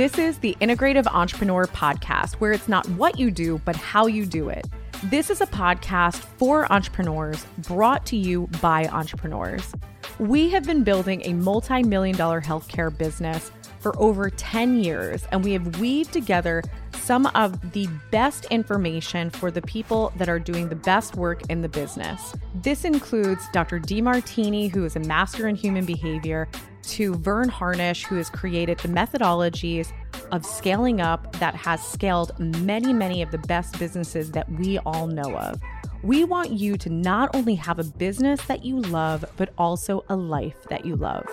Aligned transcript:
This 0.00 0.16
is 0.16 0.38
the 0.38 0.56
Integrative 0.62 1.06
Entrepreneur 1.08 1.66
Podcast, 1.66 2.36
where 2.36 2.52
it's 2.52 2.68
not 2.68 2.88
what 2.92 3.18
you 3.18 3.30
do, 3.30 3.60
but 3.66 3.76
how 3.76 4.06
you 4.06 4.24
do 4.24 4.48
it. 4.48 4.66
This 5.04 5.28
is 5.28 5.42
a 5.42 5.46
podcast 5.46 6.16
for 6.38 6.72
entrepreneurs 6.72 7.44
brought 7.58 8.06
to 8.06 8.16
you 8.16 8.46
by 8.62 8.86
entrepreneurs. 8.86 9.74
We 10.18 10.48
have 10.52 10.64
been 10.64 10.84
building 10.84 11.20
a 11.26 11.34
multi 11.34 11.82
million 11.82 12.16
dollar 12.16 12.40
healthcare 12.40 12.96
business 12.96 13.52
for 13.80 13.94
over 14.00 14.30
10 14.30 14.82
years, 14.82 15.26
and 15.32 15.44
we 15.44 15.52
have 15.52 15.78
weaved 15.78 16.14
together 16.14 16.62
some 16.94 17.26
of 17.34 17.72
the 17.72 17.86
best 18.10 18.46
information 18.46 19.28
for 19.28 19.50
the 19.50 19.60
people 19.60 20.14
that 20.16 20.30
are 20.30 20.38
doing 20.38 20.70
the 20.70 20.76
best 20.76 21.16
work 21.16 21.42
in 21.50 21.60
the 21.60 21.68
business. 21.68 22.34
This 22.62 22.86
includes 22.86 23.44
Dr. 23.52 23.78
Demartini, 23.78 24.70
who 24.70 24.86
is 24.86 24.96
a 24.96 25.00
master 25.00 25.46
in 25.46 25.56
human 25.56 25.84
behavior, 25.84 26.48
to 26.82 27.14
Verne 27.14 27.48
Harnish, 27.48 28.04
who 28.04 28.16
has 28.16 28.30
created 28.30 28.78
the 28.78 28.88
methodologies 28.88 29.92
of 30.32 30.44
scaling 30.44 31.00
up 31.00 31.32
that 31.38 31.54
has 31.54 31.82
scaled 31.86 32.38
many, 32.38 32.92
many 32.92 33.22
of 33.22 33.30
the 33.30 33.38
best 33.38 33.78
businesses 33.78 34.30
that 34.32 34.50
we 34.52 34.78
all 34.80 35.06
know 35.06 35.36
of. 35.36 35.60
We 36.02 36.24
want 36.24 36.50
you 36.52 36.78
to 36.78 36.88
not 36.88 37.34
only 37.34 37.54
have 37.56 37.78
a 37.78 37.84
business 37.84 38.40
that 38.46 38.64
you 38.64 38.80
love, 38.80 39.24
but 39.36 39.52
also 39.58 40.04
a 40.08 40.16
life 40.16 40.64
that 40.70 40.86
you 40.86 40.96
love. 40.96 41.26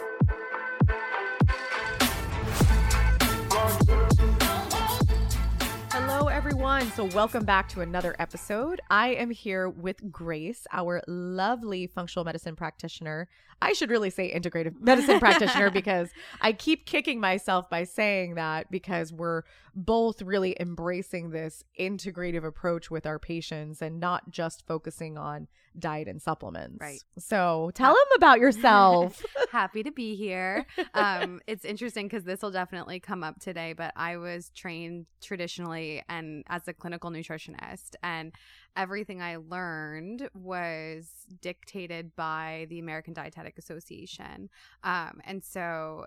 Hello, 5.92 6.28
everyone. 6.28 6.92
So, 6.92 7.06
welcome 7.06 7.46
back 7.46 7.70
to 7.70 7.82
another 7.82 8.16
episode. 8.20 8.82
I 8.90 9.10
am 9.10 9.30
here 9.30 9.70
with 9.70 10.12
Grace, 10.12 10.68
our 10.74 11.02
lovely 11.08 11.88
functional 11.88 12.26
medicine 12.26 12.56
practitioner. 12.56 13.30
I 13.62 13.74
should 13.74 13.90
really 13.90 14.10
say 14.10 14.34
integrative 14.34 14.80
medicine 14.80 15.20
practitioner 15.20 15.70
because 15.70 16.10
I 16.42 16.54
keep 16.54 16.86
kicking 16.86 17.20
myself 17.20 17.70
by 17.70 17.86
saying 17.86 18.36
that 18.36 18.70
because 18.70 19.12
we're 19.12 19.44
both 19.76 20.22
really 20.22 20.56
embracing 20.60 21.30
this 21.30 21.64
integrative 21.80 22.44
approach 22.44 22.90
with 22.90 23.06
our 23.06 23.20
patients 23.20 23.82
and 23.82 24.00
not 24.00 24.30
just 24.32 24.66
focusing 24.68 25.18
on 25.18 25.48
diet 25.78 26.08
and 26.08 26.22
supplements. 26.22 26.82
Right. 26.82 27.04
So, 27.20 27.72
tell 27.76 27.94
them 27.94 28.16
about 28.16 28.40
yourself. 28.40 29.24
Happy 29.52 29.84
to 29.84 29.92
be 29.92 30.16
here. 30.16 30.66
Um, 30.94 31.40
it's 31.46 31.64
interesting 31.64 32.08
because 32.08 32.24
this 32.24 32.42
will 32.42 32.52
definitely 32.52 33.00
come 33.00 33.24
up 33.24 33.40
today, 33.40 33.74
but 33.74 33.94
I 33.96 34.18
was 34.18 34.50
trained 34.56 35.06
traditionally 35.22 36.04
and 36.10 36.44
as 36.48 36.68
a 36.68 36.74
clinical 36.74 37.12
nutritionist, 37.12 37.96
and 38.02 38.34
everything 38.76 39.22
I 39.22 39.38
learned 39.38 40.30
was 40.34 41.10
dictated 41.42 42.16
by 42.16 42.68
the 42.70 42.80
American 42.80 43.14
Dietetic 43.14 43.47
Association. 43.58 44.50
Um, 44.84 45.22
and 45.24 45.44
so 45.44 46.06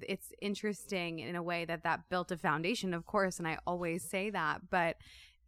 it's 0.00 0.32
interesting 0.40 1.18
in 1.18 1.36
a 1.36 1.42
way 1.42 1.64
that 1.64 1.82
that 1.84 2.08
built 2.08 2.30
a 2.30 2.36
foundation, 2.36 2.94
of 2.94 3.06
course, 3.06 3.38
and 3.38 3.48
I 3.48 3.58
always 3.66 4.02
say 4.02 4.30
that, 4.30 4.62
but 4.70 4.96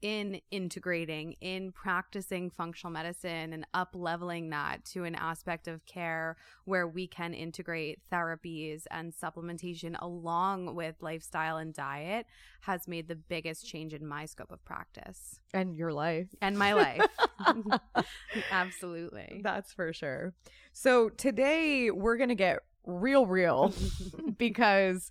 in 0.05 0.38
integrating, 0.50 1.33
in 1.41 1.72
practicing 1.72 2.50
functional 2.50 2.92
medicine 2.92 3.55
and 3.55 3.66
up 3.72 3.88
leveling 3.94 4.50
that 4.50 4.84
to 4.84 5.05
an 5.05 5.14
aspect 5.14 5.66
of 5.66 5.86
care 5.86 6.36
where 6.66 6.86
we 6.86 7.06
can 7.06 7.33
integrate 7.33 8.00
therapies 8.12 8.82
and 8.91 9.14
supplementation 9.14 9.97
along 10.02 10.75
with 10.75 10.94
lifestyle 11.00 11.56
and 11.56 11.72
diet 11.72 12.27
has 12.60 12.86
made 12.86 13.08
the 13.08 13.16
biggest 13.16 13.66
change 13.66 13.94
in 13.94 14.06
my 14.06 14.27
scope 14.27 14.52
of 14.52 14.62
practice 14.66 15.41
and 15.55 15.75
your 15.75 15.91
life. 15.91 16.28
and 16.42 16.58
my 16.58 16.75
life. 16.75 17.00
Absolutely. 18.50 19.41
That's 19.42 19.72
for 19.72 19.94
sure. 19.94 20.34
So 20.75 21.08
today 21.08 21.91
we're 21.91 22.19
going 22.19 22.28
to 22.28 22.34
get 22.34 22.58
real, 22.84 23.25
real 23.25 23.72
because, 24.36 25.10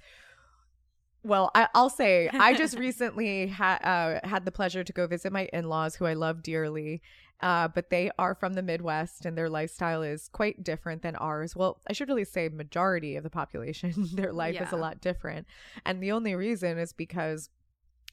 well, 1.23 1.52
I, 1.55 1.67
I'll 1.73 1.89
say 1.89 2.29
I 2.29 2.53
just 2.57 2.77
recently 2.77 3.47
ha- 3.47 3.79
uh, 3.83 4.27
had 4.27 4.45
the 4.45 4.52
pleasure 4.52 4.83
to 4.83 4.93
go 4.93 5.08
visit 5.08 5.31
my 5.31 5.49
in 5.53 5.70
laws 5.70 5.95
who 5.95 6.05
I 6.05 6.14
love 6.14 6.43
dearly. 6.43 7.02
Uh, 7.42 7.67
but 7.67 7.89
they 7.89 8.09
are 8.17 8.36
from 8.36 8.53
the 8.53 8.61
Midwest 8.61 9.25
and 9.25 9.37
their 9.37 9.49
lifestyle 9.49 10.02
is 10.02 10.30
quite 10.30 10.64
different 10.64 11.02
than 11.02 11.17
ours. 11.17 11.58
Well, 11.58 11.81
I 11.89 11.92
should 11.92 12.08
really 12.08 12.23
say 12.23 12.48
majority 12.48 13.17
of 13.17 13.23
the 13.23 13.30
population, 13.30 13.93
their 14.14 14.31
life 14.31 14.61
is 14.61 14.71
a 14.71 14.77
lot 14.77 15.02
different. 15.02 15.45
And 15.86 16.02
the 16.02 16.14
only 16.14 16.36
reason 16.36 16.77
is 16.77 16.93
because 16.93 17.49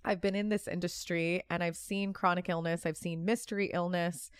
I've 0.05 0.21
been 0.21 0.35
in 0.35 0.49
this 0.49 0.67
industry 0.67 1.45
and 1.49 1.63
I've 1.63 1.77
seen 1.77 2.13
chronic 2.13 2.49
illness, 2.49 2.85
I've 2.85 2.97
seen 2.97 3.25
mystery 3.25 3.71
illness, 3.73 4.33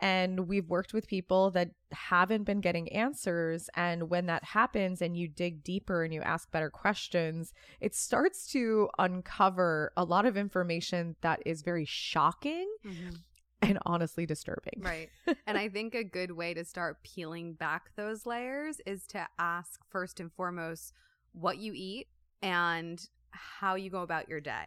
and 0.00 0.48
we've 0.48 0.68
worked 0.68 0.92
with 0.92 1.06
people 1.06 1.50
that 1.52 1.70
haven't 1.92 2.44
been 2.44 2.60
getting 2.60 2.90
answers. 2.92 3.68
And 3.74 4.10
when 4.10 4.26
that 4.26 4.44
happens 4.44 5.00
and 5.00 5.16
you 5.16 5.28
dig 5.28 5.62
deeper 5.64 6.04
and 6.04 6.12
you 6.12 6.20
ask 6.22 6.50
better 6.50 6.70
questions, 6.70 7.52
it 7.80 7.94
starts 7.94 8.46
to 8.52 8.88
uncover 8.98 9.92
a 9.96 10.04
lot 10.04 10.26
of 10.26 10.36
information 10.36 11.16
that 11.22 11.40
is 11.46 11.62
very 11.62 11.84
shocking 11.86 12.68
Mhm. 12.84 13.16
and 13.62 13.78
honestly 13.86 14.26
disturbing. 14.26 14.80
Right. 14.82 15.08
and 15.46 15.56
I 15.56 15.68
think 15.68 15.94
a 15.94 16.04
good 16.04 16.30
way 16.32 16.52
to 16.54 16.64
start 16.64 17.02
peeling 17.02 17.54
back 17.54 17.94
those 17.96 18.26
layers 18.26 18.80
is 18.86 19.06
to 19.08 19.26
ask 19.38 19.80
first 19.88 20.20
and 20.20 20.30
foremost 20.32 20.92
what 21.32 21.58
you 21.58 21.72
eat 21.74 22.08
and 22.42 23.00
how 23.30 23.74
you 23.74 23.90
go 23.90 24.02
about 24.02 24.28
your 24.28 24.40
day. 24.40 24.66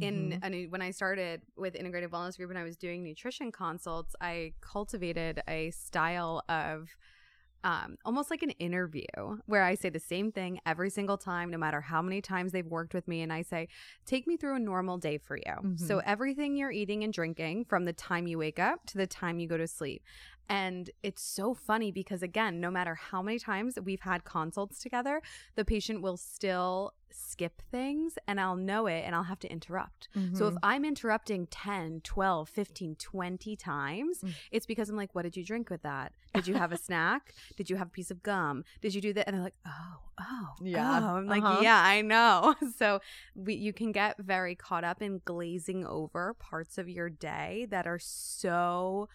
In 0.00 0.38
Mhm. 0.42 0.44
I 0.44 0.66
when 0.68 0.82
I 0.82 0.90
started 0.90 1.42
with 1.56 1.74
Integrative 1.74 2.10
Wellness 2.10 2.36
Group 2.36 2.50
and 2.50 2.58
I 2.58 2.64
was 2.64 2.76
doing 2.76 3.02
nutrition 3.02 3.50
consults, 3.52 4.14
I 4.20 4.52
cultivated 4.60 5.42
a 5.48 5.70
style 5.70 6.42
of 6.48 6.96
um, 7.64 7.96
almost 8.04 8.30
like 8.30 8.42
an 8.42 8.50
interview 8.50 9.06
where 9.46 9.64
I 9.64 9.74
say 9.74 9.88
the 9.88 9.98
same 9.98 10.30
thing 10.30 10.60
every 10.66 10.88
single 10.88 11.18
time, 11.18 11.50
no 11.50 11.58
matter 11.58 11.80
how 11.80 12.00
many 12.00 12.20
times 12.20 12.52
they've 12.52 12.66
worked 12.66 12.94
with 12.94 13.08
me. 13.08 13.22
And 13.22 13.32
I 13.32 13.42
say, 13.42 13.66
take 14.04 14.24
me 14.28 14.36
through 14.36 14.54
a 14.54 14.60
normal 14.60 14.98
day 14.98 15.18
for 15.18 15.36
you. 15.36 15.76
So, 15.76 15.98
everything 16.06 16.56
you're 16.56 16.70
eating 16.70 17.02
and 17.02 17.12
drinking 17.12 17.64
from 17.64 17.84
the 17.84 17.92
time 17.92 18.28
you 18.28 18.38
wake 18.38 18.60
up 18.60 18.86
to 18.86 18.98
the 18.98 19.06
time 19.08 19.40
you 19.40 19.48
go 19.48 19.56
to 19.56 19.66
sleep. 19.66 20.02
And 20.48 20.90
it's 21.02 21.22
so 21.22 21.54
funny 21.54 21.90
because, 21.90 22.22
again, 22.22 22.60
no 22.60 22.70
matter 22.70 22.94
how 22.94 23.20
many 23.22 23.38
times 23.38 23.78
we've 23.82 24.00
had 24.02 24.24
consults 24.24 24.78
together, 24.80 25.20
the 25.56 25.64
patient 25.64 26.02
will 26.02 26.16
still 26.16 26.92
skip 27.10 27.62
things 27.70 28.18
and 28.28 28.38
I'll 28.40 28.56
know 28.56 28.86
it 28.86 29.02
and 29.06 29.14
I'll 29.14 29.22
have 29.24 29.38
to 29.40 29.50
interrupt. 29.50 30.08
So 30.34 30.48
if 30.48 30.54
Mhm. 30.54 30.58
I'm 30.62 30.84
interrupting 30.84 31.46
10, 31.46 32.00
12, 32.02 32.48
15, 32.48 32.96
20 32.96 33.56
times, 33.56 34.20
Mm. 34.22 34.34
it's 34.50 34.66
because 34.66 34.88
I'm 34.90 34.96
like, 34.96 35.14
what 35.14 35.22
did 35.22 35.36
you 35.36 35.44
drink 35.44 35.70
with 35.70 35.82
that? 35.82 36.12
Did 36.34 36.46
you 36.46 36.54
have 36.54 36.72
a 36.72 36.76
snack? 36.76 37.32
Did 37.56 37.70
you 37.70 37.76
have 37.76 37.88
a 37.88 37.90
piece 37.90 38.10
of 38.10 38.22
gum? 38.22 38.64
Did 38.82 38.94
you 38.94 39.00
do 39.00 39.12
that? 39.14 39.26
And 39.26 39.36
they're 39.36 39.42
like, 39.44 39.54
oh, 39.66 39.98
oh, 40.20 40.48
Yeah. 40.60 41.00
oh. 41.02 41.16
I'm 41.16 41.26
like, 41.26 41.42
Uh-huh. 41.42 41.60
yeah, 41.62 41.80
I 41.82 42.02
know. 42.02 42.54
So 42.76 43.00
we, 43.34 43.54
you 43.54 43.72
can 43.72 43.92
get 43.92 44.18
very 44.18 44.54
caught 44.54 44.84
up 44.84 45.00
in 45.00 45.20
glazing 45.24 45.86
over 45.86 46.34
parts 46.34 46.76
of 46.76 46.88
your 46.88 47.08
day 47.08 47.66
that 47.70 47.86
are 47.86 47.98
so 48.00 49.08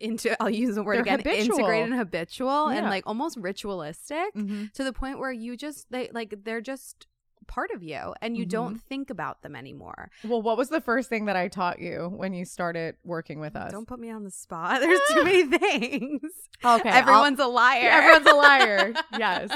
into, 0.00 0.40
I'll 0.42 0.50
use 0.50 0.74
the 0.74 0.82
word 0.82 0.94
They're 0.96 1.02
again, 1.02 1.18
habitual. 1.20 1.58
integrated 1.58 1.90
and 1.90 1.98
habitual 1.98 2.68
and 2.68 2.86
like 2.86 3.04
almost 3.06 3.36
ritualistic 3.38 4.34
Mhm. 4.34 4.72
to 4.72 4.84
the 4.84 4.92
point 4.92 5.18
where 5.18 5.32
you 5.32 5.56
just, 5.56 5.90
they 5.90 6.10
like, 6.12 6.34
they're 6.44 6.60
just 6.60 7.06
part 7.46 7.70
of 7.72 7.82
you 7.82 8.14
and 8.22 8.38
you 8.38 8.46
Mhm. 8.46 8.48
don't 8.48 8.76
think 8.82 9.10
about 9.10 9.42
them 9.42 9.54
anymore. 9.54 10.10
Well, 10.24 10.40
what 10.40 10.56
was 10.56 10.70
the 10.70 10.80
first 10.80 11.10
thing 11.10 11.26
that 11.26 11.36
I 11.36 11.48
taught 11.48 11.78
you 11.78 12.08
when 12.14 12.32
you 12.32 12.46
started 12.46 12.96
working 13.04 13.38
with 13.38 13.54
us? 13.54 13.70
Don't 13.70 13.86
put 13.86 14.00
me 14.00 14.10
on 14.10 14.24
the 14.24 14.30
spot. 14.30 14.80
There's 14.80 15.00
too 15.12 15.24
many 15.24 15.44
things. 15.58 16.22
Okay, 16.64 16.88
I'll- 16.88 16.98
Everyone's 16.98 17.40
a 17.40 17.46
liar. 17.46 17.88
Everyone's 17.90 18.26
a 18.26 18.34
liar. 18.34 18.94
yes. 19.18 19.50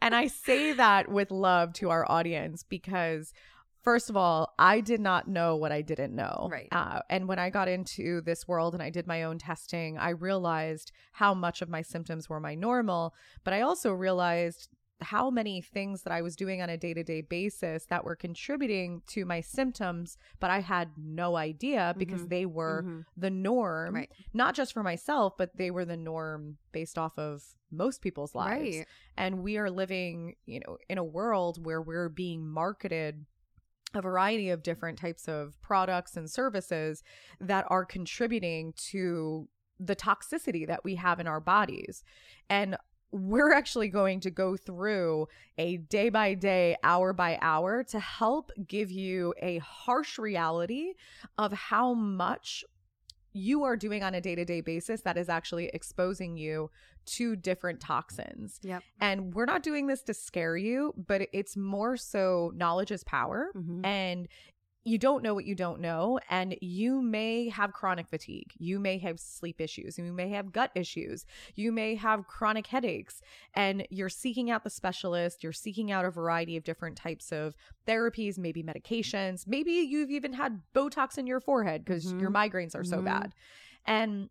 And 0.00 0.14
I 0.14 0.28
say 0.28 0.72
that 0.74 1.08
with 1.08 1.32
love 1.32 1.72
to 1.74 1.90
our 1.90 2.08
audience 2.10 2.62
because, 2.62 3.32
first 3.82 4.08
of 4.10 4.16
all, 4.16 4.54
I 4.58 4.80
did 4.80 5.00
not 5.00 5.28
know 5.28 5.56
what 5.56 5.72
I 5.72 5.82
didn't 5.82 6.14
know. 6.14 6.48
Right. 6.50 6.68
Uh, 6.72 7.00
and 7.10 7.28
when 7.28 7.38
I 7.38 7.50
got 7.50 7.68
into 7.68 8.20
this 8.22 8.46
world 8.48 8.74
and 8.74 8.82
I 8.82 8.90
did 8.90 9.06
my 9.06 9.22
own 9.24 9.38
testing, 9.38 9.98
I 9.98 10.10
realized 10.10 10.92
how 11.12 11.34
much 11.34 11.62
of 11.62 11.68
my 11.68 11.82
symptoms 11.82 12.28
were 12.28 12.40
my 12.40 12.54
normal. 12.54 13.14
But 13.44 13.54
I 13.54 13.60
also 13.62 13.92
realized 13.92 14.68
how 15.00 15.30
many 15.30 15.60
things 15.60 16.02
that 16.02 16.12
I 16.12 16.22
was 16.22 16.36
doing 16.36 16.62
on 16.62 16.70
a 16.70 16.76
day 16.76 16.94
to 16.94 17.02
day 17.02 17.22
basis 17.22 17.86
that 17.86 18.04
were 18.04 18.14
contributing 18.14 19.02
to 19.08 19.24
my 19.24 19.40
symptoms, 19.40 20.16
but 20.38 20.48
I 20.48 20.60
had 20.60 20.90
no 20.96 21.34
idea 21.36 21.92
because 21.98 22.22
Mhm. 22.22 22.28
they 22.28 22.46
were 22.46 22.84
Mhm. 22.84 23.04
the 23.16 23.30
norm 23.30 23.96
Right. 23.96 24.12
not 24.32 24.54
just 24.54 24.72
for 24.72 24.84
myself, 24.84 25.36
but 25.36 25.56
they 25.56 25.72
were 25.72 25.84
the 25.84 25.96
norm 25.96 26.58
based 26.70 26.96
off 26.98 27.18
of 27.18 27.42
most 27.72 28.00
people's 28.00 28.32
lives. 28.36 28.76
Right. 28.76 28.86
And 29.16 29.42
we 29.42 29.58
are 29.58 29.70
living, 29.70 30.36
you 30.46 30.60
know, 30.60 30.78
in 30.88 30.98
a 30.98 31.04
world 31.04 31.64
where 31.66 31.82
we're 31.82 32.08
being 32.08 32.46
marketed 32.46 33.26
a 33.94 34.02
variety 34.02 34.50
of 34.50 34.62
different 34.62 34.98
types 34.98 35.28
of 35.28 35.60
products 35.60 36.16
and 36.16 36.30
services 36.30 37.02
that 37.40 37.64
are 37.68 37.84
contributing 37.84 38.72
to 38.90 39.48
the 39.78 39.96
toxicity 39.96 40.66
that 40.66 40.84
we 40.84 40.94
have 40.96 41.20
in 41.20 41.26
our 41.26 41.40
bodies. 41.40 42.04
And 42.48 42.76
we're 43.10 43.52
actually 43.52 43.88
going 43.88 44.20
to 44.20 44.30
go 44.30 44.56
through 44.56 45.28
a 45.58 45.76
day 45.76 46.08
by 46.08 46.34
day, 46.34 46.76
hour 46.82 47.12
by 47.12 47.38
hour 47.42 47.84
to 47.84 48.00
help 48.00 48.50
give 48.66 48.90
you 48.90 49.34
a 49.42 49.58
harsh 49.58 50.18
reality 50.18 50.94
of 51.36 51.52
how 51.52 51.92
much 51.92 52.64
you 53.32 53.64
are 53.64 53.76
doing 53.76 54.02
on 54.02 54.14
a 54.14 54.20
day 54.20 54.34
to 54.34 54.44
day 54.44 54.60
basis 54.60 55.02
that 55.02 55.16
is 55.16 55.28
actually 55.28 55.70
exposing 55.72 56.36
you 56.36 56.70
to 57.04 57.34
different 57.34 57.80
toxins. 57.80 58.60
Yep. 58.62 58.82
And 59.00 59.34
we're 59.34 59.46
not 59.46 59.62
doing 59.62 59.86
this 59.86 60.02
to 60.04 60.14
scare 60.14 60.56
you, 60.56 60.94
but 61.06 61.28
it's 61.32 61.56
more 61.56 61.96
so 61.96 62.52
knowledge 62.54 62.90
is 62.92 63.02
power. 63.04 63.50
Mhm. 63.54 63.84
And 63.84 64.28
you 64.84 64.98
don't 64.98 65.22
know 65.22 65.34
what 65.34 65.44
you 65.44 65.54
don't 65.54 65.80
know. 65.80 66.18
And 66.28 66.56
you 66.60 67.00
may 67.00 67.48
have 67.48 67.72
chronic 67.72 68.08
fatigue. 68.08 68.52
You 68.58 68.80
may 68.80 68.98
have 68.98 69.20
sleep 69.20 69.60
issues. 69.60 69.98
You 69.98 70.12
may 70.12 70.30
have 70.30 70.52
gut 70.52 70.70
issues. 70.74 71.24
You 71.54 71.70
may 71.72 71.94
have 71.94 72.26
chronic 72.26 72.66
headaches. 72.66 73.20
And 73.54 73.86
you're 73.90 74.08
seeking 74.08 74.50
out 74.50 74.64
the 74.64 74.70
specialist. 74.70 75.42
You're 75.42 75.52
seeking 75.52 75.92
out 75.92 76.04
a 76.04 76.10
variety 76.10 76.56
of 76.56 76.64
different 76.64 76.96
types 76.96 77.30
of 77.32 77.54
therapies, 77.86 78.38
maybe 78.38 78.62
medications. 78.62 79.46
Maybe 79.46 79.72
you've 79.72 80.10
even 80.10 80.32
had 80.32 80.60
Botox 80.74 81.16
in 81.16 81.26
your 81.26 81.40
forehead 81.40 81.84
because 81.84 82.12
Mhm. 82.12 82.20
your 82.20 82.30
migraines 82.30 82.74
are 82.74 82.84
so 82.84 82.98
Mhm. 83.00 83.04
bad. 83.04 83.34
And 83.84 84.30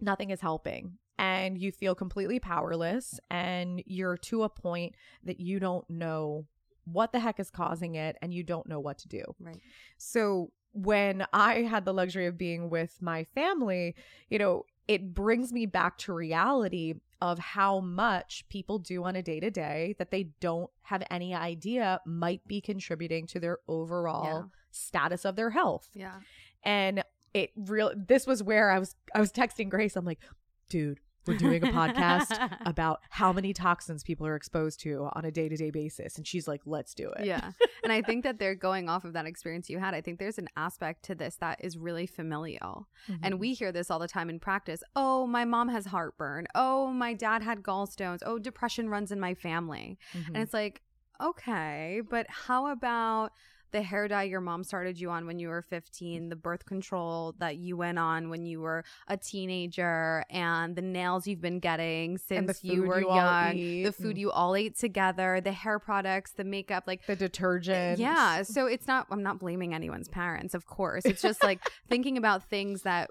nothing 0.00 0.30
is 0.30 0.40
helping. 0.40 0.98
And 1.18 1.56
you 1.56 1.72
feel 1.72 1.94
completely 1.94 2.38
powerless. 2.38 3.18
And 3.30 3.82
you're 3.86 4.18
to 4.18 4.42
a 4.42 4.50
point 4.50 4.94
that 5.22 5.40
you 5.40 5.58
don't 5.58 5.88
know 5.88 6.46
what 6.90 7.12
the 7.12 7.20
heck 7.20 7.38
is 7.38 7.50
causing 7.50 7.94
it 7.94 8.16
and 8.22 8.32
you 8.32 8.42
don't 8.42 8.66
know 8.68 8.80
what 8.80 8.98
to 8.98 9.08
do. 9.08 9.22
Right. 9.40 9.60
So 9.98 10.50
when 10.72 11.26
I 11.32 11.62
had 11.62 11.84
the 11.84 11.92
luxury 11.94 12.26
of 12.26 12.36
being 12.38 12.70
with 12.70 13.00
my 13.00 13.24
family, 13.24 13.94
you 14.30 14.38
know, 14.38 14.64
it 14.88 15.14
brings 15.14 15.52
me 15.52 15.66
back 15.66 15.98
to 15.98 16.12
reality 16.12 16.94
of 17.20 17.38
how 17.38 17.80
much 17.80 18.44
people 18.50 18.78
do 18.78 19.02
on 19.04 19.16
a 19.16 19.22
day 19.22 19.40
to 19.40 19.50
day 19.50 19.94
that 19.98 20.10
they 20.10 20.24
don't 20.40 20.70
have 20.82 21.02
any 21.10 21.34
idea 21.34 21.98
might 22.04 22.46
be 22.46 22.60
contributing 22.60 23.26
to 23.26 23.40
their 23.40 23.58
overall 23.68 24.24
Yeah. 24.24 24.42
status 24.70 25.24
of 25.24 25.34
their 25.34 25.50
health. 25.50 25.88
Yeah. 25.94 26.20
And 26.62 27.02
it 27.32 27.52
real 27.56 27.92
this 27.96 28.26
was 28.26 28.42
where 28.42 28.70
I 28.70 28.78
was 28.78 28.94
I 29.14 29.20
was 29.20 29.32
texting 29.32 29.68
Grace. 29.70 29.96
I'm 29.96 30.04
like, 30.04 30.20
dude, 30.68 31.00
we're 31.26 31.36
doing 31.36 31.62
a 31.64 31.68
podcast 31.68 32.56
about 32.66 33.00
how 33.10 33.32
many 33.32 33.52
toxins 33.52 34.02
people 34.02 34.26
are 34.26 34.36
exposed 34.36 34.80
to 34.80 35.08
on 35.14 35.24
a 35.24 35.30
day 35.30 35.48
to 35.48 35.56
day 35.56 35.70
basis. 35.70 36.16
And 36.16 36.26
she's 36.26 36.46
like, 36.48 36.62
let's 36.66 36.94
do 36.94 37.10
it. 37.18 37.24
yeah. 37.26 37.52
And 37.82 37.92
I 37.92 38.02
think 38.02 38.24
that 38.24 38.38
they're 38.38 38.54
going 38.54 38.88
off 38.88 39.04
of 39.04 39.12
that 39.14 39.26
experience 39.26 39.68
you 39.70 39.78
had. 39.78 39.94
I 39.94 40.00
think 40.00 40.18
there's 40.18 40.38
an 40.38 40.48
aspect 40.56 41.04
to 41.04 41.14
this 41.14 41.36
that 41.36 41.62
is 41.64 41.76
really 41.78 42.06
familial. 42.06 42.88
Mhm. 43.08 43.18
And 43.22 43.40
we 43.40 43.54
hear 43.54 43.72
this 43.72 43.90
all 43.90 43.98
the 43.98 44.08
time 44.08 44.28
in 44.30 44.38
practice. 44.40 44.82
Oh, 44.94 45.26
my 45.26 45.44
mom 45.44 45.68
has 45.68 45.86
heartburn. 45.86 46.46
Oh, 46.54 46.88
my 46.92 47.14
dad 47.14 47.42
had 47.42 47.62
gallstones. 47.62 48.20
Oh, 48.24 48.38
depression 48.38 48.88
runs 48.88 49.12
in 49.12 49.20
my 49.20 49.34
family. 49.34 49.98
Mhm. 50.14 50.26
And 50.28 50.36
it's 50.38 50.54
like, 50.54 50.82
okay, 51.20 52.02
but 52.08 52.26
how 52.28 52.66
about 52.68 53.32
the 53.72 53.82
hair 53.82 54.08
dye 54.08 54.24
your 54.24 54.40
mom 54.40 54.64
started 54.64 55.00
you 55.00 55.10
on 55.10 55.26
when 55.26 55.38
you 55.38 55.48
were 55.48 55.62
15, 55.62 56.28
the 56.28 56.36
birth 56.36 56.64
control 56.64 57.34
that 57.38 57.56
you 57.56 57.76
went 57.76 57.98
on 57.98 58.30
when 58.30 58.46
you 58.46 58.60
were 58.60 58.84
a 59.08 59.16
teenager, 59.16 60.24
and 60.30 60.76
the 60.76 60.82
nails 60.82 61.26
you've 61.26 61.40
been 61.40 61.58
getting 61.58 62.18
since 62.18 62.62
you 62.62 62.82
were 62.82 63.00
you 63.00 63.14
young, 63.14 63.82
the 63.82 63.92
food 63.92 64.16
mm. 64.16 64.20
you 64.20 64.30
all 64.30 64.54
ate 64.54 64.78
together, 64.78 65.40
the 65.40 65.52
hair 65.52 65.78
products, 65.78 66.32
the 66.32 66.44
makeup, 66.44 66.84
like 66.86 67.04
the 67.06 67.16
detergent. 67.16 67.98
yeah. 67.98 68.42
So 68.42 68.66
it's 68.66 68.86
not, 68.86 69.06
I'm 69.10 69.22
not 69.22 69.38
blaming 69.38 69.74
anyone's 69.74 70.08
parents, 70.08 70.54
of 70.54 70.66
course. 70.66 71.04
It's 71.04 71.22
just 71.22 71.42
like 71.42 71.60
thinking 71.88 72.16
about 72.16 72.48
things 72.48 72.82
that 72.82 73.10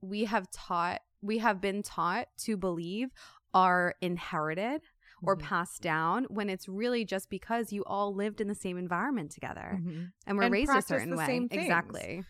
we 0.00 0.24
have 0.24 0.50
taught, 0.50 1.00
we 1.22 1.38
have 1.38 1.60
been 1.60 1.82
taught 1.82 2.28
to 2.44 2.56
believe 2.56 3.10
are 3.54 3.94
inherited 4.02 4.82
or 5.22 5.36
Mhm. 5.36 5.40
passed 5.42 5.82
down 5.82 6.24
when 6.24 6.48
it's 6.50 6.68
really 6.68 7.04
just 7.04 7.30
because 7.30 7.72
you 7.72 7.84
all 7.84 8.14
lived 8.14 8.40
in 8.40 8.48
the 8.48 8.54
same 8.54 8.76
environment 8.76 9.30
together 9.30 9.80
Mhm. 9.82 10.12
and 10.26 10.36
were 10.36 10.44
And 10.44 10.52
raised 10.52 10.70
a 10.70 10.82
certain 10.82 11.10
the 11.10 11.16
way. 11.16 11.48
Exactly. 11.50 12.24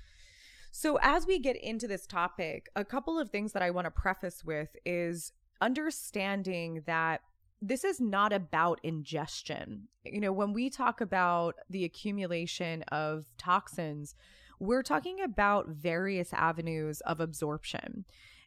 So, 0.71 0.99
as 1.01 1.27
we 1.27 1.39
get 1.39 1.57
into 1.57 1.89
this 1.89 2.07
topic, 2.07 2.69
a 2.77 2.85
couple 2.85 3.19
of 3.19 3.31
things 3.31 3.53
that 3.53 3.63
I 3.63 3.71
want 3.71 3.87
to 3.87 3.91
preface 3.91 4.45
with 4.45 4.77
is 4.85 5.33
understanding 5.61 6.83
that 6.87 7.23
this 7.63 7.83
is 7.83 8.01
not 8.01 8.33
about 8.33 8.79
ingestion. 8.83 9.89
You 10.05 10.21
know, 10.21 10.33
when 10.33 10.53
we 10.53 10.69
talk 10.69 11.01
about 11.01 11.55
the 11.71 11.85
accumulation 11.85 12.83
of 12.85 13.27
toxins, 13.39 14.15
we're 14.61 14.83
talking 14.83 15.21
about 15.21 15.69
various 15.69 16.33
avenues 16.35 17.01
of 17.03 17.21
absorption. 17.21 18.05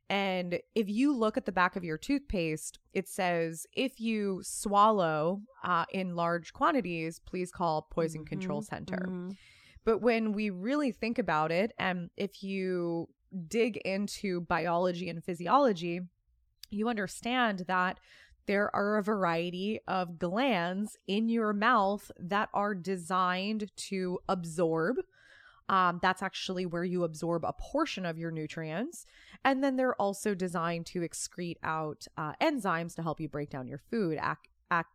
And 0.09 0.59
if 0.73 0.89
you 0.89 1.15
look 1.15 1.37
at 1.37 1.45
the 1.45 1.51
back 1.51 1.75
of 1.75 1.83
your 1.83 1.97
toothpaste, 1.97 2.79
it 2.93 3.07
says 3.07 3.67
if 3.73 3.99
you 3.99 4.41
swallow 4.43 5.41
uh, 5.63 5.85
in 5.91 6.15
large 6.15 6.51
quantities, 6.51 7.19
please 7.19 7.51
call 7.51 7.83
Poison 7.91 8.25
Control 8.25 8.61
Mhm, 8.61 8.65
Center. 8.65 8.97
mhm. 9.07 9.37
But 9.85 9.99
when 9.99 10.33
we 10.33 10.49
really 10.49 10.91
think 10.91 11.19
about 11.19 11.51
it, 11.51 11.73
and 11.77 12.09
if 12.17 12.43
you 12.43 13.07
dig 13.47 13.77
into 13.77 14.41
biology 14.41 15.09
and 15.09 15.23
physiology, 15.23 16.01
you 16.71 16.89
understand 16.89 17.65
that 17.67 17.99
there 18.47 18.75
are 18.75 18.97
a 18.97 19.03
variety 19.03 19.79
of 19.87 20.17
glands 20.17 20.97
in 21.05 21.29
your 21.29 21.53
mouth 21.53 22.11
that 22.17 22.49
are 22.53 22.73
designed 22.73 23.71
to 23.75 24.19
absorb. 24.27 24.97
Um, 25.69 25.99
that's 26.01 26.23
actually 26.23 26.65
where 26.65 26.83
you 26.83 27.03
absorb 27.03 27.45
a 27.45 27.53
portion 27.53 28.05
of 28.05 28.17
your 28.17 28.31
nutrients. 28.31 29.05
And 29.45 29.63
then 29.63 29.75
they're 29.75 29.95
also 30.01 30.33
designed 30.33 30.87
to 30.87 31.01
excrete 31.01 31.57
out 31.63 32.07
uh, 32.17 32.33
enzymes 32.41 32.95
to 32.95 33.03
help 33.03 33.19
you 33.21 33.29
break 33.29 33.49
down 33.51 33.67
your 33.67 33.77
food 33.77 34.17
ac- 34.17 34.49
ac- 34.73 34.85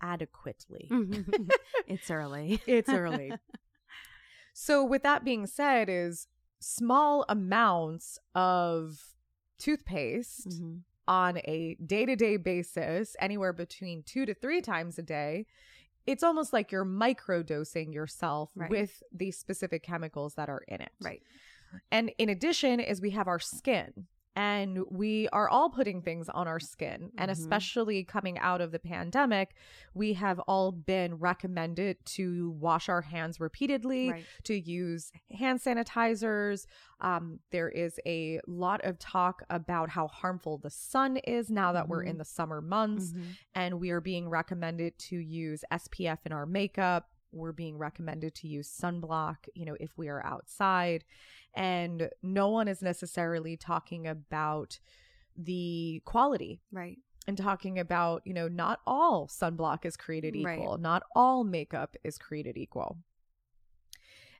adequately. 0.00 0.88
it's 1.86 2.10
early. 2.10 2.60
It's 2.66 2.88
early. 2.88 3.32
so 4.52 4.84
with 4.84 5.02
that 5.02 5.24
being 5.24 5.46
said 5.46 5.88
is 5.90 6.28
small 6.60 7.24
amounts 7.28 8.18
of 8.34 8.98
toothpaste 9.58 10.48
Mhm. 10.48 10.80
on 11.06 11.38
a 11.44 11.76
day-to-day 11.84 12.36
basis 12.38 13.14
anywhere 13.20 13.52
between 13.52 14.02
2 14.02 14.26
to 14.26 14.34
3 14.34 14.60
times 14.60 14.98
a 14.98 15.02
day 15.02 15.46
it's 16.06 16.22
almost 16.22 16.52
like 16.52 16.70
you're 16.72 16.84
microdosing 16.84 17.92
yourself 17.92 18.50
Right. 18.54 18.70
with 18.70 19.02
these 19.12 19.36
specific 19.38 19.82
chemicals 19.82 20.34
that 20.34 20.48
are 20.48 20.62
in 20.68 20.80
it 20.80 20.92
Right. 21.02 21.22
and 21.90 22.10
in 22.18 22.28
addition 22.28 22.80
is 22.80 23.00
we 23.00 23.10
have 23.10 23.28
our 23.28 23.38
skin 23.40 24.06
and 24.36 24.80
we 24.90 25.28
are 25.32 25.48
all 25.48 25.70
putting 25.70 26.02
things 26.02 26.28
on 26.28 26.46
our 26.46 26.60
skin 26.60 27.10
and 27.16 27.30
Mhm. 27.30 27.32
especially 27.32 28.04
coming 28.04 28.38
out 28.38 28.60
of 28.60 28.70
the 28.70 28.78
pandemic 28.78 29.54
we 29.94 30.12
have 30.12 30.38
all 30.40 30.70
been 30.70 31.14
recommended 31.14 31.96
to 32.04 32.50
wash 32.50 32.88
our 32.90 33.00
hands 33.00 33.40
repeatedly 33.40 34.10
Right. 34.10 34.24
to 34.44 34.54
use 34.54 35.10
hand 35.30 35.58
sanitizers 35.60 36.66
um, 37.00 37.40
there 37.50 37.68
is 37.68 37.98
a 38.06 38.40
lot 38.46 38.80
of 38.84 38.98
talk 38.98 39.42
about 39.50 39.90
how 39.90 40.06
harmful 40.08 40.58
the 40.58 40.70
sun 40.70 41.16
is 41.18 41.50
now 41.50 41.72
that 41.72 41.88
we're 41.88 42.04
Mhm. 42.04 42.08
in 42.10 42.18
the 42.18 42.24
summer 42.24 42.60
months 42.60 43.12
Mhm. 43.12 43.36
and 43.54 43.80
we 43.80 43.90
are 43.90 44.00
being 44.00 44.28
recommended 44.28 44.98
to 44.98 45.16
use 45.18 45.64
SPF 45.70 46.24
in 46.26 46.32
our 46.32 46.46
makeup. 46.46 47.10
We're 47.32 47.52
being 47.52 47.76
recommended 47.78 48.34
to 48.36 48.48
use 48.48 48.68
sunblock, 48.68 49.48
you 49.54 49.64
know, 49.64 49.76
if 49.80 49.96
we 49.96 50.08
are 50.08 50.24
outside. 50.24 51.04
And 51.54 52.10
no 52.22 52.48
one 52.48 52.68
is 52.68 52.82
necessarily 52.82 53.56
talking 53.56 54.06
about 54.06 54.78
the 55.36 56.02
quality 56.04 56.60
Right. 56.72 56.98
and 57.26 57.36
talking 57.36 57.78
about, 57.78 58.22
you 58.24 58.32
know, 58.34 58.48
not 58.48 58.80
all 58.86 59.26
sunblock 59.28 59.84
is 59.84 59.96
created 59.96 60.34
Right. 60.42 60.58
equal, 60.58 60.78
not 60.78 61.02
all 61.14 61.44
makeup 61.44 61.96
is 62.04 62.18
created 62.18 62.56
equal. 62.56 62.98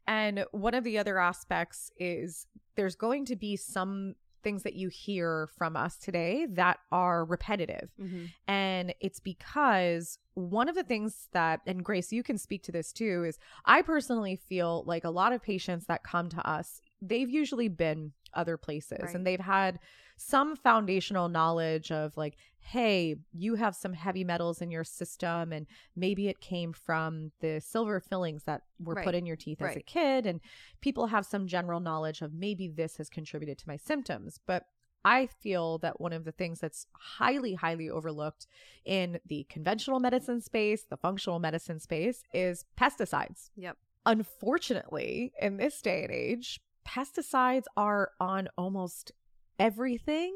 And 0.07 0.45
one 0.53 0.75
of 0.75 0.85
the 0.85 0.99
other 0.99 1.19
aspects 1.19 1.91
is 1.99 2.47
there's 2.77 2.95
going 2.95 3.25
to 3.27 3.37
be 3.37 3.57
some 3.57 4.15
things 4.47 4.63
that 4.63 4.75
you 4.75 4.89
hear 4.89 5.49
from 5.59 5.77
us 5.77 5.97
today 5.97 6.47
that 6.51 6.79
are 6.93 7.25
repetitive. 7.25 7.91
Mhm. 8.01 8.29
And 8.47 8.95
it's 9.01 9.19
because 9.19 10.21
one 10.35 10.69
of 10.69 10.77
the 10.77 10.85
things 10.85 11.27
that, 11.33 11.63
and 11.67 11.85
Grace, 11.85 12.13
you 12.13 12.23
can 12.23 12.39
speak 12.39 12.63
to 12.63 12.71
this 12.71 12.93
too, 12.93 13.25
is 13.25 13.39
I 13.65 13.83
personally 13.83 14.37
feel 14.37 14.85
like 14.87 15.03
a 15.05 15.11
lot 15.11 15.33
of 15.33 15.43
patients 15.43 15.87
that 15.87 16.05
come 16.05 16.29
to 16.29 16.49
us, 16.49 16.81
they've 17.03 17.31
usually 17.31 17.69
been 17.69 18.13
other 18.35 18.57
places 18.57 18.99
Right. 19.03 19.15
and 19.15 19.27
they've 19.27 19.41
had 19.41 19.79
some 20.19 20.57
foundational 20.57 21.29
knowledge 21.29 21.91
of 21.93 22.17
like, 22.17 22.37
hey, 22.59 23.17
you 23.33 23.55
have 23.55 23.77
some 23.77 23.93
heavy 23.93 24.25
metals 24.25 24.63
in 24.63 24.71
your 24.71 24.83
system, 24.83 25.53
and 25.53 25.67
maybe 25.95 26.29
it 26.29 26.41
came 26.41 26.73
from 26.73 27.31
the 27.41 27.61
silver 27.61 28.01
fillings 28.01 28.45
that 28.45 28.63
were 28.81 28.95
Right. 28.95 29.05
put 29.05 29.15
in 29.15 29.27
your 29.27 29.37
teeth 29.37 29.61
as 29.61 29.77
a 29.77 29.83
kid. 29.83 30.27
And 30.27 30.41
people 30.81 31.09
have 31.09 31.27
some 31.27 31.47
general 31.47 31.81
knowledge 31.81 32.23
of 32.23 32.33
maybe 32.33 32.67
this 32.67 32.97
has 32.97 33.09
contributed 33.11 33.59
to 33.59 33.69
my 33.69 33.77
symptoms. 33.77 34.41
But 34.47 34.65
I 35.05 35.27
feel 35.27 35.79
that 35.79 36.01
one 36.01 36.13
of 36.13 36.25
the 36.25 36.33
things 36.33 36.59
that's 36.59 36.87
highly, 36.93 37.55
highly 37.55 37.89
overlooked 37.89 38.47
in 38.85 39.21
the 39.25 39.45
conventional 39.49 40.01
medicine 40.01 40.41
space, 40.41 40.83
the 40.83 40.97
functional 40.97 41.39
medicine 41.39 41.79
space, 41.79 42.25
is 42.35 42.65
pesticides. 42.77 43.51
Yep. 43.55 43.77
Unfortunately, 44.07 45.33
in 45.41 45.59
this 45.59 45.81
day 45.83 46.05
and 46.05 46.13
age, 46.13 46.61
pesticides 46.87 47.65
are 47.77 48.13
on 48.21 48.49
almost 48.57 49.13
everything. 49.59 50.35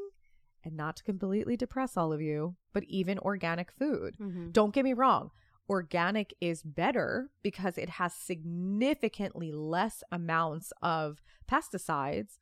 And 0.63 0.77
not 0.77 0.97
to 0.97 1.03
completely 1.03 1.57
depress 1.57 1.97
all 1.97 2.13
of 2.13 2.21
you, 2.21 2.55
but 2.71 2.83
even 2.83 3.17
organic 3.17 3.71
food. 3.71 4.15
Mhm. 4.19 4.53
Don't 4.53 4.73
get 4.73 4.83
me 4.83 4.93
wrong. 4.93 5.31
Organic 5.67 6.35
is 6.39 6.61
better 6.61 7.31
because 7.41 7.79
it 7.79 7.89
has 7.89 8.13
significantly 8.13 9.51
less 9.51 10.03
amounts 10.11 10.71
of 10.83 11.21
pesticides. 11.47 12.37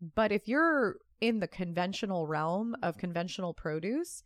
But 0.00 0.32
if 0.32 0.48
you're 0.48 0.96
in 1.20 1.38
the 1.38 1.46
conventional 1.46 2.26
realm 2.26 2.74
of 2.82 2.98
conventional 2.98 3.54
produce, 3.54 4.24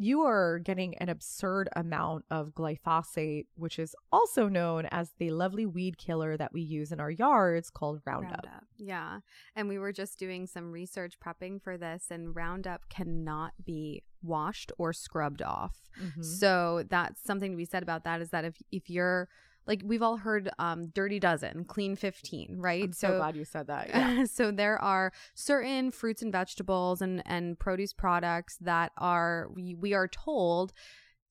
you 0.00 0.22
are 0.22 0.58
getting 0.58 0.96
an 0.96 1.10
absurd 1.10 1.68
amount 1.76 2.24
of 2.30 2.54
glyphosate, 2.54 3.44
which 3.54 3.78
is 3.78 3.94
also 4.10 4.48
known 4.48 4.86
as 4.86 5.12
the 5.18 5.30
lovely 5.30 5.66
weed 5.66 5.98
killer 5.98 6.38
that 6.38 6.54
we 6.54 6.62
use 6.62 6.90
in 6.90 7.00
our 7.00 7.10
yards 7.10 7.68
called 7.68 8.00
Roundup. 8.06 8.44
Roundup. 8.46 8.64
Yeah. 8.78 9.20
And 9.54 9.68
we 9.68 9.78
were 9.78 9.92
just 9.92 10.18
doing 10.18 10.46
some 10.46 10.72
research 10.72 11.20
prepping 11.20 11.60
for 11.62 11.76
this, 11.76 12.06
and 12.10 12.34
Roundup 12.34 12.88
cannot 12.88 13.52
be 13.62 14.02
washed 14.22 14.72
or 14.78 14.94
scrubbed 14.94 15.42
off. 15.42 15.90
Mhm. 16.00 16.24
So 16.24 16.84
that's 16.88 17.22
something 17.22 17.50
to 17.50 17.56
be 17.58 17.66
said 17.66 17.82
about 17.82 18.04
that 18.04 18.22
is 18.22 18.30
that 18.30 18.46
if 18.46 18.62
if 18.72 18.88
you're 18.88 19.28
like 19.66 19.82
we've 19.84 20.02
all 20.02 20.16
heard 20.16 20.50
um 20.58 20.88
dirty 20.88 21.18
dozen, 21.18 21.64
clean 21.64 21.96
15, 21.96 22.56
right? 22.58 22.84
I'm 22.84 22.92
so, 22.92 23.18
glad 23.18 23.36
you 23.36 23.44
said 23.44 23.66
that. 23.68 23.88
Yeah. 23.90 24.24
so 24.24 24.50
there 24.50 24.78
are 24.78 25.12
certain 25.34 25.90
fruits 25.90 26.22
and 26.22 26.32
vegetables 26.32 27.02
and 27.02 27.22
and 27.26 27.58
produce 27.58 27.92
products 27.92 28.56
that 28.60 28.92
are 28.98 29.48
we, 29.54 29.74
we 29.74 29.94
are 29.94 30.08
told 30.08 30.72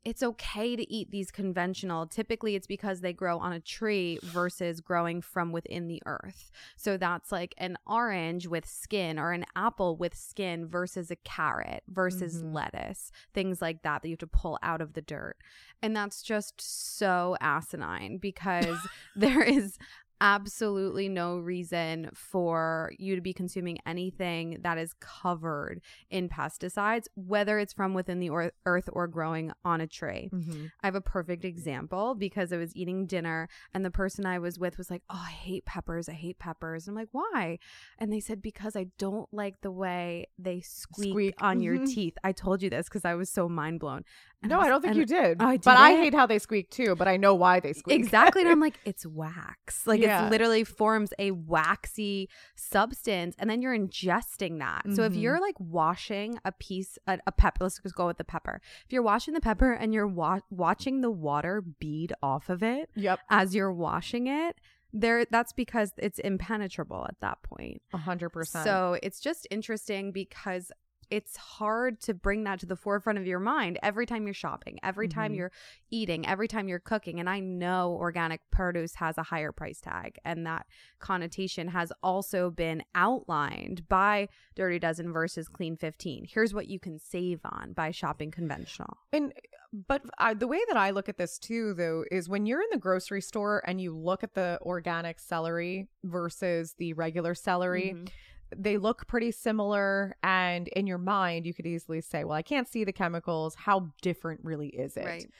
it's 0.06 0.24
okay 0.24 0.76
to 0.76 0.92
eat 0.92 1.12
these 1.12 1.30
conventional. 1.30 2.08
Typically, 2.08 2.56
it's 2.56 2.68
because 2.68 3.02
they 3.02 3.12
grow 3.14 3.38
on 3.38 3.52
a 3.52 3.60
tree 3.60 4.18
versus 4.24 4.80
growing 4.80 5.22
from 5.22 5.52
within 5.52 5.88
the 5.88 6.02
earth. 6.06 6.52
So 6.78 6.96
that's 6.98 7.32
like 7.32 7.54
an 7.58 7.78
orange 7.86 8.48
with 8.48 8.66
skin 8.66 9.20
or 9.20 9.34
an 9.34 9.46
apple 9.56 9.98
with 9.98 10.16
skin 10.16 10.68
versus 10.68 11.12
a 11.12 11.18
carrot 11.18 11.84
versus 11.90 12.42
Mhm. 12.42 12.54
lettuce, 12.54 13.12
things 13.34 13.62
like 13.62 13.82
that 13.84 14.02
that 14.02 14.08
you 14.08 14.14
have 14.14 14.20
to 14.20 14.28
pull 14.28 14.58
out 14.64 14.82
of 14.82 14.94
the 14.94 15.02
dirt. 15.02 15.38
And 15.82 15.96
that's 15.96 16.22
just 16.24 16.62
so 16.62 17.36
asinine 17.42 18.18
because 18.20 18.78
there 19.16 19.44
is 19.44 19.78
absolutely 20.22 21.08
no 21.10 21.38
reason 21.38 22.10
for 22.14 22.92
you 22.98 23.16
to 23.16 23.22
be 23.22 23.34
consuming 23.34 23.78
anything 23.86 24.58
that 24.62 24.78
is 24.78 24.94
covered 25.00 25.82
in 26.10 26.30
pesticides, 26.30 27.06
whether 27.16 27.60
it's 27.60 27.74
from 27.74 27.94
within 27.94 28.20
the 28.20 28.30
or- 28.30 28.52
earth 28.66 28.90
or 28.94 29.08
growing 29.08 29.52
on 29.64 29.82
a 29.82 29.88
tree. 29.88 30.30
Mhm. 30.34 30.72
I 30.84 30.88
have 30.88 30.96
a 30.96 31.02
perfect 31.02 31.46
example 31.46 32.16
because 32.16 32.52
I 32.54 32.58
was 32.58 32.76
eating 32.76 33.06
dinner 33.06 33.48
and 33.74 33.86
the 33.86 33.92
person 33.92 34.26
I 34.26 34.40
was 34.40 34.60
with 34.60 34.78
was 34.78 34.90
like, 34.90 35.04
Oh, 35.10 35.24
I 35.28 35.32
hate 35.32 35.66
peppers. 35.66 36.10
I 36.10 36.14
hate 36.14 36.40
peppers. 36.40 36.88
And 36.88 36.98
I'm 36.98 37.02
like, 37.02 37.10
Why? 37.12 37.60
And 37.98 38.12
they 38.12 38.20
said, 38.20 38.42
Because 38.42 38.76
I 38.76 38.88
don't 38.98 39.32
like 39.34 39.62
the 39.62 39.72
way 39.72 40.28
they 40.38 40.62
squeak, 40.62 41.12
Squeak. 41.12 41.36
on 41.44 41.62
your 41.62 41.78
Mhm. 41.78 41.88
teeth. 41.94 42.18
I 42.24 42.32
told 42.32 42.62
you 42.62 42.70
this 42.70 42.88
because 42.90 43.06
I 43.06 43.16
was 43.16 43.30
so 43.30 43.48
mind 43.50 43.80
blown. 43.80 44.04
And 44.42 44.50
No, 44.50 44.60
was- 44.60 44.68
I 44.68 44.70
don't 44.70 44.82
think 44.82 44.96
you 44.96 45.06
did. 45.06 45.42
I 45.42 45.54
did. 45.58 45.64
but 45.66 45.76
I 45.78 45.92
hate 45.96 46.14
how 46.14 46.26
they 46.26 46.40
squeak 46.40 46.70
too, 46.70 46.96
but 46.96 47.08
I 47.10 47.18
know 47.18 47.36
why 47.36 47.60
they 47.60 47.74
squeak. 47.74 47.96
Exactly. 48.00 48.42
And 48.42 48.50
I'm 48.50 48.60
like, 48.68 48.80
it's 48.86 49.06
wax. 49.06 49.86
Like 49.86 50.00
Yeah. 50.02 50.28
it 50.28 50.30
literally 50.30 50.64
forms 50.64 51.14
a 51.20 51.32
waxy 51.32 52.30
substance. 52.56 53.36
And 53.38 53.50
then 53.50 53.62
you're 53.62 53.78
ingesting 53.78 54.60
that. 54.60 54.84
So 54.94 55.04
if 55.04 55.14
Mhm. 55.14 55.22
you're 55.22 55.42
like 55.42 55.56
washing 55.60 56.40
a 56.46 56.52
piece, 56.54 56.98
a, 57.08 57.20
a 57.28 57.32
pepper, 57.32 57.66
let's 57.66 57.80
just 57.80 57.96
go 57.96 58.08
with 58.08 58.18
the 58.18 58.24
pepper. 58.24 58.62
If 58.86 58.94
you're 58.94 59.02
washing 59.04 59.34
the 59.34 59.42
pepper 59.42 59.74
and 59.74 59.94
you're 59.94 60.08
wa- 60.08 60.40
watching 60.50 61.02
the 61.02 61.12
water 61.12 61.62
bead 61.62 62.14
off 62.24 62.50
of 62.50 62.64
it 62.64 62.90
Yep. 62.96 63.20
as 63.30 63.54
you're 63.56 63.74
washing 63.74 64.28
it, 64.28 64.56
there 64.92 65.24
that's 65.26 65.54
because 65.54 65.94
it's 65.98 66.18
impenetrable 66.20 67.06
at 67.08 67.20
that 67.22 67.42
point. 67.44 67.82
A 67.94 67.98
hundred 67.98 68.30
percent. 68.30 68.64
So 68.66 68.98
it's 69.04 69.20
just 69.20 69.48
interesting 69.52 70.12
because 70.12 70.72
it's 71.10 71.38
hard 71.38 72.00
to 72.02 72.14
bring 72.14 72.44
that 72.44 72.60
to 72.60 72.66
the 72.66 72.76
forefront 72.76 73.18
of 73.18 73.26
your 73.26 73.40
mind 73.40 73.80
every 73.82 74.06
time 74.06 74.26
you're 74.26 74.34
shopping, 74.34 74.80
every 74.84 75.08
time 75.08 75.34
Mhm. 75.34 75.38
you're 75.38 75.52
eating, 75.90 76.26
every 76.28 76.48
time 76.48 76.68
you're 76.68 76.80
cooking. 76.80 77.20
And 77.20 77.30
I 77.30 77.40
know 77.40 77.94
organic 77.94 78.42
produce 78.52 78.96
has 78.96 79.18
a 79.18 79.24
higher 79.24 79.52
price 79.52 79.82
tag, 79.82 80.20
and 80.24 80.46
that 80.46 80.68
connotation 81.00 81.70
has 81.70 81.92
also 82.04 82.52
been 82.52 82.84
outlined 82.94 83.88
by 83.88 84.30
Dirty 84.56 84.80
Dozen 84.80 85.12
versus 85.12 85.48
Clean 85.48 85.76
15. 85.76 86.26
Here's 86.30 86.54
what 86.54 86.68
you 86.68 86.80
can 86.80 87.00
save 87.00 87.40
on 87.44 87.74
by 87.74 87.92
shopping 87.92 88.32
conventional. 88.32 88.98
And 89.12 89.34
but 89.72 90.02
I, 90.18 90.34
the 90.34 90.48
way 90.48 90.60
that 90.68 90.78
I 90.78 90.90
look 90.90 91.10
at 91.10 91.18
this 91.18 91.38
too, 91.38 91.76
though, 91.76 92.04
is 92.10 92.28
when 92.28 92.48
you're 92.48 92.62
in 92.62 92.70
the 92.72 92.80
grocery 92.80 93.22
store 93.22 93.62
and 93.68 93.80
you 93.80 93.96
look 93.96 94.24
at 94.24 94.34
the 94.34 94.58
organic 94.64 95.20
celery 95.20 95.88
versus 96.04 96.74
the 96.80 96.94
regular 96.94 97.36
celery, 97.36 97.94
Mhm. 97.96 98.10
They 98.56 98.78
look 98.78 99.08
pretty 99.08 99.32
similar. 99.32 100.16
And 100.24 100.68
in 100.70 100.88
your 100.88 100.98
mind, 100.98 101.46
you 101.46 101.54
could 101.54 101.66
easily 101.68 102.02
say, 102.02 102.24
"Well, 102.24 102.36
I 102.36 102.42
can't 102.42 102.68
see 102.68 102.84
the 102.84 102.94
chemicals. 102.94 103.56
How 103.56 103.92
different 104.02 104.42
really 104.44 104.70
is 104.70 104.98
it?" 104.98 105.06
Right. 105.06 105.32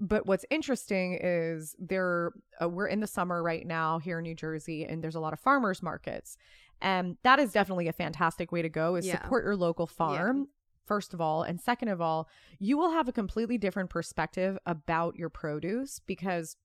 But 0.00 0.26
what's 0.26 0.44
interesting 0.48 1.18
is 1.20 1.74
there 1.78 2.32
uh, 2.62 2.68
we're 2.68 2.86
in 2.86 3.00
the 3.00 3.06
summer 3.06 3.42
right 3.42 3.66
now 3.66 3.98
here 3.98 4.18
in 4.18 4.22
New 4.22 4.34
Jersey, 4.34 4.84
and 4.84 5.02
there's 5.02 5.16
a 5.16 5.20
lot 5.20 5.32
of 5.32 5.40
farmers 5.40 5.82
markets, 5.82 6.36
and 6.80 7.16
that 7.24 7.40
is 7.40 7.52
definitely 7.52 7.88
a 7.88 7.92
fantastic 7.92 8.52
way 8.52 8.62
to 8.62 8.68
go. 8.68 8.94
Is 8.94 9.06
Yeah. 9.06 9.20
support 9.20 9.44
your 9.44 9.56
local 9.56 9.86
farm. 9.86 10.48
First 10.86 11.12
of 11.12 11.20
all, 11.20 11.42
and 11.42 11.60
second 11.60 11.88
of 11.88 12.00
all, 12.00 12.28
you 12.58 12.78
will 12.78 12.92
have 12.92 13.08
a 13.08 13.12
completely 13.12 13.58
different 13.58 13.90
perspective 13.90 14.56
about 14.64 15.16
your 15.16 15.28
produce 15.28 15.98
because 15.98 16.56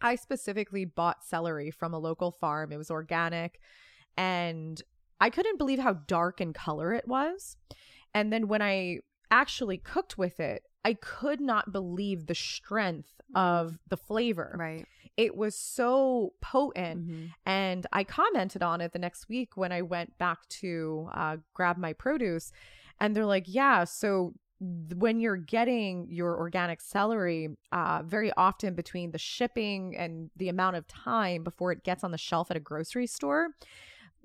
I 0.00 0.14
specifically 0.14 0.86
bought 0.86 1.22
celery 1.24 1.70
from 1.70 1.92
a 1.92 1.98
local 1.98 2.30
farm. 2.30 2.72
It 2.72 2.78
was 2.78 2.90
organic, 2.90 3.60
and 4.16 4.80
I 5.20 5.30
couldn't 5.30 5.58
believe 5.58 5.78
how 5.78 5.94
dark 5.94 6.40
in 6.40 6.52
color 6.52 6.92
it 6.92 7.06
was. 7.08 7.56
And 8.14 8.32
then 8.32 8.48
when 8.48 8.62
I 8.62 9.00
actually 9.30 9.78
cooked 9.78 10.16
with 10.16 10.40
it, 10.40 10.62
I 10.84 10.94
could 10.94 11.40
not 11.40 11.72
believe 11.72 12.26
the 12.26 12.34
strength 12.34 13.20
of 13.34 13.78
the 13.88 13.96
flavor. 13.96 14.54
Right. 14.58 14.86
It 15.16 15.36
was 15.36 15.54
so 15.54 16.32
potent. 16.40 17.06
Mhm. 17.06 17.30
And 17.44 17.86
I 17.92 18.04
commented 18.04 18.62
on 18.62 18.80
it 18.80 18.92
the 18.92 18.98
next 18.98 19.28
week 19.28 19.56
when 19.56 19.72
I 19.72 19.82
went 19.82 20.16
back 20.16 20.48
to 20.60 21.10
uh, 21.12 21.36
grab 21.52 21.76
my 21.76 21.92
produce. 21.92 22.52
And 23.00 23.14
they're 23.14 23.26
like, 23.26 23.44
yeah, 23.46 23.84
so 23.84 24.32
when 24.60 25.20
you're 25.20 25.36
getting 25.36 26.08
your 26.08 26.36
organic 26.36 26.80
celery, 26.80 27.48
uh, 27.70 28.02
very 28.04 28.32
often 28.32 28.74
between 28.74 29.10
the 29.12 29.18
shipping 29.18 29.96
and 29.96 30.30
the 30.36 30.48
amount 30.48 30.76
of 30.76 30.86
time 30.88 31.44
before 31.44 31.70
it 31.70 31.84
gets 31.84 32.02
on 32.02 32.10
the 32.10 32.18
shelf 32.18 32.50
at 32.50 32.56
a 32.56 32.60
grocery 32.60 33.06
store, 33.06 33.48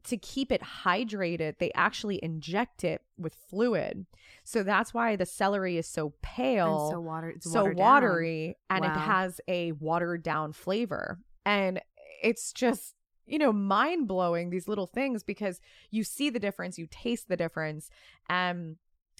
to 0.05 0.17
keep 0.17 0.51
it 0.51 0.61
hydrated, 0.83 1.57
they 1.59 1.71
actually 1.75 2.19
inject 2.23 2.83
it 2.83 3.01
with 3.17 3.35
fluid. 3.35 4.05
So 4.43 4.63
that's 4.63 4.93
why 4.93 5.15
the 5.15 5.25
celery 5.25 5.77
is 5.77 5.87
so 5.87 6.13
pale 6.21 6.87
And 6.87 6.91
so 6.93 6.99
water. 6.99 7.33
So 7.39 7.61
watered 7.61 7.77
down. 7.77 7.85
watery 7.85 8.57
and 8.69 8.83
it 8.85 8.89
has 8.91 9.39
a 9.47 9.71
watered 9.73 10.23
down 10.23 10.51
flavor 10.53 11.19
and 11.45 11.81
it's 12.21 12.51
just 12.53 12.95
you 13.25 13.37
know 13.39 13.53
mind 13.53 14.07
blowing 14.07 14.49
these 14.49 14.67
little 14.67 14.87
things 14.87 15.23
because 15.23 15.61
you 15.91 16.03
see 16.03 16.29
the 16.29 16.39
difference 16.39 16.77
you 16.77 16.87
taste 16.91 17.29
the 17.29 17.37
difference 17.37 17.89
and 18.29 18.75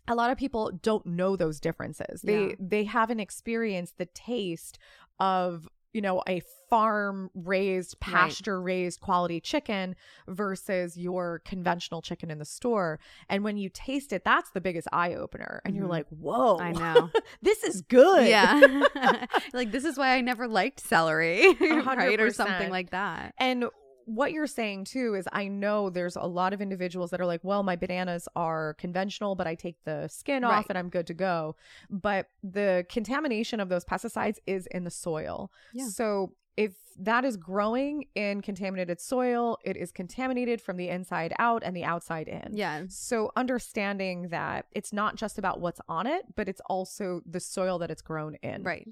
a 0.10 0.16
lot 0.16 0.30
of 0.30 0.38
people 0.38 0.72
don't 0.82 1.06
know 1.06 1.36
those 1.38 1.60
differences 1.62 2.22
they 2.22 2.48
Yeah. 2.50 2.56
they 2.60 2.84
haven't 2.84 3.22
experienced 3.22 3.98
the 3.98 4.06
taste 4.08 4.78
of 5.20 5.68
you 5.94 6.02
know 6.02 6.22
a 6.28 6.42
farm 6.70 7.30
raised 7.36 8.00
pasture 8.00 8.60
raised 8.62 9.00
quality 9.00 9.40
chicken 9.40 9.96
versus 10.28 10.98
your 10.98 11.40
conventional 11.46 12.02
chicken 12.02 12.32
in 12.32 12.40
the 12.40 12.46
store 12.46 13.00
and 13.30 13.44
when 13.44 13.58
you 13.58 13.70
taste 13.70 14.12
it 14.12 14.24
that's 14.26 14.50
the 14.52 14.62
biggest 14.62 14.88
eye 14.92 15.14
opener 15.14 15.62
and 15.66 15.76
you're 15.76 15.86
Mhm. 15.86 15.90
like 15.90 16.08
whoa 16.10 16.58
I 16.60 16.72
know. 16.72 17.10
this 17.42 17.64
is 17.64 17.82
good. 17.82 18.28
Yeah. 18.28 18.86
like 19.54 19.72
this 19.72 19.86
is 19.86 19.98
why 19.98 20.16
I 20.16 20.22
never 20.22 20.48
liked 20.48 20.80
celery, 20.80 21.54
right? 21.60 22.20
Or 22.20 22.32
something 22.32 22.70
like 22.70 22.90
that. 22.92 23.34
And 23.38 23.66
what 24.06 24.32
you're 24.32 24.48
saying 24.48 24.86
too 24.86 25.16
is 25.16 25.28
I 25.32 25.48
know 25.48 25.90
there's 25.90 26.16
a 26.16 26.24
lot 26.24 26.54
of 26.54 26.62
individuals 26.62 27.12
that 27.12 27.22
are 27.22 27.26
like, 27.26 27.42
well, 27.44 27.64
my 27.64 27.76
bananas 27.76 28.28
are 28.36 28.76
conventional, 28.76 29.36
but 29.36 29.48
I 29.48 29.56
take 29.56 29.84
the 29.84 30.08
skin 30.08 30.44
off 30.44 30.66
and 30.70 30.78
I'm 30.78 30.90
good 30.90 31.08
to 31.08 31.14
go. 31.14 31.56
But 31.90 32.30
the 32.44 32.86
contamination 32.90 33.60
of 33.60 33.70
those 33.70 33.86
pesticides 33.86 34.38
is 34.46 34.68
in 34.68 34.84
the 34.84 34.92
soil. 34.92 35.52
Yeah. 35.74 35.88
So 35.88 36.34
if 36.56 36.74
that 37.00 37.26
is 37.26 37.36
growing 37.38 38.06
in 38.14 38.42
contaminated 38.42 39.02
soil, 39.02 39.58
it 39.64 39.76
is 39.76 39.92
contaminated 39.92 40.62
from 40.62 40.78
the 40.78 40.90
inside 40.90 41.34
out 41.40 41.64
and 41.64 41.76
the 41.76 41.84
outside 41.84 42.28
in. 42.28 42.52
Yeah. 42.54 42.84
So 42.90 43.32
understanding 43.36 44.30
that 44.30 44.68
it's 44.72 44.94
not 44.94 45.16
just 45.16 45.40
about 45.40 45.60
what's 45.60 45.82
on 45.90 46.06
it, 46.06 46.26
but 46.36 46.48
it's 46.48 46.62
also 46.68 47.22
the 47.26 47.40
soil 47.40 47.80
that 47.80 47.90
it's 47.90 48.04
grown 48.04 48.36
in. 48.44 48.62
Right. 48.62 48.88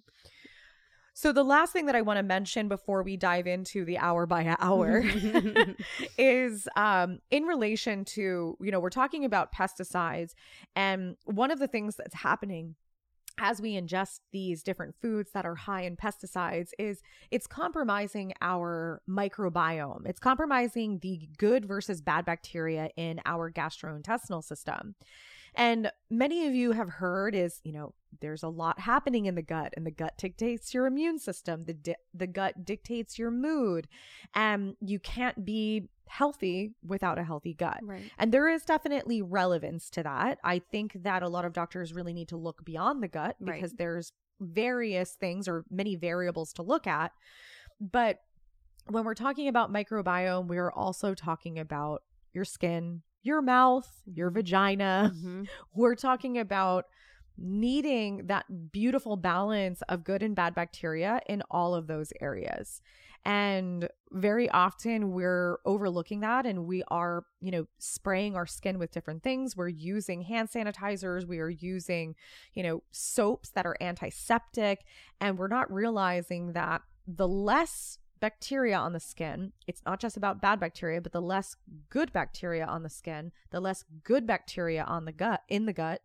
So 1.21 1.31
the 1.31 1.43
last 1.43 1.71
thing 1.71 1.85
that 1.85 1.95
I 1.95 2.01
want 2.01 2.17
to 2.17 2.23
mention 2.23 2.67
before 2.67 3.03
we 3.03 3.15
dive 3.15 3.45
into 3.45 3.85
the 3.85 3.99
hour 3.99 4.25
by 4.25 4.55
hour 4.59 5.03
is 6.17 6.67
um 6.75 7.19
in 7.29 7.43
relation 7.43 8.05
to, 8.05 8.57
you 8.59 8.71
know, 8.71 8.79
we're 8.79 8.89
talking 8.89 9.23
about 9.23 9.53
pesticides 9.53 10.31
and 10.75 11.17
one 11.25 11.51
of 11.51 11.59
the 11.59 11.67
things 11.67 11.95
that's 11.95 12.15
happening 12.15 12.73
as 13.39 13.61
we 13.61 13.79
ingest 13.79 14.21
these 14.31 14.63
different 14.63 14.95
foods 14.99 15.29
that 15.35 15.45
are 15.45 15.53
high 15.53 15.83
in 15.83 15.95
pesticides 15.95 16.69
is 16.79 17.03
it's 17.29 17.45
compromising 17.45 18.33
our 18.41 19.03
microbiome. 19.07 20.07
It's 20.07 20.19
compromising 20.19 20.97
the 21.03 21.29
good 21.37 21.65
versus 21.65 22.01
bad 22.01 22.25
bacteria 22.25 22.89
in 22.97 23.21
our 23.25 23.51
gastrointestinal 23.51 24.43
system. 24.43 24.95
And 25.55 25.91
many 26.09 26.47
of 26.47 26.53
you 26.55 26.71
have 26.71 26.89
heard 26.89 27.35
is, 27.35 27.59
you 27.63 27.73
know, 27.73 27.93
there's 28.21 28.43
a 28.43 28.47
lot 28.49 28.79
happening 28.79 29.25
in 29.25 29.35
the 29.35 29.41
gut 29.41 29.73
and 29.75 29.85
the 29.85 29.91
gut 29.91 30.17
dictates 30.17 30.73
your 30.73 30.85
immune 30.85 31.19
system. 31.19 31.65
The 31.65 31.73
di- 31.73 31.95
the 32.13 32.27
gut 32.27 32.65
dictates 32.65 33.17
your 33.19 33.31
mood. 33.31 33.87
And 34.33 34.75
you 34.79 34.99
can't 34.99 35.43
be 35.43 35.89
healthy 36.07 36.73
without 36.85 37.17
a 37.17 37.23
healthy 37.23 37.53
gut. 37.53 37.79
Right. 37.81 38.11
And 38.17 38.31
there 38.33 38.49
is 38.49 38.63
definitely 38.63 39.21
relevance 39.21 39.89
to 39.91 40.03
that. 40.03 40.39
I 40.43 40.59
think 40.59 41.03
that 41.03 41.23
a 41.23 41.29
lot 41.29 41.45
of 41.45 41.53
doctors 41.53 41.93
really 41.93 42.13
need 42.13 42.27
to 42.29 42.37
look 42.37 42.63
beyond 42.65 43.01
the 43.01 43.07
gut 43.07 43.35
Right. 43.39 43.55
because 43.55 43.73
there's 43.73 44.11
various 44.39 45.13
things 45.13 45.47
or 45.47 45.63
many 45.69 45.95
variables 45.95 46.51
to 46.53 46.63
look 46.63 46.85
at. 46.87 47.11
But 47.79 48.19
when 48.87 49.05
we're 49.05 49.13
talking 49.13 49.47
about 49.47 49.71
microbiome, 49.71 50.47
we're 50.47 50.71
also 50.71 51.13
talking 51.13 51.59
about 51.59 52.03
your 52.33 52.45
skin, 52.45 53.03
your 53.23 53.41
mouth, 53.41 53.89
your 54.05 54.29
vagina. 54.29 55.11
Mhm. 55.15 55.47
We're 55.73 55.95
talking 55.95 56.37
about 56.37 56.85
needing 57.37 58.27
that 58.27 58.45
beautiful 58.71 59.15
balance 59.17 59.81
of 59.89 60.03
good 60.03 60.21
and 60.21 60.35
bad 60.35 60.53
bacteria 60.53 61.21
in 61.27 61.41
all 61.49 61.73
of 61.73 61.87
those 61.87 62.13
areas. 62.21 62.81
And 63.23 63.87
very 64.11 64.49
often 64.49 65.11
we're 65.11 65.59
overlooking 65.65 66.21
that 66.21 66.45
and 66.45 66.65
we 66.65 66.83
are, 66.89 67.23
you 67.39 67.51
know, 67.51 67.67
spraying 67.77 68.35
our 68.35 68.47
skin 68.47 68.79
with 68.79 68.91
different 68.91 69.21
things. 69.23 69.55
We're 69.55 69.67
using 69.67 70.23
hand 70.23 70.49
sanitizers, 70.49 71.27
we 71.27 71.39
are 71.39 71.49
using, 71.49 72.15
you 72.53 72.63
know, 72.63 72.83
soaps 72.91 73.51
that 73.51 73.65
are 73.65 73.77
antiseptic, 73.79 74.79
and 75.19 75.37
we're 75.37 75.47
not 75.47 75.71
realizing 75.71 76.53
that 76.53 76.81
the 77.07 77.27
less 77.27 77.99
bacteria 78.21 78.77
on 78.77 78.93
the 78.93 78.99
skin, 78.99 79.51
it's 79.67 79.81
not 79.85 79.99
just 79.99 80.15
about 80.15 80.41
bad 80.41 80.59
bacteria, 80.59 81.01
but 81.01 81.11
the 81.11 81.21
less 81.21 81.57
good 81.89 82.13
bacteria 82.13 82.65
on 82.65 82.83
the 82.83 82.89
skin, 82.89 83.31
the 83.49 83.59
less 83.59 83.83
good 84.03 84.25
bacteria 84.25 84.83
on 84.83 85.03
the 85.03 85.11
gut, 85.11 85.41
in 85.49 85.65
the 85.65 85.73
gut, 85.73 86.01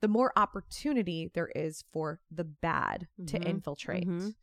the 0.00 0.08
more 0.08 0.32
opportunity 0.36 1.30
there 1.32 1.50
is 1.54 1.84
for 1.92 2.20
the 2.30 2.44
bad 2.44 3.08
to 3.26 3.38
Mhm. 3.38 3.46
infiltrate. 3.46 4.06
Mhm. 4.06 4.34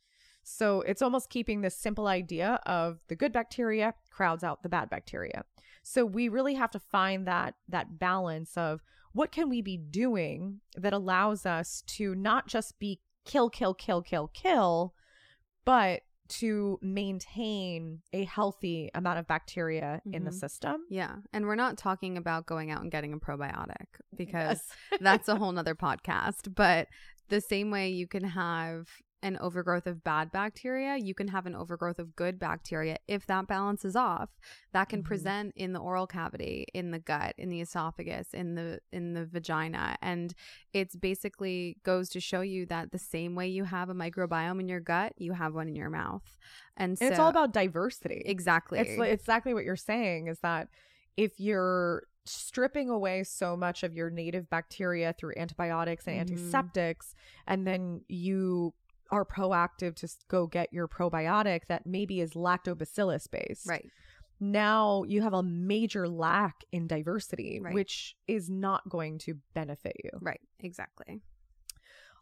So 0.42 0.82
it's 0.82 1.02
almost 1.02 1.30
keeping 1.30 1.62
this 1.62 1.76
simple 1.78 2.08
idea 2.08 2.56
of 2.66 3.02
the 3.08 3.16
good 3.16 3.34
bacteria 3.34 3.94
crowds 4.10 4.44
out 4.44 4.64
the 4.64 4.70
bad 4.70 4.90
bacteria. 4.90 5.44
So 5.84 6.06
we 6.06 6.30
really 6.30 6.56
have 6.56 6.72
to 6.72 6.80
find 6.80 7.28
that 7.28 7.56
that 7.68 8.00
balance 8.00 8.58
of 8.58 8.82
what 9.12 9.32
can 9.32 9.50
we 9.50 9.62
be 9.62 9.78
doing 9.78 10.62
that 10.76 10.94
allows 10.94 11.46
us 11.46 11.82
to 11.88 12.16
not 12.16 12.48
just 12.48 12.80
be 12.80 13.02
kill 13.26 13.50
kill 13.50 13.74
kill 13.74 14.02
kill 14.02 14.28
kill 14.30 14.96
but 15.66 16.02
to 16.30 16.80
maintain 16.82 18.02
a 18.14 18.24
healthy 18.26 18.90
amount 18.94 19.20
of 19.20 19.28
bacteria 19.28 20.02
in 20.12 20.24
the 20.24 20.32
Mhm. 20.32 20.40
system. 20.40 20.86
Yeah. 20.90 21.18
And 21.34 21.46
we're 21.46 21.56
not 21.56 21.78
talking 21.78 22.18
about 22.18 22.46
going 22.46 22.72
out 22.72 22.82
and 22.82 22.92
getting 22.92 23.14
a 23.14 23.18
probiotic 23.18 23.88
because 24.16 24.62
Yes. 24.92 25.00
that's 25.02 25.28
a 25.28 25.36
whole 25.36 25.52
nother 25.52 25.76
podcast. 25.76 26.54
But 26.56 26.88
the 27.30 27.42
same 27.42 27.72
way 27.72 27.90
you 27.90 28.08
can 28.08 28.24
have 28.24 28.88
an 29.22 29.38
overgrowth 29.42 29.86
of 29.86 30.04
bad 30.04 30.32
bacteria, 30.32 30.96
you 30.98 31.14
can 31.14 31.28
have 31.28 31.46
an 31.46 31.54
overgrowth 31.56 32.00
of 32.00 32.16
good 32.16 32.40
bacteria 32.40 32.98
if 33.08 33.26
that 33.26 33.48
balance 33.48 33.84
is 33.84 33.96
off. 33.96 34.30
That 34.72 34.88
can 34.90 35.02
Mhm. 35.02 35.06
present 35.06 35.54
in 35.56 35.74
the 35.74 35.80
oral 35.80 36.08
cavity, 36.08 36.66
in 36.74 36.92
the 36.92 37.00
gut, 37.00 37.36
in 37.38 37.50
the 37.50 37.60
esophagus, 37.62 38.34
in 38.34 38.56
the 38.56 38.80
in 38.92 39.14
the 39.14 39.26
vagina. 39.26 39.98
And 40.02 40.34
it's 40.74 40.96
basically 40.96 41.78
goes 41.84 42.08
to 42.10 42.20
show 42.22 42.42
you 42.42 42.66
that 42.68 42.92
the 42.92 43.00
same 43.00 43.36
way 43.36 43.48
you 43.50 43.66
have 43.66 43.90
a 43.90 43.94
microbiome 43.94 44.60
in 44.62 44.70
your 44.70 44.80
gut, 44.80 45.14
you 45.18 45.34
have 45.34 45.54
one 45.54 45.68
in 45.68 45.76
your 45.76 45.90
mouth. 45.90 46.38
And, 46.78 46.98
so 46.98 47.06
it's 47.06 47.20
all 47.20 47.28
about 47.30 47.52
diversity. 47.52 48.22
exactly. 48.26 48.80
It's 48.80 48.98
exactly 48.98 49.54
what 49.54 49.66
you're 49.66 49.76
saying 49.76 50.28
is 50.28 50.40
that 50.40 50.70
if 51.18 51.40
you're 51.40 52.04
stripping 52.26 52.90
away 52.90 53.24
so 53.24 53.58
much 53.58 53.84
of 53.84 53.94
your 53.96 54.10
native 54.10 54.50
bacteria 54.50 55.14
through 55.18 55.34
antibiotics 55.36 56.08
and 56.08 56.16
Mhm. 56.16 56.20
antiseptics, 56.22 57.16
and 57.48 57.68
then 57.68 58.06
you 58.08 58.74
are 59.12 59.25
proactive 59.25 59.96
to 59.96 60.08
go 60.28 60.48
get 60.48 60.72
your 60.72 60.88
probiotic 60.88 61.62
that 61.68 61.86
maybe 61.86 62.22
is 62.22 62.32
lactobacillus 62.34 63.30
based. 63.32 63.68
right. 63.68 63.89
Now 64.42 65.04
you 65.04 65.22
have 65.22 65.34
a 65.34 65.44
major 65.44 66.08
lack 66.08 66.63
in 66.72 66.88
diversity, 66.88 67.60
Right. 67.62 67.74
which 67.74 68.16
is 68.28 68.50
not 68.50 68.88
going 68.88 69.18
to 69.20 69.36
benefit 69.54 69.98
you. 70.04 70.12
Right. 70.22 70.39
Exactly. 70.62 71.20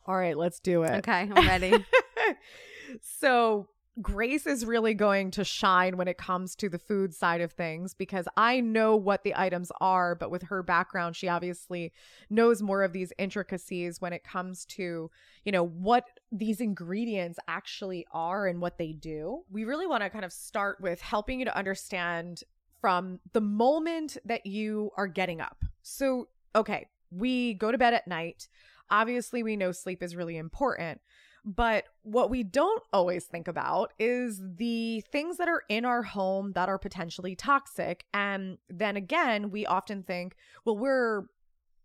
All 0.05 0.17
right, 0.17 0.35
let's 0.37 0.59
do 0.59 0.83
it. 0.83 0.91
Okay, 0.99 1.29
I'm 1.35 1.47
ready. 1.47 1.73
so 3.01 3.67
Grace 4.01 4.45
is 4.45 4.63
really 4.65 4.93
going 4.93 5.31
to 5.31 5.43
shine 5.43 5.97
when 5.97 6.07
it 6.07 6.17
comes 6.19 6.55
to 6.57 6.69
the 6.69 6.77
food 6.77 7.13
side 7.15 7.41
of 7.41 7.51
things 7.51 7.95
because 7.95 8.27
I 8.37 8.61
know 8.61 8.95
what 8.95 9.23
the 9.23 9.33
items 9.35 9.71
are, 9.81 10.13
but 10.13 10.29
with 10.29 10.43
her 10.43 10.61
background, 10.61 11.15
she 11.15 11.27
obviously 11.27 11.91
knows 12.29 12.61
more 12.61 12.83
of 12.83 12.93
these 12.93 13.11
intricacies 13.17 13.99
when 13.99 14.13
it 14.13 14.23
comes 14.23 14.65
to, 14.65 15.09
you 15.43 15.51
know, 15.51 15.65
what 15.65 16.03
these 16.31 16.59
ingredients 16.59 17.39
actually 17.47 18.05
are 18.11 18.47
and 18.47 18.61
what 18.61 18.77
they 18.77 18.91
do. 18.91 19.43
We 19.49 19.63
really 19.63 19.87
want 19.87 20.03
to 20.03 20.09
kind 20.09 20.25
of 20.25 20.33
start 20.33 20.81
with 20.81 21.01
helping 21.01 21.39
you 21.39 21.45
to 21.45 21.57
understand 21.57 22.43
from 22.81 23.19
the 23.33 23.41
moment 23.41 24.17
that 24.25 24.45
you 24.45 24.91
are 24.97 25.07
getting 25.07 25.41
up. 25.41 25.63
So, 25.81 26.27
okay, 26.55 26.87
we 27.11 27.53
go 27.53 27.71
to 27.71 27.77
bed 27.77 27.93
at 27.93 28.07
night. 28.07 28.47
Obviously, 28.89 29.41
we 29.41 29.55
know 29.55 29.71
sleep 29.71 30.03
is 30.03 30.15
really 30.15 30.37
important. 30.37 31.01
But 31.45 31.85
what 32.03 32.29
we 32.29 32.43
don't 32.43 32.83
always 32.91 33.23
think 33.23 33.47
about 33.47 33.93
is 33.97 34.41
the 34.57 35.01
things 35.13 35.37
that 35.37 35.47
are 35.47 35.63
in 35.69 35.85
our 35.85 36.03
home 36.03 36.51
that 36.53 36.67
are 36.67 36.77
potentially 36.77 37.35
toxic. 37.35 38.05
And 38.13 38.57
then 38.69 38.97
again, 38.97 39.49
we 39.49 39.65
often 39.65 40.03
think, 40.03 40.35
well, 40.65 40.77
we're 40.77 41.27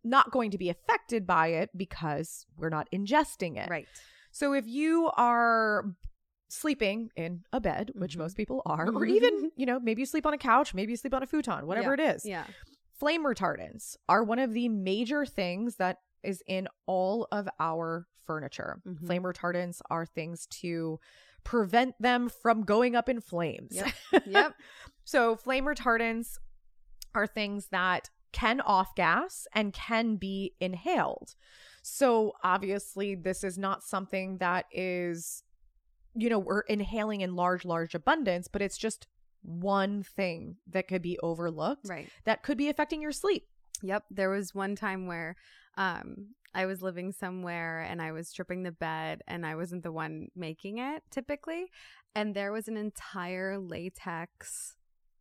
not 0.03 0.33
going 0.33 0.51
to 0.51 0.59
be 0.59 0.69
affected 0.69 1.29
by 1.29 1.49
it 1.49 1.71
because 1.77 2.45
we're 2.57 2.71
not 2.71 2.89
ingesting 2.93 3.57
it. 3.57 3.71
right. 3.71 3.87
So 4.33 4.53
if 4.55 4.67
you 4.67 5.11
are 5.17 5.95
sleeping 6.49 7.11
in 7.17 7.45
a 7.53 7.61
bed, 7.61 7.93
which 7.95 8.15
Mhm. 8.17 8.19
most 8.19 8.37
people 8.37 8.63
are, 8.67 8.89
or 8.91 9.07
even, 9.07 9.53
you 9.57 9.65
know, 9.67 9.79
maybe 9.81 10.03
you 10.03 10.07
sleep 10.07 10.27
on 10.27 10.35
a 10.35 10.39
couch, 10.39 10.75
maybe 10.75 10.93
you 10.93 10.97
sleep 10.97 11.15
on 11.15 11.23
a 11.23 11.27
futon, 11.27 11.67
whatever 11.67 11.95
it 11.95 12.01
is 12.01 12.25
Yeah. 12.27 12.47
flame 12.93 13.25
retardants 13.25 13.97
are 14.09 14.23
one 14.23 14.39
of 14.39 14.53
the 14.53 14.69
major 14.69 15.25
things 15.27 15.77
that 15.77 15.99
is 16.23 16.43
in 16.47 16.69
all 16.87 17.27
of 17.33 17.49
our 17.59 18.07
furniture. 18.27 18.81
Mhm. 18.87 19.07
Flame 19.07 19.23
retardants 19.23 19.81
are 19.91 20.07
things 20.07 20.47
to 20.47 21.01
prevent 21.43 22.01
them 22.01 22.29
from 22.29 22.63
going 22.65 22.95
up 22.95 23.09
in 23.09 23.21
flames. 23.21 23.73
Yep. 23.73 23.89
Yep. 24.27 24.55
so, 25.05 25.35
flame 25.37 25.65
retardants 25.65 26.39
are 27.15 27.27
things 27.27 27.69
that 27.69 28.11
can 28.33 28.61
off 28.61 28.95
gas 28.95 29.47
and 29.55 29.73
can 29.73 30.17
be 30.17 30.55
inhaled. 30.61 31.35
So, 31.83 32.33
obviously, 32.45 33.15
this 33.15 33.43
is 33.43 33.59
not 33.59 33.83
something 33.83 34.39
that 34.39 34.67
is, 34.73 35.43
you 36.15 36.29
know, 36.29 36.39
we're 36.39 36.61
inhaling 36.61 37.23
in 37.23 37.35
large, 37.35 37.65
large 37.65 37.95
abundance, 37.95 38.47
but 38.49 38.63
it's 38.63 38.79
just 38.79 39.07
one 39.43 40.03
thing 40.03 40.57
that 40.71 40.87
could 40.87 41.03
be 41.03 41.19
overlooked 41.23 41.89
Right. 41.89 42.09
that 42.25 42.43
could 42.45 42.57
be 42.57 42.69
affecting 42.69 43.03
your 43.03 43.11
sleep. 43.11 43.49
Yep. 43.83 44.05
There 44.11 44.31
was 44.31 44.55
one 44.55 44.77
time 44.77 45.07
where 45.09 45.35
um 45.77 46.35
I 46.55 46.67
was 46.67 46.83
living 46.83 47.13
somewhere 47.13 47.81
and 47.81 48.01
I 48.01 48.13
was 48.13 48.29
stripping 48.29 48.63
the 48.63 48.71
bed 48.73 49.23
and 49.27 49.45
I 49.45 49.57
wasn't 49.57 49.83
the 49.83 49.91
one 49.91 50.29
making 50.37 50.79
it 50.79 51.03
typically. 51.11 51.71
And 52.15 52.35
there 52.37 52.53
was 52.53 52.69
an 52.69 52.77
entire 52.77 53.59
latex 53.59 54.77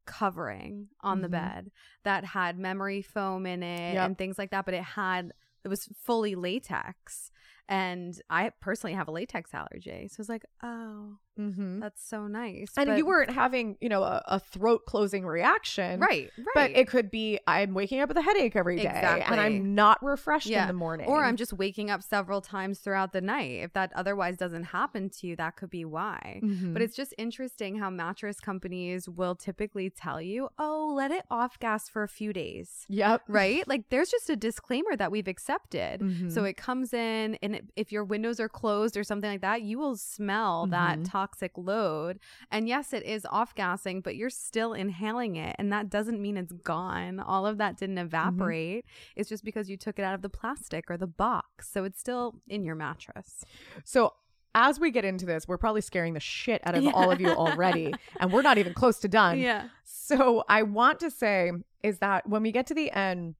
covering 0.06 0.90
on 1.02 1.22
the 1.22 1.28
Mhm. 1.28 1.32
bed 1.32 1.72
that 2.04 2.24
had 2.26 2.58
memory 2.58 3.02
foam 3.02 3.46
in 3.46 3.64
it 3.64 3.94
Yep. 3.94 4.06
and 4.06 4.18
things 4.18 4.38
like 4.38 4.52
that, 4.52 4.66
but 4.66 4.74
it 4.74 4.84
had 4.84 5.34
it 5.64 5.68
was 5.68 5.86
fully 5.96 6.34
latex. 6.34 7.32
And 7.70 8.20
I 8.32 8.50
personally 8.62 8.96
have 8.96 9.08
a 9.08 9.12
latex 9.12 9.54
allergy. 9.54 10.08
So 10.08 10.16
I 10.18 10.22
was 10.22 10.30
like, 10.30 10.44
oh, 10.64 11.20
Mm-hmm. 11.40 11.80
that's 11.80 12.04
so 12.06 12.28
nice. 12.28 12.72
And 12.78 12.88
But- 12.88 12.98
you 12.98 13.06
weren't 13.06 13.32
having, 13.32 13.78
you 13.82 13.90
know, 13.90 14.04
a, 14.04 14.22
a 14.28 14.40
throat 14.40 14.86
closing 14.86 15.26
reaction. 15.26 16.00
right, 16.00 16.30
right. 16.38 16.46
But 16.54 16.72
it 16.72 16.88
could 16.88 17.10
be 17.10 17.40
I'm 17.48 17.74
waking 17.74 18.00
up 18.02 18.10
with 18.10 18.18
a 18.18 18.22
headache 18.22 18.56
every 18.56 18.78
day 18.78 19.24
and 19.28 19.40
I'm 19.40 19.74
not 19.76 20.04
refreshed 20.04 20.48
Yeah. 20.48 20.64
in 20.64 20.68
the 20.68 20.74
morning. 20.74 21.08
Or 21.08 21.24
I'm 21.24 21.38
just 21.38 21.54
waking 21.54 21.90
up 21.90 22.04
several 22.04 22.42
times 22.42 22.80
throughout 22.80 23.14
the 23.14 23.22
night. 23.22 23.52
If 23.64 23.74
that 23.74 23.92
otherwise 23.96 24.38
doesn't 24.38 24.66
happen 24.66 25.10
to 25.10 25.28
you, 25.28 25.36
that 25.38 25.56
could 25.56 25.70
be 25.70 25.86
why. 25.86 26.42
Mhm. 26.44 26.74
But 26.74 26.82
it's 26.82 26.96
just 26.96 27.14
interesting 27.18 27.78
how 27.78 27.90
mattress 27.90 28.40
companies 28.40 29.08
will 29.10 29.36
typically 29.36 29.90
tell 29.90 30.22
you, 30.22 30.50
oh, 30.60 30.94
let 30.96 31.12
it 31.12 31.24
off 31.32 31.58
gas 31.60 31.88
for 31.90 32.04
a 32.04 32.08
few 32.08 32.34
days. 32.34 32.86
Yep. 32.90 33.24
Right? 33.28 33.68
like 33.68 33.90
there's 33.90 34.10
just 34.10 34.30
a 34.30 34.36
disclaimer 34.36 34.96
that 34.98 35.12
we've 35.12 35.28
accepted. 35.28 36.02
Mhm. 36.02 36.32
So 36.32 36.44
it 36.44 36.58
comes 36.58 36.94
in, 36.94 37.36
and 37.42 37.56
it, 37.56 37.66
if 37.76 37.92
your 37.92 38.04
windows 38.04 38.40
are 38.40 38.50
closed 38.50 38.98
or 38.98 39.04
something 39.04 39.30
like 39.30 39.42
that, 39.42 39.62
you 39.62 39.78
will 39.78 39.96
smell 39.96 40.68
that 40.68 41.00
Mhm. 41.00 41.06
Toxic 41.22 41.52
load. 41.56 42.20
And 42.52 42.68
yes, 42.68 42.94
it 42.94 43.04
is 43.04 43.26
off 43.30 43.54
gassing, 43.56 44.02
but 44.02 44.16
you're 44.16 44.30
still 44.30 44.74
inhaling 44.74 45.36
it. 45.36 45.56
And 45.60 45.72
that 45.72 45.90
doesn't 45.90 46.22
mean 46.22 46.38
it's 46.38 46.52
gone. 46.52 47.20
All 47.20 47.46
of 47.46 47.58
that 47.58 47.78
didn't 47.78 47.96
mm-hmm. 47.98 48.08
evaporate. 48.08 48.86
It's 49.16 49.30
just 49.30 49.44
because 49.44 49.70
you 49.70 49.78
took 49.78 50.00
it 50.00 50.04
out 50.04 50.16
of 50.16 50.22
the 50.22 50.30
plastic 50.30 50.90
or 50.90 50.98
the 50.98 51.08
box. 51.08 51.70
So 51.72 51.84
it's 51.84 52.00
still 52.00 52.36
in 52.48 52.64
your 52.64 52.76
mattress. 52.76 53.44
So 53.84 54.14
as 54.54 54.80
we 54.80 54.92
get 54.92 55.06
into 55.06 55.26
this, 55.26 55.48
we're 55.48 55.58
probably 55.58 55.82
scaring 55.82 56.14
the 56.14 56.20
shit 56.20 56.62
out 56.66 56.76
of 56.76 56.84
Yeah. 56.84 56.92
all 56.94 57.12
of 57.12 57.22
you 57.22 57.30
already. 57.44 57.94
and 58.20 58.32
we're 58.32 58.42
not 58.42 58.58
even 58.58 58.74
close 58.74 59.00
to 59.00 59.08
done. 59.08 59.40
Yeah. 59.40 59.70
So 59.84 60.44
I 60.50 60.64
want 60.64 61.00
to 61.02 61.12
say 61.12 61.52
is 61.84 62.00
that 62.00 62.28
when 62.28 62.44
we 62.44 62.52
get 62.52 62.68
to 62.68 62.74
the 62.74 62.92
end, 62.92 63.36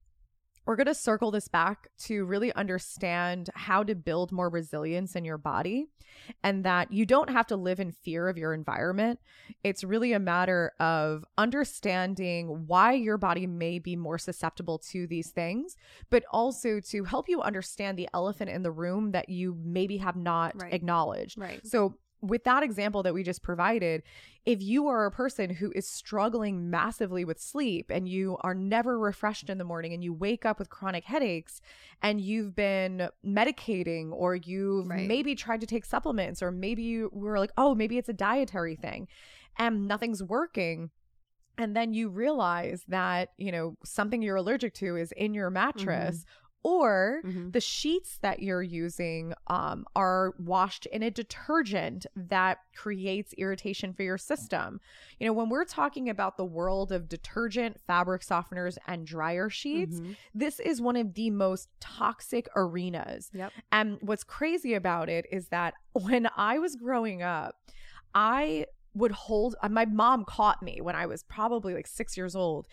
we're 0.66 0.76
going 0.76 0.86
to 0.86 0.94
circle 0.94 1.30
this 1.30 1.48
back 1.48 1.88
to 1.98 2.24
really 2.24 2.52
understand 2.54 3.50
how 3.54 3.82
to 3.82 3.94
build 3.94 4.30
more 4.32 4.48
resilience 4.48 5.16
in 5.16 5.24
your 5.24 5.38
body 5.38 5.88
and 6.42 6.64
that 6.64 6.92
you 6.92 7.06
don't 7.06 7.30
have 7.30 7.46
to 7.46 7.56
live 7.56 7.80
in 7.80 7.90
fear 7.90 8.28
of 8.28 8.36
your 8.36 8.52
environment. 8.54 9.18
It's 9.64 9.82
really 9.82 10.12
a 10.12 10.18
matter 10.20 10.72
of 10.78 11.24
understanding 11.38 12.64
why 12.66 12.92
your 12.92 13.18
body 13.18 13.46
may 13.46 13.78
be 13.78 13.96
more 13.96 14.18
susceptible 14.18 14.78
to 14.90 15.06
these 15.06 15.30
things, 15.30 15.76
but 16.10 16.24
also 16.30 16.80
to 16.80 17.04
help 17.04 17.28
you 17.28 17.40
understand 17.40 17.98
the 17.98 18.08
elephant 18.14 18.50
in 18.50 18.62
the 18.62 18.70
room 18.70 19.12
that 19.12 19.28
you 19.28 19.56
maybe 19.64 19.96
have 19.98 20.16
not 20.16 20.60
Right. 20.60 20.72
acknowledged. 20.72 21.38
Right. 21.38 21.66
So, 21.66 21.94
with 22.22 22.44
that 22.44 22.62
example 22.62 23.02
that 23.02 23.12
we 23.12 23.24
just 23.24 23.42
provided, 23.42 24.02
if 24.46 24.62
you 24.62 24.86
are 24.86 25.06
a 25.06 25.10
person 25.10 25.50
who 25.50 25.72
is 25.74 25.88
struggling 25.88 26.70
massively 26.70 27.24
with 27.24 27.40
sleep 27.40 27.90
and 27.90 28.08
you 28.08 28.38
are 28.42 28.54
never 28.54 28.98
refreshed 28.98 29.50
in 29.50 29.58
the 29.58 29.64
morning 29.64 29.92
and 29.92 30.02
you 30.02 30.12
wake 30.12 30.46
up 30.46 30.58
with 30.58 30.70
chronic 30.70 31.04
headaches 31.04 31.60
and 32.00 32.20
you've 32.20 32.54
been 32.54 33.08
medicating 33.26 34.10
or 34.12 34.36
you've 34.36 34.88
Right. 34.88 35.06
maybe 35.06 35.34
tried 35.34 35.60
to 35.60 35.66
take 35.66 35.84
supplements 35.84 36.42
or 36.42 36.50
maybe 36.50 36.82
you 36.82 37.10
were 37.12 37.38
like, 37.38 37.52
oh, 37.56 37.74
maybe 37.74 37.98
it's 37.98 38.08
a 38.08 38.14
dietary 38.14 38.76
thing 38.76 39.08
and 39.58 39.86
nothing's 39.88 40.22
working. 40.22 40.90
And 41.58 41.76
then 41.76 41.92
you 41.92 42.08
realize 42.08 42.82
that, 42.88 43.30
you 43.36 43.52
know, 43.52 43.76
something 43.84 44.22
you're 44.22 44.36
allergic 44.36 44.74
to 44.74 44.96
is 44.96 45.12
in 45.12 45.34
your 45.34 45.48
mm-hmm. 45.48 45.54
mattress 45.54 46.24
or 46.64 47.20
Mhm. 47.24 47.52
the 47.52 47.60
sheets 47.60 48.18
that 48.18 48.40
you're 48.40 48.62
using 48.62 49.34
um, 49.48 49.84
are 49.96 50.34
washed 50.38 50.86
in 50.86 51.02
a 51.02 51.10
detergent 51.10 52.06
that 52.14 52.58
creates 52.76 53.32
irritation 53.34 53.92
for 53.92 54.02
your 54.02 54.18
system. 54.18 54.80
You 55.18 55.26
know, 55.26 55.32
when 55.32 55.48
we're 55.48 55.64
talking 55.64 56.08
about 56.08 56.36
the 56.36 56.44
world 56.44 56.92
of 56.92 57.08
detergent, 57.08 57.80
fabric 57.80 58.22
softeners, 58.22 58.78
and 58.86 59.06
dryer 59.06 59.50
sheets, 59.50 60.00
Mhm. 60.00 60.16
this 60.34 60.60
is 60.60 60.80
one 60.80 60.96
of 60.96 61.14
the 61.14 61.30
most 61.30 61.68
toxic 61.80 62.48
arenas. 62.54 63.30
Yep. 63.34 63.52
And 63.72 63.98
what's 64.00 64.24
crazy 64.24 64.74
about 64.74 65.08
it 65.08 65.26
is 65.32 65.48
that 65.48 65.74
when 65.92 66.28
I 66.36 66.58
was 66.58 66.76
growing 66.76 67.22
up, 67.22 67.56
I 68.14 68.66
would 68.94 69.12
hold 69.12 69.56
uh, 69.62 69.68
my 69.70 69.86
mom 69.86 70.22
caught 70.26 70.62
me 70.62 70.78
when 70.82 70.94
I 70.94 71.06
was 71.06 71.22
probably 71.22 71.72
like 71.72 71.86
six 71.86 72.14
years 72.14 72.36
old. 72.36 72.68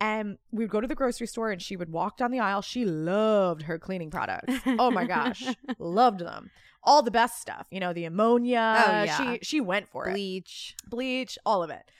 And 0.00 0.36
we'd 0.52 0.68
go 0.70 0.80
to 0.80 0.86
the 0.86 0.94
grocery 0.94 1.26
store 1.26 1.50
and 1.50 1.60
she 1.62 1.76
would 1.76 1.90
walk 1.90 2.18
down 2.18 2.30
the 2.30 2.40
aisle. 2.40 2.60
She 2.62 2.84
loved 2.84 3.62
her 3.62 3.78
cleaning 3.78 4.10
products. 4.10 4.52
Oh 4.66 4.90
my 4.90 5.06
gosh. 5.06 5.42
loved 5.78 6.20
them. 6.20 6.50
All 6.82 7.02
the 7.02 7.10
best 7.10 7.40
stuff. 7.40 7.66
You 7.70 7.80
know, 7.80 7.92
the 7.92 8.04
ammonia. 8.04 8.84
Oh, 8.86 9.02
yeah. 9.04 9.16
She 9.34 9.38
she 9.42 9.60
went 9.60 9.88
for 9.88 10.08
it 10.08 10.12
Bleach. 10.12 10.76
bleach, 10.88 11.38
all 11.46 11.62
of 11.62 11.70
it. 11.70 11.90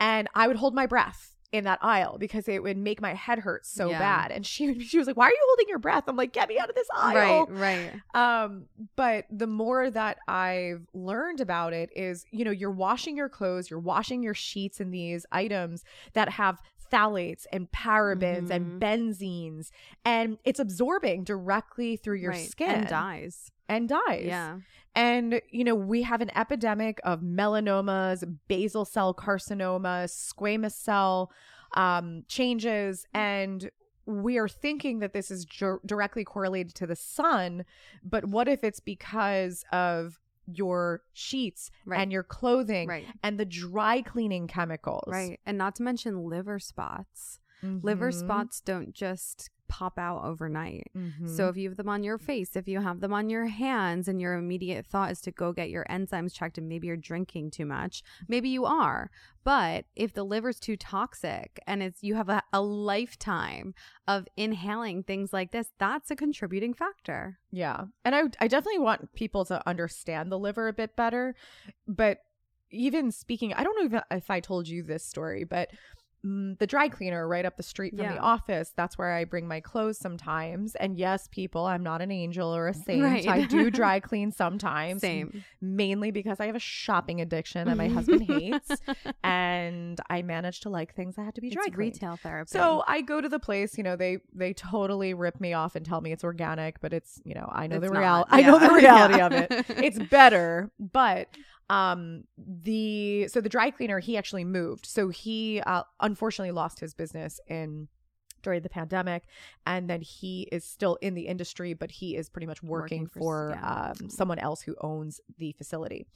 And 0.00 0.28
I 0.34 0.48
would 0.48 0.56
hold 0.56 0.74
my 0.74 0.86
breath 0.86 1.30
in 1.52 1.62
that 1.62 1.78
aisle 1.82 2.18
because 2.18 2.48
it 2.48 2.60
would 2.64 2.76
make 2.76 3.00
my 3.00 3.14
head 3.14 3.38
hurt 3.38 3.64
so 3.64 3.88
Yeah. 3.88 4.00
bad. 4.00 4.32
And 4.32 4.44
she 4.44 4.66
would- 4.66 4.82
she 4.90 4.98
was 4.98 5.06
like, 5.06 5.16
"Why 5.16 5.26
are 5.26 5.30
you 5.30 5.38
holding 5.50 5.68
your 5.68 5.78
breath?" 5.78 6.02
I'm 6.08 6.16
like, 6.16 6.32
"Get 6.32 6.48
me 6.48 6.58
out 6.58 6.68
of 6.68 6.74
this 6.74 6.88
aisle." 6.92 7.46
Right. 7.46 7.92
Right. 8.14 8.42
Um, 8.44 8.64
but 8.96 9.26
the 9.30 9.46
more 9.46 9.88
that 9.88 10.18
I've 10.26 10.82
learned 10.92 11.40
about 11.40 11.72
it 11.72 11.90
is, 11.94 12.26
you 12.32 12.44
know, 12.44 12.50
you're 12.50 12.72
washing 12.72 13.16
your 13.16 13.28
clothes, 13.28 13.70
you're 13.70 13.78
washing 13.78 14.20
your 14.24 14.34
sheets 14.34 14.80
and 14.80 14.92
these 14.92 15.24
items 15.30 15.84
that 16.14 16.28
have 16.30 16.60
phthalates 16.94 17.46
and 17.52 17.70
parabens 17.72 18.48
Mhm. 18.48 18.54
and 18.54 18.80
benzenes, 18.82 19.70
and 20.04 20.38
it's 20.44 20.60
absorbing 20.60 21.24
directly 21.24 21.96
through 21.96 22.16
your 22.16 22.30
right. 22.30 22.48
skin 22.48 22.70
and 22.70 22.88
dyes. 22.88 23.50
and 23.68 23.88
dyes. 23.88 24.26
Yeah. 24.26 24.58
And, 24.94 25.40
you 25.50 25.64
know, 25.64 25.74
we 25.74 26.02
have 26.02 26.20
an 26.20 26.30
epidemic 26.36 27.00
of 27.02 27.20
melanomas, 27.20 28.22
basal 28.46 28.84
cell 28.84 29.14
carcinomas, 29.14 30.10
squamous 30.12 30.72
cell 30.72 31.32
um, 31.74 32.24
changes. 32.28 33.06
And 33.14 33.70
we 34.06 34.36
are 34.38 34.48
thinking 34.48 34.98
that 35.00 35.14
this 35.14 35.30
is 35.30 35.44
dir- 35.46 35.80
directly 35.84 36.24
correlated 36.24 36.74
to 36.76 36.86
the 36.86 36.94
sun. 36.94 37.64
But 38.04 38.26
what 38.26 38.46
if 38.48 38.62
it's 38.62 38.80
because 38.80 39.64
of 39.72 40.20
your 40.46 41.02
sheets 41.12 41.70
Right. 41.86 42.00
and 42.00 42.12
your 42.12 42.22
clothing 42.22 42.88
Right. 42.88 43.06
and 43.22 43.38
the 43.38 43.44
dry 43.44 44.02
cleaning 44.02 44.46
chemicals? 44.46 45.04
Right. 45.08 45.40
And 45.46 45.56
not 45.58 45.76
to 45.76 45.82
mention 45.82 46.28
liver 46.28 46.58
spots. 46.58 47.40
Liver 47.62 48.10
Mhm. 48.10 48.20
spots 48.20 48.60
don't 48.60 48.92
just 48.92 49.48
pop 49.74 49.98
out 49.98 50.22
overnight. 50.24 50.86
Mhm. 50.96 51.28
So 51.28 51.48
if 51.48 51.56
you 51.56 51.68
have 51.68 51.76
them 51.76 51.88
on 51.88 52.04
your 52.04 52.18
face, 52.18 52.54
if 52.54 52.68
you 52.68 52.80
have 52.80 53.00
them 53.00 53.12
on 53.12 53.28
your 53.28 53.46
hands, 53.46 54.06
and 54.06 54.20
your 54.20 54.34
immediate 54.34 54.86
thought 54.86 55.10
is 55.10 55.20
to 55.22 55.32
go 55.32 55.52
get 55.52 55.68
your 55.68 55.84
enzymes 55.90 56.32
checked, 56.32 56.58
and 56.58 56.68
maybe 56.68 56.86
you're 56.86 56.96
drinking 56.96 57.50
too 57.50 57.66
much, 57.66 58.02
maybe 58.28 58.48
you 58.48 58.64
are. 58.64 59.10
But 59.42 59.86
if 59.96 60.14
the 60.14 60.22
liver's 60.24 60.60
too 60.60 60.76
toxic 60.76 61.58
and 61.66 61.82
it's 61.82 62.02
you 62.02 62.14
have 62.14 62.28
a, 62.28 62.42
a 62.52 62.62
lifetime 62.62 63.74
of 64.06 64.28
inhaling 64.36 65.02
things 65.02 65.32
like 65.32 65.50
this, 65.50 65.72
that's 65.78 66.10
a 66.10 66.16
contributing 66.16 66.72
factor. 66.72 67.40
Yeah. 67.50 67.86
And 68.04 68.14
I 68.14 68.22
I 68.40 68.46
definitely 68.46 68.78
want 68.78 69.12
people 69.14 69.44
to 69.46 69.66
understand 69.68 70.30
the 70.30 70.38
liver 70.38 70.68
a 70.68 70.72
bit 70.72 70.94
better. 70.94 71.34
But 71.88 72.18
even 72.70 73.10
speaking, 73.10 73.52
I 73.52 73.64
don't 73.64 73.76
know 73.78 73.98
if, 73.98 74.04
if 74.18 74.30
I 74.30 74.40
told 74.40 74.68
you 74.68 74.82
this 74.82 75.04
story, 75.04 75.44
but 75.44 75.70
the 76.58 76.66
dry 76.66 76.88
cleaner 76.88 77.28
right 77.28 77.44
up 77.44 77.58
the 77.58 77.62
street 77.62 77.90
from 77.94 78.04
Yeah. 78.06 78.14
the 78.14 78.18
office, 78.18 78.72
that's 78.74 78.96
where 78.96 79.12
I 79.12 79.24
bring 79.24 79.46
my 79.46 79.60
clothes 79.60 79.98
sometimes. 79.98 80.74
And 80.74 80.96
yes, 80.96 81.28
people, 81.30 81.66
I'm 81.66 81.82
not 81.82 82.00
an 82.00 82.10
angel 82.10 82.54
or 82.56 82.66
a 82.68 82.72
saint. 82.72 83.02
Right. 83.02 83.28
I 83.28 83.44
do 83.44 83.70
dry 83.80 84.00
clean 84.00 84.32
sometimes. 84.32 85.02
Same. 85.02 85.44
Mainly 85.60 86.10
because 86.12 86.40
I 86.40 86.46
have 86.46 86.56
a 86.56 86.60
shopping 86.60 87.20
addiction 87.20 87.68
that 87.68 87.76
my 87.76 87.88
husband 87.96 88.22
hates. 88.22 88.70
And 89.22 90.00
I 90.08 90.22
managed 90.22 90.62
to 90.62 90.70
like 90.70 90.94
things 90.94 91.16
that 91.16 91.24
had 91.24 91.34
to 91.34 91.40
be 91.40 91.50
dry 91.50 91.64
It's 91.66 91.74
cleaned. 91.74 91.94
retail 91.94 92.16
therapy. 92.16 92.48
So 92.50 92.82
I 92.86 93.02
go 93.02 93.20
to 93.20 93.28
the 93.28 93.38
place, 93.38 93.76
you 93.76 93.84
know, 93.84 93.96
they 93.96 94.18
they 94.34 94.52
totally 94.54 95.12
rip 95.14 95.40
me 95.40 95.52
off 95.52 95.76
and 95.76 95.84
tell 95.84 96.00
me 96.00 96.12
it's 96.12 96.24
organic, 96.24 96.80
but 96.80 96.92
it's, 96.92 97.20
you 97.24 97.34
know, 97.34 97.48
I 97.52 97.66
know 97.66 97.76
It's 97.76 97.84
the 97.86 97.90
reality. 97.98 98.30
I 98.32 98.42
know 98.42 98.58
the 98.58 98.70
reality 98.74 99.16
Yeah. 99.18 99.26
of 99.26 99.32
it. 99.32 99.50
It's 99.68 99.98
better, 99.98 100.70
but 100.78 101.28
um 101.70 102.24
the 102.36 103.26
so 103.28 103.40
the 103.40 103.48
dry 103.48 103.70
cleaner 103.70 103.98
he 103.98 104.16
actually 104.16 104.44
moved. 104.44 104.86
So 104.86 105.08
he 105.08 105.60
uh, 105.64 105.82
unfortunately 106.00 106.52
lost 106.52 106.80
his 106.80 106.94
business 106.94 107.40
in 107.48 107.88
during 108.42 108.60
the 108.62 108.68
pandemic 108.68 109.22
and 109.64 109.88
then 109.88 110.02
he 110.02 110.42
is 110.52 110.64
still 110.64 110.96
in 110.96 111.14
the 111.14 111.26
industry 111.28 111.72
but 111.72 111.90
he 111.90 112.14
is 112.14 112.28
pretty 112.28 112.46
much 112.46 112.62
working, 112.62 113.04
Working 113.04 113.08
for- 113.08 113.18
for, 113.20 113.50
yeah. 113.58 113.92
um 114.00 114.10
someone 114.10 114.38
else 114.38 114.60
who 114.60 114.74
owns 114.82 115.20
the 115.38 115.52
facility. 115.52 116.06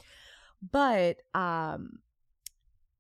But 0.71 1.23
um 1.35 2.01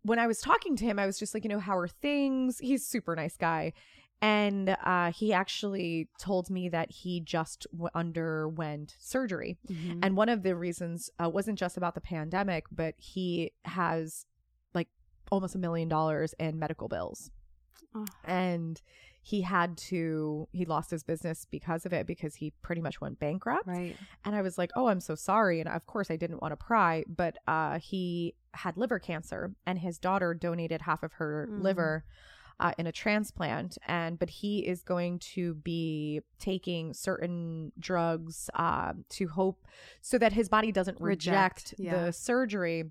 when 0.02 0.18
I 0.18 0.26
was 0.26 0.40
talking 0.40 0.76
to 0.76 0.84
him, 0.84 0.98
I 0.98 1.04
was 1.06 1.18
just 1.18 1.34
like, 1.34 1.44
you 1.44 1.50
know, 1.50 1.58
how 1.58 1.76
are 1.76 1.88
things? 1.88 2.58
He's 2.60 2.82
a 2.82 2.86
super 2.86 3.14
nice 3.14 3.36
guy. 3.36 3.74
And 4.20 4.76
uh, 4.84 5.12
he 5.12 5.32
actually 5.32 6.08
told 6.18 6.50
me 6.50 6.68
that 6.70 6.90
he 6.90 7.20
just 7.20 7.66
w- 7.72 7.88
underwent 7.94 8.96
surgery. 8.98 9.58
Mhm. 9.68 10.00
And 10.02 10.16
one 10.16 10.28
of 10.28 10.42
the 10.42 10.56
reasons 10.56 11.08
uh, 11.22 11.28
wasn't 11.28 11.58
just 11.58 11.76
about 11.76 11.94
the 11.94 12.00
pandemic, 12.00 12.64
but 12.72 12.94
he 12.98 13.52
has 13.64 14.26
like 14.74 14.88
almost 15.30 15.54
a 15.54 15.58
million 15.58 15.88
dollars 15.88 16.34
in 16.40 16.58
medical 16.58 16.88
bills. 16.88 17.30
Oh. 17.94 18.04
And 18.24 18.80
he 19.22 19.42
had 19.42 19.76
to, 19.76 20.48
he 20.52 20.64
lost 20.64 20.90
his 20.90 21.02
business 21.04 21.46
because 21.50 21.86
of 21.86 21.92
it 21.92 22.06
because 22.06 22.34
he 22.36 22.52
pretty 22.62 22.80
much 22.80 23.00
went 23.00 23.18
bankrupt. 23.20 23.66
right. 23.66 23.96
And 24.24 24.34
I 24.34 24.42
was 24.42 24.56
like, 24.58 24.70
"Oh, 24.74 24.86
I'm 24.88 25.00
so 25.00 25.14
sorry." 25.14 25.60
And 25.60 25.68
of 25.68 25.86
course, 25.86 26.10
I 26.10 26.16
didn't 26.16 26.40
want 26.40 26.52
to 26.52 26.56
pry, 26.56 27.04
but 27.06 27.36
uh, 27.46 27.78
he 27.78 28.34
had 28.54 28.76
liver 28.76 28.98
cancer, 28.98 29.54
and 29.66 29.78
his 29.78 29.98
daughter 29.98 30.32
donated 30.34 30.82
half 30.82 31.02
of 31.02 31.12
her 31.14 31.48
Mm. 31.50 31.62
liver 31.62 32.04
uh, 32.60 32.72
in 32.78 32.86
a 32.86 32.92
transplant. 32.92 33.78
And 33.86 34.18
but 34.18 34.30
he 34.30 34.66
is 34.66 34.82
going 34.82 35.18
to 35.34 35.54
be 35.54 36.20
taking 36.38 36.92
certain 36.94 37.72
drugs 37.78 38.50
uh, 38.54 38.92
to 39.10 39.28
hope 39.28 39.64
so 40.00 40.18
that 40.18 40.32
his 40.32 40.48
body 40.48 40.72
doesn't 40.72 41.00
reject, 41.00 41.72
Reject, 41.72 41.74
yeah. 41.78 42.04
the 42.06 42.12
surgery. 42.12 42.90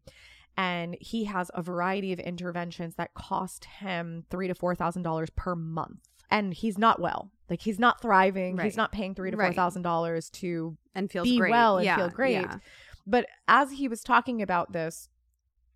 And 0.60 0.98
he 1.00 1.26
has 1.26 1.52
a 1.54 1.62
variety 1.62 2.14
of 2.14 2.20
interventions 2.20 2.96
that 2.96 3.14
cost 3.14 3.66
him 3.66 4.24
three 4.30 4.48
to 4.48 4.56
four 4.56 4.74
thousand 4.74 5.04
dollars 5.04 5.30
per 5.36 5.56
month. 5.56 6.00
And 6.32 6.54
he's 6.54 6.78
not 6.78 7.00
well. 7.00 7.32
Like 7.50 7.62
he's 7.62 7.80
not 7.80 8.02
thriving. 8.02 8.56
Right. 8.56 8.66
He's 8.66 8.76
not 8.76 8.92
paying 8.92 9.14
three 9.16 9.32
to 9.32 9.38
Right. 9.38 9.48
four 9.48 9.54
thousand 9.54 9.84
dollars 9.84 10.30
to 10.32 10.76
And 10.96 11.12
feels 11.12 11.28
be 11.28 11.38
great. 11.38 11.52
well 11.52 11.78
and 11.78 11.86
yeah. 11.86 11.96
feel 11.96 12.10
great. 12.10 12.32
Yeah. 12.34 12.58
But 13.06 13.28
as 13.48 13.72
he 13.74 13.88
was 13.88 14.02
talking 14.02 14.42
about 14.42 14.74
this, 14.74 15.10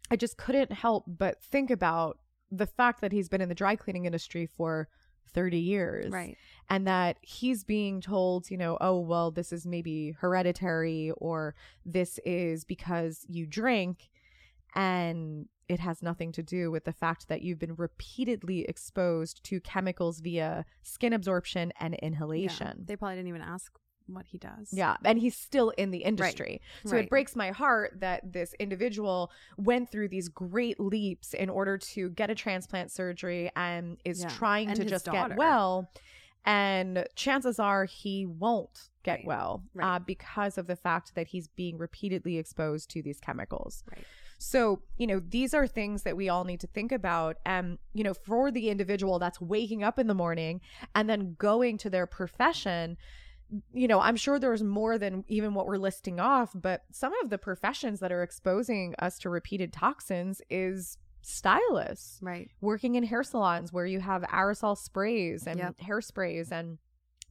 I 0.09 0.15
just 0.17 0.35
couldn't 0.37 0.71
help 0.73 1.05
but 1.07 1.41
think 1.41 1.69
about 1.71 2.17
the 2.51 2.67
fact 2.67 3.01
that 3.01 3.11
he's 3.11 3.29
been 3.29 3.41
in 3.41 3.49
the 3.49 3.55
dry 3.55 3.75
cleaning 3.75 4.05
industry 4.05 4.45
for 4.45 4.87
30 5.33 5.57
years. 5.57 6.11
Right. 6.11 6.37
And 6.69 6.85
that 6.87 7.17
he's 7.21 7.63
being 7.63 8.01
told, 8.01 8.51
you 8.51 8.57
know, 8.57 8.77
oh, 8.81 8.99
well, 8.99 9.31
this 9.31 9.53
is 9.53 9.65
maybe 9.65 10.11
hereditary 10.19 11.11
or 11.17 11.55
this 11.85 12.19
is 12.25 12.65
because 12.65 13.25
you 13.29 13.45
drink. 13.47 14.09
And 14.75 15.47
it 15.67 15.79
has 15.79 16.01
nothing 16.01 16.33
to 16.33 16.43
do 16.43 16.69
with 16.69 16.83
the 16.83 16.91
fact 16.91 17.29
that 17.29 17.41
you've 17.41 17.59
been 17.59 17.75
repeatedly 17.75 18.65
exposed 18.67 19.41
to 19.45 19.61
chemicals 19.61 20.19
via 20.19 20.65
skin 20.81 21.13
absorption 21.13 21.71
and 21.79 21.93
Yeah. 21.93 22.07
inhalation. 22.07 22.83
They 22.85 22.97
probably 22.97 23.15
didn't 23.15 23.29
even 23.29 23.41
ask 23.41 23.71
what 24.07 24.25
he 24.27 24.37
does. 24.37 24.69
Yeah, 24.73 24.97
and 25.05 25.17
he's 25.19 25.35
still 25.35 25.69
in 25.71 25.91
the 25.91 25.99
industry. 25.99 26.61
So 26.85 26.95
Right. 26.95 27.05
it 27.05 27.09
breaks 27.09 27.35
my 27.35 27.51
heart 27.51 27.99
that 28.01 28.33
this 28.33 28.53
individual 28.59 29.31
went 29.57 29.89
through 29.91 30.09
these 30.09 30.27
great 30.29 30.79
leaps 30.79 31.33
in 31.33 31.49
order 31.49 31.77
to 31.77 32.09
get 32.09 32.29
a 32.29 32.35
transplant 32.35 32.91
surgery 32.91 33.49
and 33.55 33.97
is 34.05 34.21
Yeah. 34.21 34.29
trying 34.29 34.67
And 34.69 34.77
to 34.77 34.85
just 34.85 35.05
daughter. 35.05 35.29
get 35.29 35.37
well. 35.37 35.89
and 36.43 37.05
chances 37.15 37.59
are 37.59 37.85
he 37.85 38.25
won't 38.25 38.89
get 39.03 39.19
Right. 39.19 39.25
well 39.27 39.63
Right. 39.75 39.85
uh, 39.95 39.99
because 39.99 40.57
of 40.57 40.65
the 40.65 40.75
fact 40.75 41.13
that 41.13 41.27
he's 41.27 41.47
being 41.47 41.77
repeatedly 41.77 42.37
exposed 42.39 42.89
to 42.91 43.03
these 43.03 43.19
chemicals. 43.19 43.83
Right. 43.95 44.03
So, 44.39 44.81
you 44.97 45.05
know, 45.05 45.19
these 45.19 45.53
are 45.53 45.67
things 45.67 46.01
that 46.01 46.17
we 46.17 46.29
all 46.29 46.43
need 46.43 46.59
to 46.61 46.65
think 46.67 46.91
about. 46.91 47.37
And, 47.45 47.77
you 47.93 48.03
know, 48.03 48.15
for 48.15 48.49
the 48.49 48.69
individual 48.71 49.19
that's 49.19 49.39
waking 49.39 49.83
up 49.83 49.99
in 49.99 50.07
the 50.07 50.15
morning 50.15 50.61
and 50.95 51.07
then 51.07 51.35
going 51.37 51.77
to 51.77 51.91
their 51.91 52.07
profession, 52.07 52.97
you 53.73 53.87
know, 53.87 53.99
I'm 53.99 54.15
sure 54.15 54.39
there's 54.39 54.63
more 54.63 54.97
than 54.97 55.25
even 55.27 55.53
what 55.53 55.65
we're 55.67 55.77
listing 55.77 56.19
off, 56.19 56.51
but 56.55 56.83
some 56.91 57.13
of 57.23 57.29
the 57.29 57.37
professions 57.37 57.99
that 57.99 58.11
are 58.11 58.23
exposing 58.23 58.95
us 58.99 59.17
to 59.19 59.29
repeated 59.29 59.73
toxins 59.73 60.41
is 60.49 60.97
stylists 61.21 62.17
Right. 62.21 62.49
working 62.61 62.95
in 62.95 63.03
hair 63.03 63.23
salons 63.23 63.71
where 63.73 63.85
you 63.85 63.99
have 63.99 64.21
aerosol 64.23 64.77
sprays 64.77 65.45
and 65.47 65.59
Yep. 65.59 65.75
hairsprays 65.79 66.51
and 66.51 66.77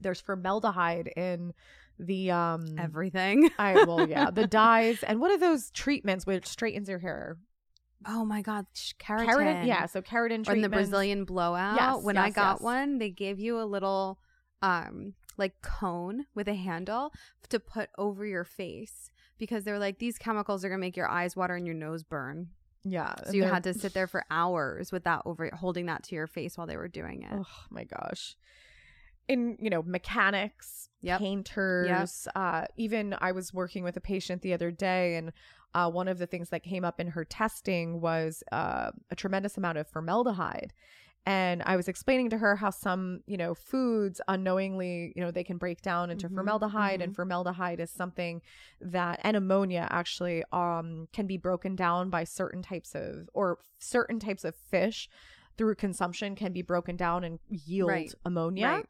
there's 0.01 0.21
formaldehyde 0.21 1.09
in 1.17 1.53
the 1.99 2.31
um 2.31 2.79
Everything. 2.79 3.51
I 3.59 3.85
well 3.85 4.07
yeah 4.09 4.31
the 4.31 4.47
dyes 4.63 5.03
and 5.03 5.21
what 5.21 5.31
are 5.31 5.39
those 5.39 5.71
treatments 5.71 6.25
which 6.27 6.47
straightens 6.47 6.89
your 6.89 6.99
hair 7.01 7.37
Oh 8.07 8.25
my 8.25 8.41
god, 8.41 8.65
keratin. 8.99 9.27
keratin 9.27 9.67
yeah 9.67 9.87
so 9.87 10.01
keratin 10.01 10.49
Or 10.49 10.53
in 10.55 10.63
the 10.63 10.69
Brazilian 10.71 11.25
blowout. 11.25 11.77
Yes, 11.77 12.03
when 12.03 12.17
I 12.17 12.31
got 12.31 12.55
yes. 12.55 12.61
one, 12.63 12.97
they 12.99 13.11
gave 13.11 13.39
you 13.39 13.61
a 13.61 13.65
little 13.65 14.19
um 14.63 15.15
like 15.37 15.61
cone 15.63 16.27
with 16.35 16.49
a 16.49 16.55
handle 16.55 17.13
to 17.49 17.59
put 17.61 17.91
over 17.99 18.25
your 18.27 18.45
face 18.45 19.11
because 19.39 19.65
they're 19.65 19.79
like 19.79 19.99
these 19.99 20.19
chemicals 20.19 20.65
are 20.65 20.69
gonna 20.69 20.79
make 20.81 20.97
your 20.97 21.09
eyes 21.09 21.35
water 21.37 21.55
and 21.55 21.67
your 21.67 21.75
nose 21.75 22.03
burn. 22.03 22.49
yeah 22.85 23.15
So 23.27 23.33
you 23.33 23.45
had 23.45 23.63
to 23.65 23.75
sit 23.75 23.95
there 23.95 24.07
for 24.07 24.25
hours 24.31 24.93
with 24.93 25.05
that 25.05 25.23
over 25.25 25.49
holding 25.53 25.87
that 25.87 26.03
to 26.05 26.15
your 26.15 26.27
face 26.27 26.57
while 26.59 26.67
they 26.67 26.77
were 26.77 26.89
doing 26.89 27.23
it. 27.23 27.33
oh 27.33 27.47
my 27.71 27.85
gosh 27.85 28.37
in 29.29 29.57
you 29.61 29.71
know 29.71 29.83
mechanics 29.83 30.89
Yep. 31.03 31.19
painters 31.21 32.29
uh 32.35 32.67
even 32.77 33.15
i 33.21 33.33
was 33.33 33.55
working 33.55 33.83
with 33.85 33.97
a 33.97 34.01
patient 34.01 34.43
the 34.43 34.53
other 34.53 34.71
day 34.71 35.17
and 35.17 35.33
uh, 35.73 35.89
one 35.89 36.09
of 36.09 36.19
the 36.19 36.27
things 36.27 36.49
that 36.51 36.65
came 36.65 36.85
up 36.85 36.99
in 36.99 37.07
her 37.07 37.25
testing 37.25 38.01
was 38.01 38.43
uh, 38.51 38.91
a 39.11 39.15
tremendous 39.15 39.57
amount 39.57 39.79
of 39.79 39.87
formaldehyde 39.87 40.73
and 41.27 41.63
i 41.67 41.77
was 41.77 41.89
explaining 41.89 42.31
to 42.31 42.39
her 42.39 42.57
how 42.57 42.71
some 42.71 43.21
you 43.27 43.37
know 43.37 43.55
foods 43.55 44.21
unknowingly 44.29 45.13
you 45.15 45.23
know 45.23 45.31
they 45.31 45.45
can 45.45 45.59
break 45.59 45.83
down 45.83 46.11
into 46.11 46.29
Mhm, 46.29 46.35
formaldehyde 46.35 47.01
and 47.03 47.15
formaldehyde 47.15 47.81
is 47.81 47.91
something 47.91 48.41
that 48.81 49.21
and 49.23 49.37
ammonia 49.37 49.87
actually 49.91 50.43
um 50.53 51.09
can 51.13 51.27
be 51.27 51.37
broken 51.37 51.77
down 51.77 52.11
by 52.11 52.25
certain 52.25 52.63
types 52.63 52.95
of 52.95 53.29
or 53.35 53.59
certain 53.79 54.19
types 54.19 54.45
of 54.45 54.55
fish 54.55 55.09
through 55.59 55.75
consumption 55.75 56.35
can 56.35 56.53
be 56.53 56.63
broken 56.63 56.97
down 56.97 57.23
and 57.23 57.39
yield 57.49 57.89
Right. 57.89 58.15
ammonia 58.25 58.67
Right. 58.69 58.87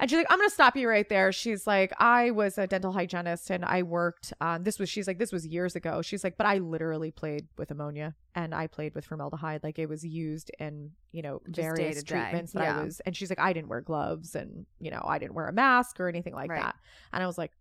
And 0.00 0.10
she's 0.10 0.16
like, 0.16 0.26
I'm 0.30 0.38
going 0.38 0.48
to 0.48 0.54
stop 0.54 0.76
you 0.76 0.88
right 0.88 1.08
there. 1.08 1.30
She's 1.30 1.66
like, 1.66 1.92
I 2.00 2.30
was 2.32 2.58
a 2.58 2.66
dental 2.66 2.90
hygienist 2.92 3.50
and 3.50 3.64
I 3.64 3.82
worked 3.82 4.32
on 4.40 4.64
this 4.64 4.78
was, 4.78 4.88
she's 4.88 5.06
like, 5.06 5.18
this 5.18 5.30
was 5.30 5.46
years 5.46 5.76
ago. 5.76 6.02
She's 6.02 6.24
like, 6.24 6.36
but 6.36 6.46
I 6.46 6.58
literally 6.58 7.10
played 7.12 7.46
with 7.58 7.70
ammonia 7.70 8.14
and 8.34 8.54
I 8.54 8.66
played 8.66 8.94
with 8.94 9.04
formaldehyde. 9.04 9.62
Like 9.62 9.78
it 9.78 9.88
was 9.88 10.02
used 10.04 10.50
in, 10.58 10.90
you 11.12 11.22
know, 11.22 11.40
Just 11.50 11.56
various 11.68 11.96
day 11.96 12.00
to 12.00 12.06
day. 12.06 12.20
treatments 12.20 12.52
that 12.52 12.62
Yeah. 12.64 12.80
I 12.80 12.84
was, 12.84 13.00
and 13.00 13.16
she's 13.16 13.30
like, 13.30 13.38
I 13.38 13.52
didn't 13.52 13.68
wear 13.68 13.82
gloves 13.82 14.34
and, 14.34 14.66
you 14.80 14.90
know, 14.90 15.02
I 15.06 15.18
didn't 15.18 15.34
wear 15.34 15.46
a 15.46 15.52
mask 15.52 16.00
or 16.00 16.08
anything 16.08 16.34
like 16.34 16.50
Right. 16.50 16.62
that. 16.62 16.74
And 17.12 17.22
I 17.22 17.26
was 17.26 17.38
like, 17.38 17.52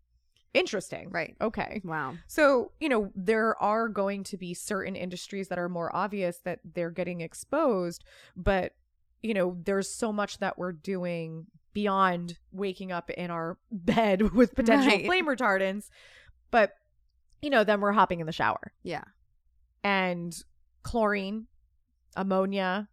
interesting. 0.54 1.10
Right. 1.12 1.36
Okay. 1.40 1.80
Wow. 1.84 2.16
So, 2.28 2.72
you 2.80 2.90
know, 2.90 3.12
there 3.16 3.62
are 3.62 3.88
going 3.88 4.24
to 4.24 4.38
be 4.38 4.54
certain 4.56 4.96
industries 4.96 5.48
that 5.50 5.60
are 5.60 5.70
more 5.70 5.96
obvious 5.96 6.40
that 6.46 6.60
they're 6.74 6.90
getting 6.90 7.22
exposed, 7.22 8.04
but, 8.36 8.74
you 9.22 9.34
know, 9.34 9.58
there's 9.66 9.90
so 9.90 10.12
much 10.14 10.38
that 10.40 10.58
we're 10.58 10.72
doing 10.72 11.48
beyond 11.74 12.38
waking 12.52 12.92
up 12.92 13.10
in 13.12 13.30
our 13.32 13.58
bed 13.72 14.32
with 14.34 14.56
potential 14.56 14.90
Right. 14.92 15.06
flame 15.06 15.28
retardants. 15.28 15.90
But, 16.52 16.74
you 17.42 17.50
know, 17.50 17.64
then 17.64 17.80
we're 17.82 17.92
hopping 17.92 18.20
in 18.20 18.26
the 18.26 18.32
shower 18.32 18.74
Yeah. 18.84 19.04
and 19.84 20.36
chlorine, 20.84 21.48
ammonia. 22.16 22.90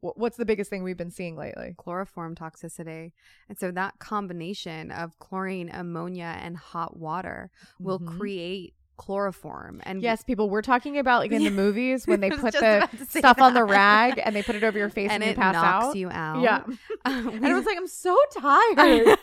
What's 0.00 0.36
the 0.36 0.44
biggest 0.44 0.68
thing 0.68 0.82
we've 0.82 0.96
been 0.96 1.12
seeing 1.12 1.36
lately? 1.36 1.76
Chloroform 1.78 2.34
toxicity. 2.34 3.12
And 3.48 3.56
so 3.56 3.70
that 3.70 4.00
combination 4.00 4.90
of 4.90 5.16
chlorine, 5.20 5.70
ammonia, 5.72 6.36
and 6.42 6.56
hot 6.56 6.96
water 6.96 7.52
will 7.78 8.00
Mhm. 8.00 8.18
create 8.18 8.74
chloroform. 9.04 9.80
And 9.84 10.00
Yes, 10.02 10.22
people, 10.22 10.48
we're 10.48 10.62
talking 10.62 10.98
about 10.98 11.20
like 11.20 11.32
in 11.32 11.44
the 11.44 11.50
movies 11.64 12.06
when 12.06 12.20
they 12.20 12.30
put 12.44 12.52
the 12.54 12.78
about 12.78 12.90
to 12.92 13.06
say 13.06 13.18
stuff 13.20 13.40
on 13.40 13.54
the 13.54 13.64
rag 13.64 14.20
and 14.24 14.34
they 14.34 14.42
put 14.42 14.54
it 14.54 14.62
over 14.64 14.78
your 14.78 14.88
face 14.90 15.10
and, 15.10 15.22
and 15.22 15.30
you 15.30 15.32
it 15.32 15.36
pass 15.36 15.54
knocks 15.54 15.86
out. 15.86 15.96
you 15.96 16.08
out. 16.10 16.40
Yeah. 16.42 16.62
Uh, 17.04 17.30
And 17.32 17.44
I 17.44 17.52
was 17.54 17.66
like, 17.66 17.76
I'm 17.76 17.88
so 17.88 18.16
tired. 18.38 19.18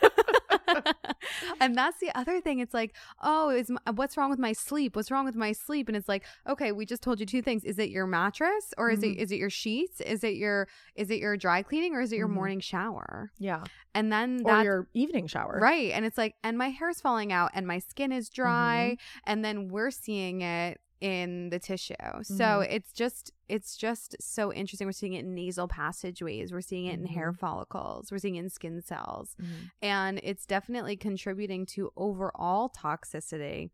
and 1.60 1.74
that's 1.76 1.98
the 1.98 2.10
other 2.18 2.40
thing. 2.40 2.58
It's 2.60 2.74
like, 2.74 2.94
oh, 3.22 3.50
is 3.50 3.70
my, 3.70 3.80
what's 3.94 4.16
wrong 4.16 4.30
with 4.30 4.38
my 4.38 4.52
sleep? 4.52 4.96
What's 4.96 5.10
wrong 5.10 5.24
with 5.24 5.34
my 5.36 5.52
sleep? 5.52 5.88
And 5.88 5.96
it's 5.96 6.08
like, 6.08 6.24
okay, 6.48 6.72
we 6.72 6.86
just 6.86 7.02
told 7.02 7.20
you 7.20 7.26
two 7.26 7.42
things. 7.42 7.64
Is 7.64 7.78
it 7.78 7.90
your 7.90 8.06
mattress, 8.06 8.72
or 8.78 8.90
is 8.90 9.00
Mhm. 9.00 9.12
it 9.16 9.18
is 9.22 9.32
it 9.32 9.36
your 9.36 9.50
sheets? 9.50 10.00
Is 10.00 10.24
it 10.24 10.34
your 10.36 10.68
is 10.94 11.10
it 11.10 11.18
your 11.18 11.36
dry 11.36 11.62
cleaning, 11.62 11.94
or 11.94 12.00
is 12.00 12.12
it 12.12 12.16
your 12.16 12.28
Mhm. 12.28 12.32
morning 12.34 12.60
shower? 12.60 13.30
yeah. 13.38 13.64
And 13.94 14.12
then 14.12 14.42
Or 14.44 14.62
your 14.62 14.86
evening 14.94 15.26
shower. 15.26 15.58
right. 15.60 15.90
And 15.90 16.04
it's 16.04 16.16
like, 16.16 16.34
and 16.44 16.56
my 16.56 16.68
hair's 16.68 17.00
falling 17.00 17.32
out, 17.32 17.50
and 17.54 17.66
my 17.66 17.78
skin 17.80 18.12
is 18.12 18.28
dry, 18.30 18.96
Mm-hmm. 18.96 19.30
and 19.30 19.44
then 19.44 19.68
we're 19.68 19.90
seeing 19.90 20.42
it 20.42 20.80
in 21.00 21.48
the 21.50 21.58
tissue. 21.58 21.94
So 22.22 22.34
Mhm. 22.60 22.66
it's 22.70 22.92
just 22.92 23.32
it's 23.48 23.76
just 23.76 24.14
so 24.20 24.52
interesting. 24.52 24.86
We're 24.86 24.92
seeing 24.92 25.14
it 25.14 25.24
in 25.24 25.34
nasal 25.34 25.66
passageways. 25.66 26.52
We're 26.52 26.60
seeing 26.60 26.86
it 26.86 27.00
in 27.00 27.06
hair 27.06 27.32
Mhm. 27.32 27.38
follicles. 27.38 28.12
We're 28.12 28.18
seeing 28.18 28.36
it 28.36 28.40
in 28.40 28.50
skin 28.50 28.80
cells 28.82 29.34
Mhm. 29.40 29.70
and 29.82 30.20
it's 30.22 30.46
definitely 30.46 30.96
contributing 30.96 31.66
to 31.66 31.90
overall 31.96 32.68
toxicity 32.70 33.70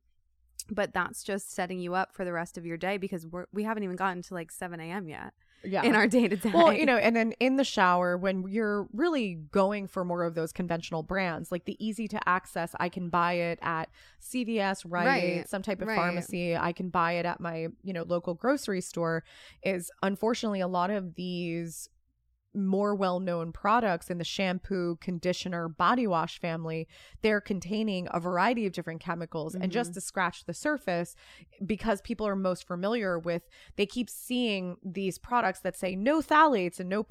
but 0.69 0.93
that's 0.93 1.23
just 1.23 1.53
setting 1.53 1.79
you 1.79 1.95
up 1.95 2.13
for 2.13 2.25
the 2.25 2.33
rest 2.33 2.59
of 2.59 2.67
your 2.67 2.77
day 2.77 2.97
because 2.97 3.25
we're 3.25 3.47
we 3.53 3.63
haven't 3.63 3.85
even 3.85 3.95
gotten 3.95 4.21
to 4.23 4.35
like 4.35 4.51
7 4.51 4.81
a.m 4.81 5.09
yet 5.09 5.33
Yeah. 5.67 5.83
in 5.83 5.95
our 5.95 6.07
day 6.07 6.29
to 6.29 6.37
day 6.37 6.51
well, 6.53 6.73
you 6.73 6.87
know, 6.87 6.97
and 6.97 7.15
then 7.15 7.33
in 7.41 7.57
the 7.57 7.65
shower, 7.65 8.17
when 8.17 8.47
you're 8.49 8.89
really 8.93 9.35
going 9.51 9.87
for 9.87 10.05
more 10.05 10.25
of 10.25 10.35
those 10.35 10.53
conventional 10.53 11.03
brands, 11.03 11.51
like 11.51 11.65
the 11.65 11.77
easy 11.85 12.09
to 12.09 12.29
access, 12.29 12.75
I 12.79 12.89
can 12.89 13.09
buy 13.09 13.35
it 13.35 13.59
at 13.63 13.89
CVS, 14.21 14.85
Rite 14.87 15.07
Right, 15.07 15.49
some 15.49 15.63
type 15.63 15.81
of 15.83 15.89
right. 15.89 15.97
pharmacy. 15.97 16.57
I 16.57 16.73
can 16.73 16.89
buy 16.89 17.13
it 17.13 17.27
at 17.27 17.41
my, 17.41 17.69
you 17.83 17.93
know, 17.93 18.05
local 18.05 18.35
grocery 18.35 18.81
store. 18.81 19.25
Is 19.63 19.91
unfortunately 20.03 20.61
a 20.61 20.69
lot 20.69 20.91
of 20.91 21.15
these 21.15 21.89
more 22.57 22.95
well-known 22.95 23.53
products 23.53 24.11
in 24.11 24.19
the 24.19 24.25
shampoo, 24.25 24.97
conditioner, 25.01 25.69
body 25.69 26.07
wash 26.07 26.41
family, 26.41 26.89
they're 27.23 27.41
containing 27.41 28.09
a 28.11 28.19
variety 28.21 28.67
of 28.67 28.73
different 28.73 29.01
chemicals 29.01 29.55
and 29.55 29.71
just 29.71 29.91
Mhm. 29.91 29.95
to 29.95 30.01
scratch 30.01 30.45
the 30.47 30.55
surface 30.55 31.15
because 31.65 32.01
people 32.01 32.27
are 32.27 32.37
most 32.37 32.67
familiar 32.67 33.19
with 33.19 33.43
they 33.77 33.87
keep 33.87 34.09
seeing 34.09 34.77
these 34.83 35.19
products 35.19 35.61
that 35.61 35.77
say 35.77 35.95
no 35.95 36.21
phthalates 36.21 36.81
and 36.81 36.89
no 36.89 37.03
Right. 37.03 37.09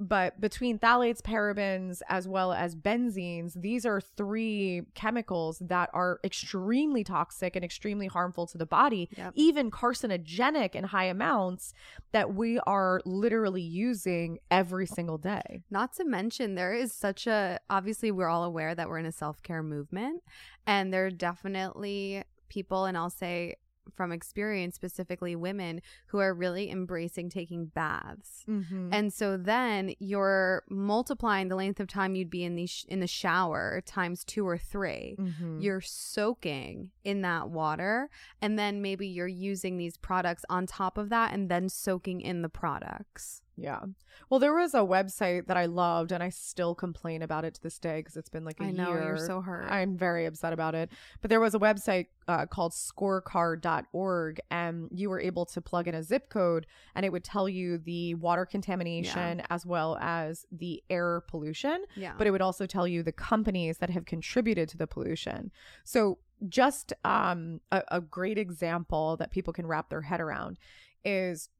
But 0.00 0.40
between 0.40 0.78
phthalates 0.78 1.20
parabens 1.20 2.00
as 2.08 2.26
well 2.26 2.52
as 2.52 2.74
benzenes 2.74 3.52
these 3.60 3.84
are 3.84 4.00
three 4.00 4.82
chemicals 4.94 5.58
that 5.60 5.90
are 5.92 6.18
extremely 6.24 7.04
toxic 7.04 7.54
and 7.54 7.64
extremely 7.64 8.06
harmful 8.06 8.46
to 8.46 8.56
the 8.58 8.66
body 8.66 9.08
Yep. 9.16 9.32
even 9.34 9.70
carcinogenic 9.70 10.74
in 10.74 10.84
high 10.84 11.04
amounts 11.04 11.74
that 12.12 12.34
we 12.34 12.58
are 12.60 13.00
literally 13.04 13.60
using 13.62 14.38
every 14.50 14.86
single 14.86 15.18
day 15.18 15.62
Not 15.70 15.92
to 15.94 16.04
mention, 16.04 16.54
there 16.54 16.72
is 16.72 16.92
such 16.92 17.26
a 17.26 17.60
obviously, 17.68 18.10
we're 18.10 18.28
all 18.28 18.44
aware 18.44 18.74
that 18.74 18.88
we're 18.88 18.98
in 18.98 19.06
a 19.06 19.12
self 19.12 19.42
care 19.42 19.62
movement, 19.62 20.22
and 20.66 20.92
there 20.92 21.06
are 21.06 21.10
definitely 21.10 22.24
people, 22.48 22.84
and 22.86 22.96
I'll 22.96 23.10
say 23.10 23.56
from 23.94 24.12
experience, 24.12 24.74
specifically 24.74 25.36
women, 25.36 25.82
who 26.06 26.18
are 26.18 26.34
really 26.34 26.70
embracing 26.70 27.28
taking 27.30 27.66
baths. 27.66 28.44
mm-hmm. 28.48 28.90
And 28.92 29.12
so 29.12 29.36
then 29.36 29.94
you're 29.98 30.62
multiplying 30.68 31.48
the 31.48 31.56
length 31.56 31.80
of 31.80 31.88
time 31.88 32.14
you'd 32.14 32.30
be 32.30 32.44
in 32.44 32.56
the 32.56 32.66
sh- 32.66 32.84
in 32.88 33.00
the 33.00 33.06
shower 33.06 33.82
times 33.84 34.24
2 34.24 34.46
or 34.46 34.58
3. 34.58 35.16
Mm-hmm. 35.18 35.60
You're 35.60 35.80
soaking 35.80 36.90
in 37.04 37.22
that 37.22 37.50
water 37.50 38.10
and 38.40 38.58
then 38.58 38.82
maybe 38.82 39.06
you're 39.06 39.26
using 39.26 39.76
these 39.76 39.96
products 39.96 40.44
on 40.48 40.66
top 40.66 40.98
of 40.98 41.08
that 41.10 41.32
and 41.32 41.48
then 41.48 41.68
soaking 41.68 42.20
in 42.20 42.42
the 42.42 42.48
products. 42.48 43.42
Yeah. 43.56 43.80
Well, 44.28 44.40
there 44.40 44.54
was 44.54 44.74
a 44.74 44.78
website 44.78 45.46
that 45.46 45.56
I 45.56 45.66
loved, 45.66 46.12
and 46.12 46.22
I 46.22 46.28
still 46.30 46.74
complain 46.74 47.22
about 47.22 47.44
it 47.44 47.54
to 47.54 47.62
this 47.62 47.78
day 47.78 47.98
because 47.98 48.16
it's 48.16 48.28
been 48.28 48.44
like 48.44 48.60
a 48.60 48.64
I 48.64 48.70
know 48.70 48.90
year. 48.92 49.02
you're 49.02 49.18
so 49.18 49.40
hurt. 49.40 49.70
I'm 49.70 49.96
very 49.96 50.24
upset 50.26 50.52
about 50.52 50.74
it. 50.74 50.90
But 51.20 51.30
there 51.30 51.40
was 51.40 51.54
a 51.54 51.58
website 51.58 52.06
uh, 52.28 52.46
called 52.46 52.72
scorecard.org, 52.72 54.40
and 54.50 54.88
you 54.92 55.10
were 55.10 55.20
able 55.20 55.46
to 55.46 55.60
plug 55.60 55.88
in 55.88 55.94
a 55.94 56.02
zip 56.02 56.30
code, 56.30 56.66
and 56.94 57.04
it 57.04 57.12
would 57.12 57.24
tell 57.24 57.48
you 57.48 57.78
the 57.78 58.14
water 58.14 58.46
contamination 58.46 59.42
as 59.50 59.66
well 59.66 59.98
as 60.00 60.46
the 60.52 60.82
air 60.88 61.22
pollution. 61.26 61.84
yeah. 61.96 62.14
But 62.16 62.26
it 62.26 62.30
would 62.30 62.42
also 62.42 62.66
tell 62.66 62.86
you 62.86 63.02
the 63.02 63.12
companies 63.12 63.78
that 63.78 63.90
have 63.90 64.04
contributed 64.04 64.68
to 64.70 64.76
the 64.78 64.86
pollution. 64.86 65.50
So, 65.84 66.18
just 66.48 66.94
um, 67.04 67.60
a, 67.70 67.82
a 67.88 68.00
great 68.00 68.38
example 68.38 69.16
that 69.18 69.30
people 69.30 69.52
can 69.52 69.66
wrap 69.66 69.90
their 69.90 70.00
head 70.00 70.22
around 70.22 70.58
is 71.04 71.50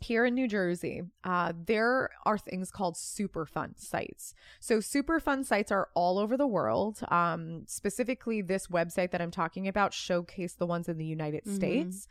here 0.00 0.24
in 0.24 0.34
New 0.34 0.46
Jersey, 0.48 1.02
uh, 1.24 1.52
there 1.66 2.10
are 2.24 2.38
things 2.38 2.70
called 2.70 2.94
Superfund 2.94 3.78
sites. 3.80 4.34
So, 4.60 4.78
Superfund 4.78 5.44
sites 5.44 5.72
are 5.72 5.88
all 5.94 6.18
over 6.18 6.36
the 6.36 6.46
world. 6.46 7.00
Um, 7.08 7.64
specifically, 7.66 8.40
this 8.42 8.68
website 8.68 9.10
that 9.10 9.20
I'm 9.20 9.30
talking 9.30 9.66
about 9.66 9.92
showcase 9.92 10.54
the 10.54 10.66
ones 10.66 10.88
in 10.88 10.98
the 10.98 11.04
United 11.04 11.44
Mhm. 11.44 11.54
States. 11.54 12.08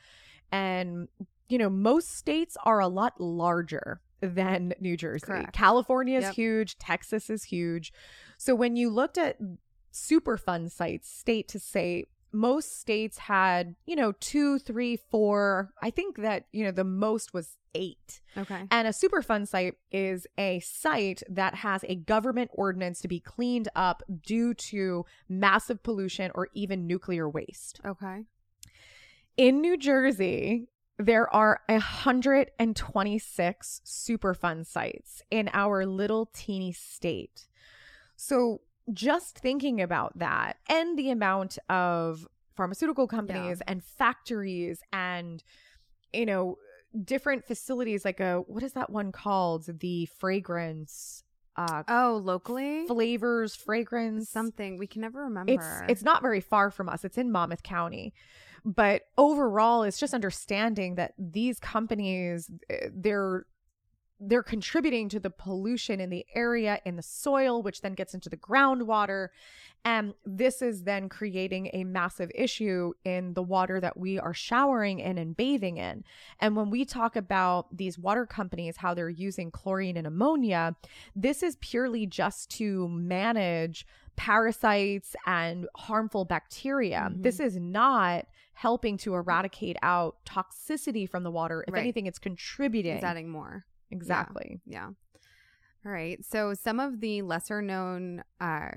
And, 0.52 1.08
you 1.50 1.58
know, 1.58 1.70
most 1.70 2.10
states 2.16 2.58
are 2.64 2.80
a 2.80 2.88
lot 2.88 3.20
larger 3.22 4.02
than 4.20 4.74
New 4.80 4.98
Jersey. 4.98 5.26
Correct. 5.26 5.54
California 5.54 6.18
is 6.18 6.24
Yep. 6.26 6.34
huge, 6.34 6.78
Texas 6.78 7.30
is 7.30 7.46
huge. 7.46 7.94
So, 8.38 8.54
when 8.56 8.76
you 8.76 8.90
looked 8.90 9.18
at 9.18 9.38
Superfund 9.94 10.72
sites, 10.72 11.10
state 11.10 11.48
to 11.50 11.60
state, 11.60 12.08
most 12.32 12.80
states 12.80 13.18
had, 13.18 13.76
you 13.86 13.96
know, 13.96 14.12
two, 14.14 14.60
three, 14.60 14.98
four. 14.98 15.72
I 15.82 15.90
think 15.90 16.18
that, 16.18 16.46
you 16.52 16.64
know, 16.64 16.72
the 16.72 16.84
most 16.84 17.34
was 17.34 17.58
eight. 17.74 18.22
Okay. 18.38 18.64
And 18.70 18.88
a 18.88 18.92
Superfund 18.92 19.48
site 19.48 19.76
is 19.92 20.28
a 20.38 20.60
site 20.60 21.24
that 21.30 21.56
has 21.56 21.84
a 21.88 21.96
government 21.96 22.52
ordinance 22.54 23.02
to 23.02 23.08
be 23.08 23.20
cleaned 23.20 23.70
up 23.76 24.04
due 24.26 24.54
to 24.54 25.06
massive 25.30 25.84
pollution 25.84 26.32
or 26.36 26.50
even 26.54 26.88
nuclear 26.88 27.30
waste. 27.30 27.80
Okay. 27.86 28.24
In 29.38 29.62
New 29.62 29.78
Jersey, 29.78 30.68
there 30.98 31.34
are 31.34 31.62
126 31.68 33.82
Superfund 33.86 34.66
sites 34.66 35.22
in 35.30 35.50
our 35.54 35.86
little 35.86 36.28
teeny 36.34 36.72
state. 36.72 37.48
So 38.16 38.62
just 38.94 39.38
thinking 39.40 39.82
about 39.82 40.18
that 40.18 40.58
and 40.70 40.98
the 40.98 41.10
amount 41.12 41.58
of 41.70 42.28
pharmaceutical 42.56 43.08
companies 43.08 43.62
and 43.68 43.84
factories 43.84 44.82
and 44.94 45.44
you 46.14 46.26
know 46.26 46.58
different 47.04 47.46
facilities 47.46 48.04
like 48.06 48.20
a 48.20 48.38
what 48.48 48.64
is 48.64 48.74
that 48.74 48.90
one 48.90 49.12
called 49.12 49.66
the 49.80 50.06
fragrance 50.18 51.24
uh 51.58 51.84
Oh, 51.88 52.22
locally? 52.24 52.86
flavors 52.88 53.56
fragrance 53.56 54.30
Something. 54.30 54.78
We 54.78 54.88
can 54.88 55.02
never 55.02 55.24
remember. 55.24 55.52
it's 55.54 55.68
it's 55.90 56.04
not 56.04 56.22
very 56.22 56.40
far 56.42 56.72
from 56.72 56.88
us. 56.88 57.04
It's 57.04 57.18
in 57.18 57.32
Monmouth 57.32 57.64
County. 57.64 58.14
But 58.66 59.04
overall, 59.18 59.84
it's 59.84 60.00
just 60.00 60.14
understanding 60.14 60.96
that 60.96 61.14
these 61.18 61.60
companies 61.60 62.50
eh, 62.70 62.90
they're 62.94 63.46
they're 64.20 64.44
contributing 64.44 65.10
to 65.10 65.20
the 65.20 65.30
pollution 65.30 66.00
in 66.00 66.10
the 66.10 66.26
area 66.34 66.80
in 66.86 66.96
the 66.96 67.02
soil 67.04 67.62
which 67.62 67.82
then 67.82 67.94
gets 67.94 68.14
into 68.14 68.30
the 68.30 68.38
groundwater 68.38 69.30
and 69.86 70.14
this 70.26 70.62
is 70.62 70.84
then 70.84 71.08
creating 71.08 71.70
a 71.74 71.84
massive 71.84 72.32
issue 72.34 72.92
in 73.06 73.34
the 73.36 73.44
water 73.44 73.80
that 73.80 73.96
we 73.96 74.18
are 74.20 74.34
showering 74.34 75.00
in 75.00 75.18
and 75.18 75.38
bathing 75.38 75.78
in 75.78 76.04
and 76.40 76.56
when 76.56 76.70
we 76.70 76.84
talk 76.84 77.16
about 77.16 77.76
these 77.76 78.00
water 78.00 78.26
companies 78.26 78.78
how 78.78 78.94
they're 78.94 79.10
using 79.10 79.52
chlorine 79.52 79.98
and 79.98 80.08
ammonia 80.08 80.76
this 81.16 81.44
is 81.44 81.56
purely 81.58 82.06
just 82.08 82.50
to 82.50 82.88
manage 82.88 83.86
parasites 84.16 85.16
and 85.28 85.68
harmful 85.76 86.26
bacteria. 86.26 87.08
Mhm. 87.12 87.22
This 87.22 87.40
is 87.40 87.56
not 87.56 88.26
helping 88.54 88.98
to 88.98 89.14
eradicate 89.14 89.78
out 89.84 90.18
toxicity 90.26 91.08
from 91.08 91.22
the 91.22 91.30
water. 91.30 91.64
If 91.68 91.74
Right. 91.76 91.82
anything, 91.82 92.08
it's 92.08 92.18
contributing. 92.18 92.96
It's 92.96 93.04
adding 93.04 93.30
more. 93.30 93.66
Exactly. 93.92 94.60
Yeah. 94.66 94.90
All 95.86 95.92
right. 95.92 96.24
So 96.26 96.54
some 96.54 96.80
of 96.80 97.00
the 97.00 97.22
lesser 97.22 97.62
known 97.62 98.24
uh, 98.42 98.70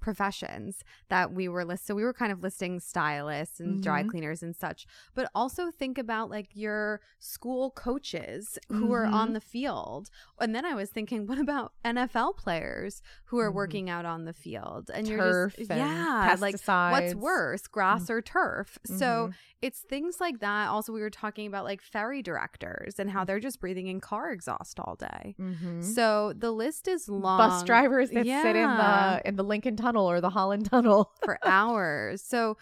professions 0.00 0.84
that 1.08 1.32
we 1.32 1.48
were 1.48 1.64
list 1.64 1.86
so 1.86 1.94
we 1.94 2.04
were 2.04 2.12
kind 2.12 2.32
of 2.32 2.42
listing 2.42 2.80
stylists 2.80 3.60
and 3.60 3.82
dry 3.82 4.02
Mhm. 4.02 4.08
cleaners 4.10 4.42
and 4.42 4.54
such 4.56 4.86
but 5.14 5.30
also 5.34 5.70
think 5.70 5.98
about 5.98 6.30
like 6.30 6.50
your 6.54 7.00
school 7.18 7.70
coaches 7.70 8.58
who 8.68 8.92
are 8.92 9.06
on 9.06 9.32
the 9.32 9.40
field. 9.40 10.10
And 10.40 10.54
then 10.54 10.64
i 10.64 10.74
was 10.74 10.90
thinking 10.90 11.26
what 11.26 11.38
about 11.38 11.72
nfl 11.84 12.36
players 12.36 13.02
who 13.26 13.38
are 13.38 13.50
Mhm. 13.50 13.54
working 13.54 13.90
out 13.90 14.04
on 14.04 14.24
the 14.24 14.32
field? 14.32 14.90
And 14.94 15.06
Turf 15.06 15.16
you're 15.18 15.48
just 15.48 15.70
and 15.70 15.78
yeah 15.80 16.26
like 16.40 16.54
what's 16.92 17.14
worse 17.14 17.66
grass 17.66 18.08
or 18.10 18.20
turf? 18.22 18.78
So 18.84 19.28
Mhm. 19.30 19.34
it's 19.62 19.80
things 19.80 20.20
like 20.20 20.38
that. 20.40 20.68
Also 20.68 20.92
we 20.92 21.00
were 21.00 21.10
talking 21.10 21.46
about 21.46 21.64
like 21.64 21.82
ferry 21.82 22.22
directors 22.22 22.98
and 22.98 23.10
how 23.10 23.24
they're 23.24 23.40
just 23.40 23.60
breathing 23.60 23.86
in 23.88 24.00
car 24.00 24.30
exhaust 24.30 24.78
all 24.80 24.96
day. 24.96 25.34
So 25.82 26.32
the 26.34 26.52
list 26.52 26.86
is 26.88 27.08
long. 27.08 27.38
bus 27.38 27.62
drivers 27.64 28.10
that 28.10 28.24
sit 28.26 28.56
in 28.56 28.68
the 28.76 29.22
in 29.24 29.36
the 29.36 29.42
Lincoln 29.44 29.76
Tunnel 29.76 29.87
or 29.96 30.20
the 30.20 30.30
Holland 30.30 30.66
Tunnel. 30.70 31.12
for 31.24 31.38
hours. 31.44 32.22
So 32.22 32.56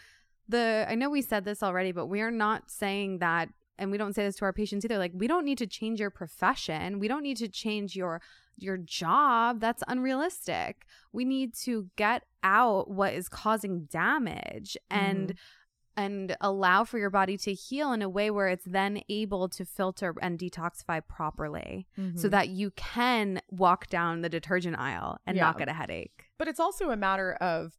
the 0.49 0.87
I 0.89 0.95
know 0.95 1.11
we 1.11 1.23
said 1.23 1.45
this 1.45 1.63
already, 1.63 1.93
but 1.93 2.07
we 2.07 2.21
are 2.21 2.31
not 2.31 2.71
saying 2.71 3.19
that 3.19 3.49
and 3.79 3.91
we 3.91 3.99
don't 3.99 4.15
say 4.15 4.25
this 4.25 4.37
to 4.37 4.45
our 4.45 4.53
patients 4.53 4.85
either. 4.85 4.97
Like 4.99 5.13
we 5.15 5.27
don't 5.27 5.45
need 5.45 5.59
to 5.59 5.67
change 5.67 6.01
your 6.01 6.11
profession. 6.11 6.99
We 6.99 7.09
don't 7.09 7.23
need 7.23 7.37
to 7.39 7.49
change 7.49 7.97
your 7.97 8.21
your 8.59 8.79
job. 8.79 9.61
That's 9.61 9.83
unrealistic. 9.87 10.87
We 11.13 11.25
need 11.25 11.53
to 11.65 11.91
get 11.97 12.23
out 12.43 12.91
what 12.91 13.13
is 13.13 13.29
causing 13.29 13.85
damage 13.91 14.77
and 14.91 15.35
and 15.99 16.37
allow 16.43 16.85
for 16.85 16.99
your 16.99 17.09
body 17.11 17.39
to 17.39 17.55
heal 17.55 17.91
in 17.93 18.03
a 18.03 18.09
way 18.09 18.31
where 18.31 18.49
it's 18.49 18.65
then 18.67 19.01
able 19.09 19.49
to 19.49 19.65
filter 19.65 20.15
and 20.21 20.39
detoxify 20.39 21.01
properly 21.07 21.87
so 21.97 22.29
Mhm. 22.29 22.31
that 22.31 22.49
you 22.51 22.71
can 22.73 23.41
walk 23.51 23.87
down 23.89 24.21
the 24.21 24.29
detergent 24.29 24.79
aisle 24.79 25.19
and 25.27 25.37
not 25.45 25.59
get 25.59 25.69
a 25.69 25.73
headache. 25.73 26.26
But 26.39 26.49
it's 26.49 26.61
also 26.61 26.91
a 26.91 26.97
matter 26.97 27.33
of 27.35 27.73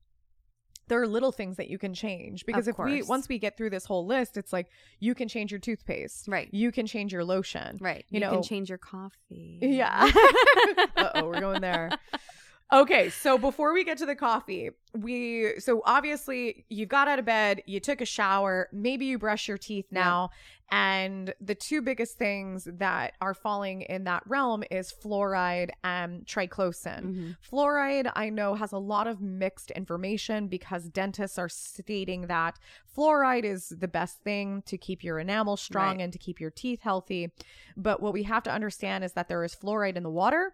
there 0.87 1.01
are 1.01 1.07
little 1.07 1.31
things 1.33 1.57
that 1.57 1.67
you 1.69 1.77
can 1.77 1.93
change 1.93 2.45
because 2.45 2.67
Of 2.67 2.75
if 2.79 2.85
we 2.85 3.01
once 3.03 3.27
we 3.27 3.39
get 3.39 3.57
through 3.57 3.71
this 3.71 3.85
whole 3.85 4.05
list, 4.05 4.37
it's 4.37 4.53
like 4.53 4.67
you 4.99 5.13
can 5.15 5.27
change 5.27 5.51
your 5.51 5.59
toothpaste, 5.59 6.27
Right. 6.27 6.47
You 6.51 6.71
can 6.71 6.87
change 6.87 7.11
your 7.11 7.23
lotion, 7.25 7.77
Right. 7.81 8.05
You 8.09 8.15
You, 8.15 8.19
know- 8.21 8.31
can 8.31 8.43
change 8.43 8.69
your 8.69 8.77
coffee. 8.77 9.59
Yeah. 9.61 10.09
uh 10.97 11.09
oh, 11.15 11.25
we're 11.25 11.39
going 11.41 11.61
there. 11.61 11.91
Okay, 12.71 13.09
so 13.09 13.37
before 13.37 13.73
we 13.73 13.85
get 13.85 13.97
to 13.99 14.05
the 14.05 14.15
coffee, 14.15 14.71
we 14.93 15.53
so 15.59 15.81
obviously 15.85 16.65
you've 16.69 16.89
got 16.89 17.07
out 17.07 17.17
of 17.17 17.23
bed, 17.23 17.61
you 17.65 17.79
took 17.79 18.01
a 18.01 18.05
shower, 18.05 18.67
maybe 18.73 19.05
you 19.05 19.17
brush 19.17 19.47
your 19.47 19.57
teeth 19.57 19.85
now, 19.89 20.31
and 20.69 21.33
the 21.39 21.55
two 21.55 21.81
biggest 21.81 22.17
things 22.17 22.67
that 22.69 23.13
are 23.21 23.33
falling 23.33 23.83
in 23.83 24.03
that 24.03 24.21
realm 24.27 24.65
is 24.69 24.91
fluoride 24.91 25.69
and 25.85 26.25
triclosan. 26.25 27.03
Mhm. 27.05 27.37
Fluoride, 27.49 28.11
I 28.17 28.29
know, 28.29 28.55
has 28.55 28.73
a 28.73 28.77
lot 28.77 29.07
of 29.07 29.21
mixed 29.21 29.71
information 29.71 30.49
because 30.49 30.89
dentists 30.89 31.37
are 31.39 31.47
stating 31.47 32.27
that 32.27 32.59
fluoride 32.93 33.45
is 33.45 33.69
the 33.69 33.87
best 33.87 34.19
thing 34.25 34.61
to 34.63 34.77
keep 34.77 35.05
your 35.05 35.19
enamel 35.19 35.55
strong 35.55 35.95
Right. 35.97 36.01
and 36.01 36.11
to 36.11 36.19
keep 36.19 36.41
your 36.41 36.51
teeth 36.51 36.81
healthy. 36.81 37.31
But 37.77 38.01
what 38.01 38.11
we 38.11 38.23
have 38.23 38.43
to 38.43 38.51
understand 38.51 39.05
is 39.05 39.13
that 39.13 39.29
there 39.29 39.43
is 39.45 39.55
fluoride 39.55 39.95
in 39.95 40.03
the 40.03 40.09
water. 40.09 40.51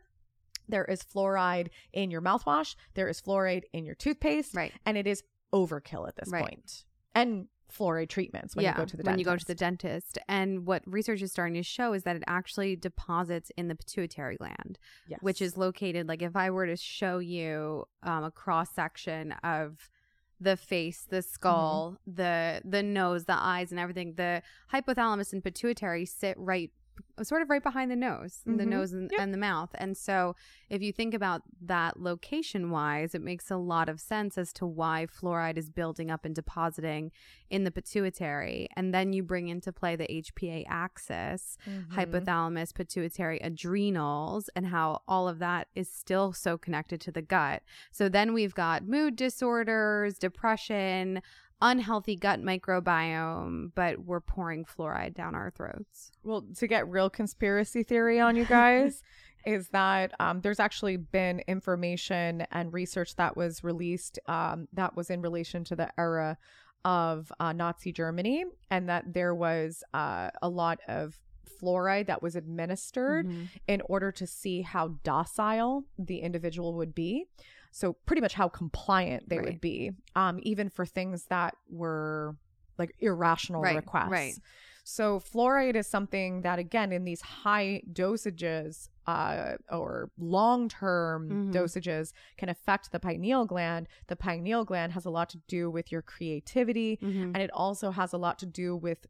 There 0.68 0.86
is 0.86 1.02
fluoride 1.04 1.68
in 1.92 2.12
your 2.12 2.22
mouthwash. 2.22 2.76
There 2.94 3.08
is 3.10 3.22
fluoride 3.22 3.64
in 3.74 3.86
your 3.86 3.96
toothpaste. 3.96 4.56
Right. 4.56 4.72
And 4.86 4.98
it 4.98 5.08
is 5.08 5.24
overkill 5.54 6.08
at 6.08 6.16
this 6.16 6.30
Right. 6.30 6.42
point. 6.44 6.86
And 7.16 7.48
fluoride 7.72 8.10
treatments 8.10 8.56
when 8.56 8.64
yeah, 8.64 8.72
you 8.74 8.78
go 8.78 8.86
to 8.86 8.98
the 8.98 9.04
when 9.04 9.14
dentist. 9.18 9.20
you 9.20 9.26
go 9.26 9.38
to 9.38 9.46
the 9.46 9.56
dentist. 9.56 10.18
And 10.28 10.66
what 10.68 10.84
research 10.86 11.22
is 11.24 11.32
starting 11.32 11.56
to 11.56 11.64
show 11.64 11.94
is 11.94 12.04
that 12.04 12.16
it 12.16 12.24
actually 12.28 12.76
deposits 12.76 13.52
in 13.58 13.68
the 13.68 13.76
pituitary 13.76 14.36
gland, 14.38 14.78
Yes. 15.08 15.20
which 15.22 15.42
is 15.42 15.58
located 15.58 16.08
like 16.08 16.22
if 16.22 16.36
I 16.36 16.50
were 16.52 16.68
to 16.68 16.76
show 16.76 17.18
you 17.20 17.86
um, 18.04 18.24
a 18.24 18.32
cross 18.32 18.70
section 18.76 19.32
of 19.44 19.90
the 20.40 20.56
face, 20.58 21.06
the 21.10 21.22
skull, 21.22 21.98
the 22.06 22.62
the 22.66 22.84
nose, 22.84 23.26
the 23.26 23.34
eyes, 23.38 23.72
and 23.72 23.80
everything, 23.80 24.16
the 24.16 24.42
hypothalamus 24.74 25.32
and 25.34 25.44
pituitary 25.44 26.06
sit 26.06 26.36
right 26.38 26.72
sort 27.22 27.42
of 27.42 27.50
right 27.50 27.62
behind 27.64 27.92
the 27.92 27.96
nose, 27.96 28.42
the 28.46 28.52
Mhm. 28.64 28.68
nose 28.68 28.94
and, 28.94 29.12
Yep. 29.12 29.20
and 29.22 29.34
the 29.34 29.38
mouth. 29.38 29.70
And 29.76 29.96
so 29.96 30.36
if 30.70 30.82
you 30.82 30.92
think 30.92 31.14
about 31.14 31.44
that 31.62 32.00
location 32.00 32.70
wise, 32.72 33.14
it 33.14 33.22
makes 33.22 33.52
a 33.52 33.58
lot 33.58 33.88
of 33.90 34.00
sense 34.00 34.38
as 34.38 34.52
to 34.54 34.66
why 34.66 35.06
fluoride 35.06 35.58
is 35.58 35.70
building 35.70 36.10
up 36.10 36.26
and 36.26 36.34
depositing 36.34 37.12
in 37.50 37.64
the 37.64 37.72
pituitary. 37.72 38.68
And 38.76 38.94
then 38.94 39.14
you 39.14 39.22
bring 39.24 39.48
into 39.48 39.72
play 39.72 39.96
the 39.96 40.12
HPA 40.12 40.66
axis, 40.68 41.58
Mhm. 41.68 41.90
hypothalamus, 41.92 42.74
pituitary, 42.74 43.40
adrenals, 43.40 44.50
and 44.56 44.68
how 44.68 45.02
all 45.08 45.28
of 45.28 45.40
that 45.40 45.68
is 45.76 45.90
still 45.90 46.34
so 46.34 46.58
connected 46.58 47.00
to 47.02 47.12
the 47.12 47.22
gut. 47.22 47.64
So 47.92 48.10
then 48.10 48.34
we've 48.34 48.56
got 48.56 48.88
mood 48.88 49.16
disorders, 49.16 50.18
depression, 50.18 51.22
unhealthy 51.64 52.16
gut 52.16 52.40
microbiome, 52.42 53.72
but 53.74 54.00
we're 54.06 54.20
pouring 54.20 54.66
fluoride 54.66 55.16
down 55.16 55.34
our 55.34 55.50
throats. 55.50 56.12
Well, 56.24 56.44
to 56.58 56.68
get 56.68 56.88
real 56.90 57.10
conspiracy 57.10 57.82
theory 57.84 58.20
on 58.20 58.36
you 58.36 58.46
guys, 58.46 59.02
is 59.46 59.70
that 59.70 60.14
um, 60.20 60.42
there's 60.42 60.60
actually 60.60 60.98
been 60.98 61.42
information 61.48 62.46
and 62.52 62.72
research 62.74 63.16
that 63.16 63.36
was 63.36 63.64
released 63.64 64.20
um, 64.28 64.68
that 64.74 64.96
was 64.96 65.10
in 65.10 65.22
relation 65.22 65.64
to 65.66 65.76
the 65.76 65.90
era 66.00 66.38
of 66.86 67.32
uh, 67.40 67.54
Nazi 67.54 67.92
Germany, 67.94 68.44
and 68.70 68.90
that 68.90 69.14
there 69.14 69.34
was 69.34 69.84
uh, 69.94 70.30
a 70.42 70.50
lot 70.50 70.80
of 70.88 71.18
fluoride 71.62 72.08
that 72.08 72.22
was 72.22 72.36
administered 72.36 73.26
Mhm. 73.26 73.48
in 73.70 73.82
order 73.86 74.12
to 74.12 74.28
see 74.28 74.64
how 74.64 74.90
docile 75.04 75.86
the 75.98 76.20
individual 76.20 76.74
would 76.74 76.94
be. 76.94 77.26
So 77.76 77.94
pretty 78.06 78.22
much 78.22 78.36
how 78.36 78.48
compliant 78.50 79.28
they 79.30 79.38
Right. 79.38 79.46
would 79.46 79.60
be, 79.62 79.92
um, 80.16 80.40
even 80.44 80.70
for 80.70 80.86
things 80.86 81.26
that 81.26 81.56
were 81.70 82.36
like 82.78 82.96
irrational 83.00 83.62
Right, 83.62 83.76
requests. 83.78 84.12
right. 84.12 84.36
So 84.84 85.20
fluoride 85.20 85.76
is 85.76 85.88
something 85.88 86.42
that 86.42 86.60
again 86.60 86.92
in 86.92 87.04
these 87.04 87.22
high 87.22 87.82
dosages 87.92 88.90
uh, 89.08 89.54
or 89.72 90.12
long-term 90.18 91.30
Mhm. 91.30 91.52
dosages 91.54 92.14
can 92.38 92.50
affect 92.50 92.92
the 92.92 93.00
pineal 93.00 93.46
gland. 93.46 93.88
The 94.08 94.16
pineal 94.16 94.66
gland 94.66 94.92
has 94.94 95.06
a 95.06 95.10
lot 95.10 95.30
to 95.32 95.38
do 95.48 95.70
with 95.72 95.92
your 95.92 96.02
creativity 96.02 97.00
Mhm. 97.02 97.32
and 97.34 97.38
it 97.38 97.50
also 97.52 97.92
has 97.92 98.14
a 98.14 98.18
lot 98.18 98.38
to 98.40 98.46
do 98.46 98.76
with 98.76 99.08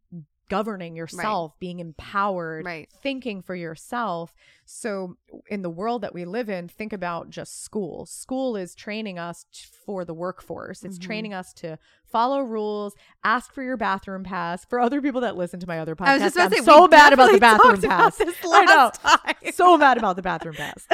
governing 0.57 0.95
yourself, 0.95 1.57
being 1.59 1.79
empowered, 1.79 2.65
Right. 2.65 2.89
thinking 3.01 3.41
for 3.41 3.55
yourself. 3.55 4.33
So, 4.65 5.17
in 5.47 5.61
the 5.61 5.69
world 5.69 6.01
that 6.01 6.13
we 6.13 6.25
live 6.25 6.49
in, 6.49 6.67
think 6.67 6.93
about 6.93 7.29
just 7.29 7.63
school. 7.63 8.05
School 8.05 8.55
is 8.55 8.75
training 8.75 9.17
us 9.19 9.45
t- 9.51 9.65
for 9.85 10.05
the 10.05 10.13
workforce, 10.13 10.83
it's 10.83 10.97
Mhm. 10.97 11.01
training 11.01 11.33
us 11.33 11.53
to 11.55 11.77
follow 12.05 12.41
rules, 12.41 12.93
ask 13.23 13.51
for 13.51 13.63
your 13.63 13.77
bathroom 13.77 14.23
pass. 14.23 14.63
For 14.65 14.79
other 14.79 15.01
people 15.01 15.21
that 15.21 15.35
listen 15.35 15.59
to 15.59 15.67
my 15.67 15.79
other 15.79 15.95
podcasts, 15.95 16.07
I 16.07 16.13
was 16.13 16.21
just 16.23 16.35
about 16.35 16.45
I'm 16.51 16.57
say, 16.59 16.63
so 16.65 16.87
bad 16.87 17.13
about 17.13 17.31
the 17.31 17.39
bathroom 17.39 17.81
pass. 17.81 18.21
I 18.21 18.65
know. 18.65 18.91
time. 19.03 19.51
so 19.53 19.77
mad 19.77 19.97
about 19.97 20.15
the 20.15 20.21
bathroom 20.21 20.55
pass. 20.55 20.87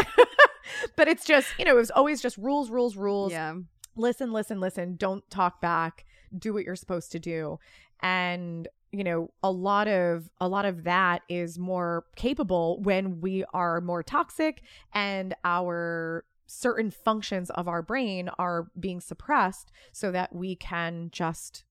but 0.96 1.08
it's 1.08 1.26
just, 1.26 1.48
you 1.60 1.66
know, 1.66 1.72
it 1.72 1.76
was 1.76 1.92
always 1.92 2.22
just 2.22 2.38
rules, 2.38 2.70
rules, 2.70 2.96
rules 2.96 3.32
yeah. 3.32 3.56
listen, 3.96 4.32
listen, 4.32 4.60
listen. 4.60 4.96
Don't 4.96 5.30
talk 5.30 5.60
back. 5.62 6.06
Do 6.38 6.54
what 6.54 6.64
you're 6.64 6.76
supposed 6.76 7.12
to 7.12 7.20
do. 7.20 7.60
And 8.02 8.68
you 8.92 9.04
know, 9.04 9.30
a 9.44 9.52
lot 9.52 9.88
of 9.88 10.30
a 10.40 10.48
lot 10.48 10.66
of 10.66 10.84
that 10.84 11.22
is 11.30 11.60
more 11.60 12.06
capable 12.16 12.80
when 12.82 13.22
we 13.22 13.44
are 13.54 13.82
more 13.82 14.02
toxic 14.04 14.62
and 14.94 15.36
our 15.44 16.26
certain 16.48 16.90
functions 16.90 17.52
of 17.52 17.68
our 17.68 17.82
brain 17.84 18.30
are 18.40 18.68
being 18.80 19.00
suppressed 19.00 19.72
so 19.92 20.12
that 20.12 20.34
we 20.36 20.56
can 20.56 21.10
just 21.12 21.64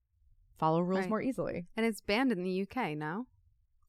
follow 0.58 0.80
rules 0.80 1.00
Right. 1.00 1.08
more 1.08 1.22
easily. 1.22 1.66
And 1.76 1.84
it's 1.84 2.00
banned 2.00 2.30
in 2.30 2.44
the 2.44 2.62
UK 2.62 2.96
now. 2.96 3.26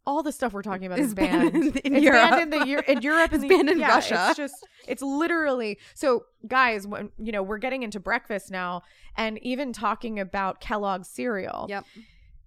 All 0.08 0.24
the 0.24 0.32
stuff 0.32 0.54
we're 0.54 0.64
talking 0.64 0.88
about 0.88 0.98
is 0.98 1.14
banned. 1.14 1.52
banned 1.52 1.78
in 1.78 1.96
it's 1.96 2.04
Europe. 2.04 2.30
banned 2.32 2.54
in 2.54 2.60
the 2.60 2.92
in 2.92 3.02
Europe 3.04 3.32
It's 3.34 3.44
the, 3.44 3.48
banned 3.50 3.70
in 3.70 3.80
yeah, 3.80 3.90
Russia. 3.90 4.26
It's 4.30 4.38
just 4.38 4.56
it's 4.88 5.04
literally 5.04 5.78
so 5.94 6.26
guys 6.48 6.88
when 6.88 7.12
you 7.20 7.32
know 7.32 7.44
we're 7.44 7.60
getting 7.60 7.84
into 7.84 8.00
breakfast 8.00 8.50
now 8.50 8.82
and 9.16 9.38
even 9.44 9.72
talking 9.72 10.20
about 10.20 10.62
Kellogg's 10.62 11.10
cereal. 11.10 11.68
Yep. 11.70 11.86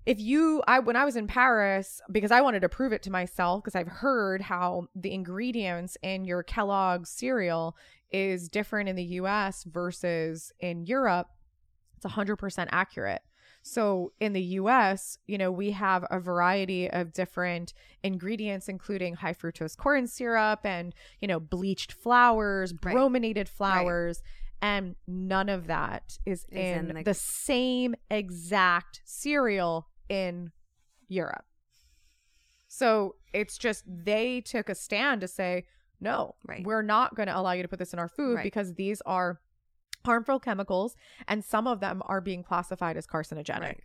If 0.05 0.19
you 0.19 0.63
I 0.67 0.81
when 0.81 0.97
I 0.97 1.05
was 1.05 1.17
in 1.17 1.27
Paris 1.27 2.01
because 2.11 2.31
I 2.31 2.41
wanted 2.41 2.61
to 2.61 2.69
prove 2.69 2.93
it 2.93 3.03
to 3.05 3.11
myself 3.11 3.63
because 3.63 3.75
I've 3.77 3.89
heard 3.89 4.43
how 4.43 4.89
the 4.97 5.13
ingredients 5.13 5.97
in 6.03 6.25
your 6.25 6.43
Kellogg's 6.43 7.11
cereal 7.11 7.77
is 8.11 8.49
different 8.49 8.89
in 8.89 8.97
the 8.97 9.05
US 9.21 9.65
versus 9.65 10.53
in 10.61 10.85
Europe. 10.87 11.29
It's 11.97 12.07
100% 12.07 12.69
accurate. 12.73 13.23
So 13.63 14.13
in 14.19 14.33
the 14.33 14.43
US, 14.43 15.19
you 15.29 15.39
know, 15.39 15.53
we 15.53 15.71
have 15.71 16.05
a 16.11 16.19
variety 16.19 16.91
of 16.91 17.13
different 17.13 17.73
ingredients, 18.03 18.69
including 18.69 19.15
high 19.15 19.35
fructose 19.35 19.77
corn 19.77 20.09
syrup 20.09 20.61
and, 20.65 20.93
you 21.21 21.29
know, 21.29 21.39
bleached 21.39 21.93
flours, 21.93 22.75
Right. 22.83 22.93
brominated 22.93 23.49
flours. 23.49 24.21
And 24.61 24.97
none 25.07 25.49
of 25.49 25.69
that 25.69 26.19
is, 26.27 26.41
Is 26.45 26.47
in, 26.51 26.89
in 26.91 26.95
the, 26.97 27.03
the- 27.05 27.15
same 27.15 27.95
exact 28.11 29.01
cereal 29.05 29.89
in 30.13 30.53
Europe. 31.09 31.45
So 32.69 33.17
it's 33.33 33.59
just 33.59 33.85
they 33.87 34.41
took 34.41 34.69
a 34.69 34.75
stand 34.75 35.21
to 35.23 35.29
say, 35.29 35.65
no, 36.01 36.35
Right. 36.47 36.65
we're 36.65 36.83
not 36.83 37.15
going 37.15 37.29
to 37.29 37.37
allow 37.37 37.53
you 37.53 37.63
to 37.63 37.69
put 37.69 37.79
this 37.79 37.93
in 37.93 37.99
our 37.99 38.09
food 38.09 38.37
Right. 38.37 38.43
because 38.45 38.75
these 38.75 39.01
are 39.07 39.41
harmful 40.05 40.41
chemicals 40.41 40.97
and 41.29 41.45
some 41.45 41.67
of 41.67 41.81
them 41.81 42.03
are 42.07 42.21
being 42.21 42.43
classified 42.43 42.97
as 42.97 43.07
carcinogenic. 43.07 43.61
Right. 43.61 43.81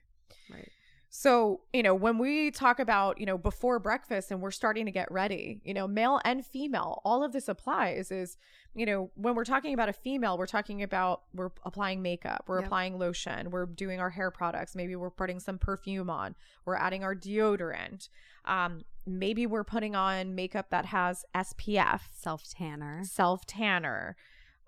Right. 0.52 0.72
So, 1.10 1.62
you 1.72 1.84
know, 1.84 1.96
when 1.96 2.18
we 2.18 2.52
talk 2.52 2.80
about, 2.80 3.18
you 3.20 3.26
know, 3.26 3.38
before 3.38 3.80
breakfast 3.80 4.30
and 4.30 4.42
we're 4.42 4.52
starting 4.52 4.86
to 4.86 4.92
get 4.92 5.10
ready, 5.12 5.62
you 5.64 5.74
know, 5.74 5.88
male 5.88 6.20
and 6.26 6.46
female, 6.46 7.02
all 7.06 7.24
of 7.24 7.32
this 7.32 7.48
applies 7.48 8.12
is, 8.12 8.38
you 8.76 8.86
know, 8.86 9.10
when 9.16 9.34
we're 9.34 9.46
talking 9.46 9.74
about 9.74 9.88
a 9.90 9.94
female, 9.94 10.38
we're 10.38 10.46
talking 10.46 10.84
about 10.84 11.22
we're 11.34 11.50
applying 11.64 12.02
makeup, 12.02 12.44
we're 12.48 12.58
Yep. 12.60 12.66
applying 12.66 13.00
lotion, 13.00 13.52
we're 13.52 13.66
doing 13.66 14.00
our 14.02 14.10
hair 14.12 14.30
products, 14.32 14.76
maybe 14.76 14.96
we're 14.96 15.10
putting 15.10 15.40
some 15.40 15.58
perfume 15.58 16.10
on, 16.10 16.36
we're 16.66 16.76
adding 16.76 17.04
our 17.04 17.16
deodorant. 17.16 18.10
Um, 18.46 18.82
maybe 19.06 19.48
we're 19.48 19.64
putting 19.64 19.96
on 19.96 20.36
makeup 20.36 20.70
that 20.72 20.88
has 20.88 21.24
SPF, 21.34 22.02
Self 22.12 22.44
tanner. 22.50 23.02
self 23.06 23.46
tanner. 23.46 24.16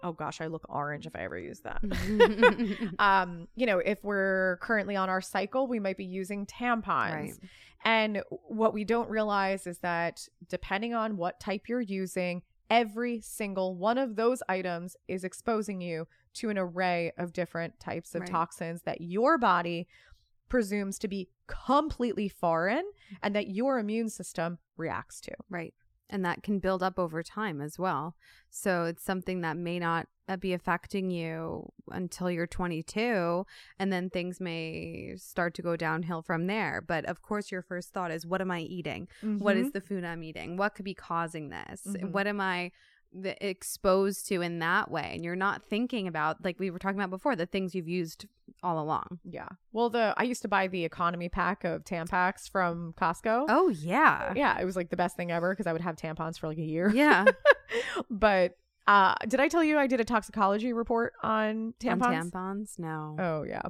Oh 0.03 0.13
gosh, 0.13 0.41
I 0.41 0.47
look 0.47 0.65
orange 0.69 1.05
if 1.07 1.15
I 1.15 1.19
ever 1.19 1.37
use 1.37 1.61
that. 1.61 1.81
um, 2.99 3.47
you 3.55 3.65
know, 3.65 3.79
if 3.79 4.03
we're 4.03 4.57
currently 4.61 4.95
on 4.95 5.09
our 5.09 5.21
cycle, 5.21 5.67
we 5.67 5.79
might 5.79 5.97
be 5.97 6.05
using 6.05 6.45
tampons. 6.45 7.37
And 7.85 8.23
what 8.29 8.73
we 8.73 8.83
don't 8.83 9.09
realize 9.09 9.65
is 9.67 9.79
that 9.79 10.27
depending 10.49 10.93
on 10.93 11.17
what 11.17 11.39
type 11.39 11.69
you're 11.69 11.81
using, 11.81 12.41
every 12.69 13.19
single 13.21 13.75
one 13.75 13.97
of 13.97 14.15
those 14.15 14.43
items 14.49 14.95
is 15.07 15.23
exposing 15.23 15.81
you 15.81 16.07
to 16.35 16.49
an 16.49 16.57
array 16.57 17.11
of 17.17 17.33
different 17.33 17.79
types 17.79 18.15
of 18.15 18.21
Right. 18.21 18.29
toxins 18.29 18.83
that 18.83 19.01
your 19.01 19.37
body 19.37 19.87
presumes 20.49 20.99
to 20.99 21.07
be 21.07 21.29
completely 21.47 22.27
foreign 22.29 22.83
and 23.23 23.35
that 23.35 23.47
your 23.47 23.79
immune 23.79 24.09
system 24.09 24.59
reacts 24.77 25.19
to. 25.21 25.31
Right. 25.49 25.73
And 26.09 26.25
that 26.25 26.41
can 26.41 26.59
build 26.59 26.81
up 26.81 26.97
over 26.97 27.21
time 27.21 27.61
as 27.61 27.77
well. 27.77 28.15
So 28.49 28.85
it's 28.85 29.03
something 29.03 29.41
that 29.41 29.57
may 29.57 29.77
not 29.77 30.07
uh, 30.27 30.37
be 30.37 30.53
affecting 30.53 31.11
you 31.11 31.71
until 31.89 32.31
you're 32.31 32.47
22. 32.47 33.45
And 33.77 33.93
then 33.93 34.09
things 34.09 34.39
may 34.39 35.13
start 35.17 35.53
to 35.55 35.61
go 35.61 35.75
downhill 35.75 36.21
from 36.23 36.47
there. 36.47 36.81
But 36.85 37.05
of 37.05 37.21
course, 37.21 37.51
your 37.51 37.61
first 37.61 37.93
thought 37.93 38.11
is 38.11 38.25
what 38.25 38.41
am 38.41 38.49
I 38.51 38.61
eating? 38.61 39.07
What 39.21 39.55
Mm-hmm. 39.55 39.65
is 39.67 39.71
the 39.71 39.81
food 39.81 40.03
I'm 40.03 40.23
eating? 40.23 40.57
What 40.57 40.73
could 40.75 40.85
be 40.85 40.95
causing 40.95 41.49
this? 41.49 41.83
Mhm. 41.85 42.11
What 42.11 42.25
am 42.27 42.41
I 42.41 42.71
exposed 43.41 44.27
to 44.27 44.41
in 44.41 44.59
that 44.59 44.89
way? 44.91 45.11
And 45.13 45.23
you're 45.23 45.35
not 45.35 45.63
thinking 45.63 46.07
about, 46.07 46.43
like 46.43 46.59
we 46.59 46.69
were 46.71 46.79
talking 46.79 46.99
about 46.99 47.09
before, 47.09 47.35
the 47.35 47.45
things 47.45 47.73
you've 47.75 47.87
used 47.87 48.25
all 48.63 48.81
along. 48.81 49.19
Yeah. 49.23 49.47
Well, 49.71 49.89
the 49.89 50.13
I 50.17 50.23
used 50.23 50.41
to 50.43 50.47
buy 50.47 50.67
the 50.67 50.85
economy 50.85 51.29
pack 51.29 51.63
of 51.63 51.83
Tampax 51.83 52.49
from 52.49 52.93
Costco. 52.99 53.45
Oh, 53.49 53.69
yeah. 53.69 54.33
Yeah, 54.35 54.59
it 54.59 54.65
was 54.65 54.75
like 54.75 54.89
the 54.89 54.97
best 54.97 55.15
thing 55.15 55.31
ever 55.31 55.53
because 55.53 55.67
I 55.67 55.73
would 55.73 55.81
have 55.81 55.95
tampons 55.95 56.39
for 56.39 56.47
like 56.47 56.57
a 56.57 56.63
year. 56.63 56.89
Yeah. 56.93 57.25
but 58.09 58.57
uh 58.87 59.13
did 59.27 59.39
I 59.39 59.47
tell 59.49 59.63
you 59.63 59.77
I 59.77 59.87
did 59.87 59.99
a 59.99 60.05
toxicology 60.05 60.73
report 60.73 61.13
on 61.21 61.73
tampons? 61.79 62.03
On 62.03 62.31
tampons? 62.31 62.79
No. 62.79 63.15
Oh 63.19 63.43
yeah. 63.43 63.61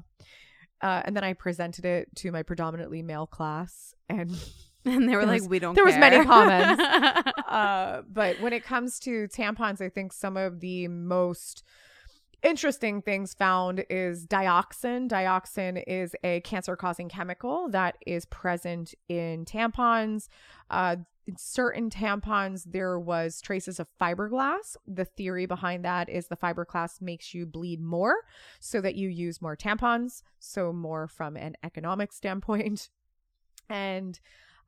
Uh, 0.81 1.01
and 1.03 1.13
then 1.13 1.25
I 1.25 1.33
presented 1.33 1.83
it 1.83 2.07
to 2.15 2.31
my 2.31 2.41
predominantly 2.41 3.01
male 3.01 3.27
class, 3.27 3.93
and 4.07 4.31
And 4.85 5.09
they 5.09 5.15
were 5.15 5.25
like, 5.25 5.41
was- 5.41 5.49
we 5.49 5.59
don't 5.59 5.75
there 5.75 5.85
was 5.85 5.97
many 5.97 6.23
comments. 6.23 6.81
uh, 7.47 8.01
but 8.09 8.39
when 8.39 8.53
it 8.53 8.63
comes 8.63 8.99
to 8.99 9.27
tampons, 9.27 9.81
I 9.81 9.89
think 9.89 10.13
some 10.13 10.37
of 10.37 10.61
the 10.61 10.87
most 10.87 11.63
interesting 12.43 13.01
things 13.01 13.33
found 13.33 13.85
is 13.89 14.25
dioxin. 14.25 15.09
Dioxin 15.09 15.83
is 15.87 16.15
a 16.23 16.41
cancer 16.41 16.75
causing 16.75 17.09
chemical 17.09 17.69
that 17.69 17.97
is 18.05 18.25
present 18.25 18.93
in 19.07 19.45
tampons. 19.45 20.27
Uh, 20.69 20.97
in 21.27 21.37
certain 21.37 21.89
tampons, 21.89 22.63
there 22.65 22.99
was 22.99 23.39
traces 23.39 23.79
of 23.79 23.87
fiberglass. 24.01 24.75
The 24.87 25.05
theory 25.05 25.45
behind 25.45 25.85
that 25.85 26.09
is 26.09 26.27
the 26.27 26.35
fiberglass 26.35 27.01
makes 27.01 27.33
you 27.33 27.45
bleed 27.45 27.81
more 27.81 28.15
so 28.59 28.81
that 28.81 28.95
you 28.95 29.09
use 29.09 29.41
more 29.41 29.55
tampons. 29.55 30.23
So, 30.39 30.73
more 30.73 31.07
from 31.07 31.37
an 31.37 31.55
economic 31.63 32.11
standpoint. 32.11 32.89
And 33.71 34.19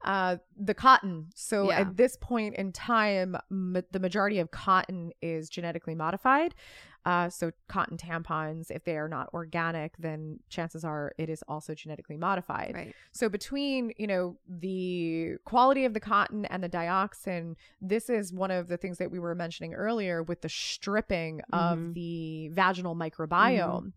uh, 0.03 0.37
the 0.57 0.73
cotton. 0.73 1.29
So 1.35 1.69
Yeah. 1.69 1.81
at 1.81 1.97
this 1.97 2.17
point 2.17 2.55
in 2.55 2.71
time, 2.71 3.35
m- 3.51 3.83
the 3.91 3.99
majority 3.99 4.39
of 4.39 4.51
cotton 4.51 5.11
is 5.21 5.49
genetically 5.49 5.95
modified. 5.95 6.55
Uh, 7.03 7.27
so 7.29 7.51
cotton 7.67 7.97
tampons, 7.97 8.69
if 8.69 8.83
they 8.83 8.95
are 8.95 9.07
not 9.07 9.27
organic, 9.33 9.97
then 9.97 10.39
chances 10.49 10.85
are 10.85 11.13
it 11.17 11.29
is 11.29 11.43
also 11.47 11.73
genetically 11.73 12.15
modified. 12.15 12.73
Right. 12.75 12.95
So 13.11 13.27
between, 13.27 13.91
you 13.97 14.05
know, 14.05 14.37
the 14.47 15.37
quality 15.45 15.85
of 15.85 15.95
the 15.95 15.99
cotton 15.99 16.45
and 16.45 16.63
the 16.63 16.69
dioxin, 16.69 17.55
this 17.81 18.07
is 18.07 18.31
one 18.31 18.51
of 18.51 18.67
the 18.67 18.77
things 18.77 18.99
that 18.99 19.09
we 19.09 19.17
were 19.17 19.33
mentioning 19.33 19.73
earlier 19.73 20.21
with 20.21 20.41
the 20.41 20.49
stripping 20.49 21.41
of 21.51 21.79
Mhm. 21.79 21.93
the 21.95 22.49
vaginal 22.49 22.95
microbiome. 22.95 23.93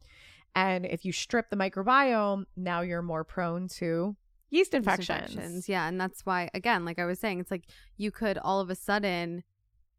And 0.55 0.87
if 0.87 1.05
you 1.05 1.13
strip 1.13 1.51
the 1.51 1.57
microbiome, 1.57 2.47
now 2.57 2.81
you're 2.81 3.03
more 3.03 3.25
prone 3.25 3.69
to 3.69 4.17
yeast 4.55 4.73
Yeast 4.73 4.75
infections. 4.75 5.69
Yeah. 5.69 5.87
And 5.89 6.01
that's 6.01 6.25
why, 6.25 6.51
again, 6.55 6.85
like 6.85 6.99
I 6.99 7.05
was 7.05 7.19
saying, 7.19 7.41
it's 7.41 7.51
like 7.51 7.65
you 7.97 8.11
could 8.11 8.39
all 8.39 8.61
of 8.61 8.71
a 8.71 8.75
sudden 8.75 9.43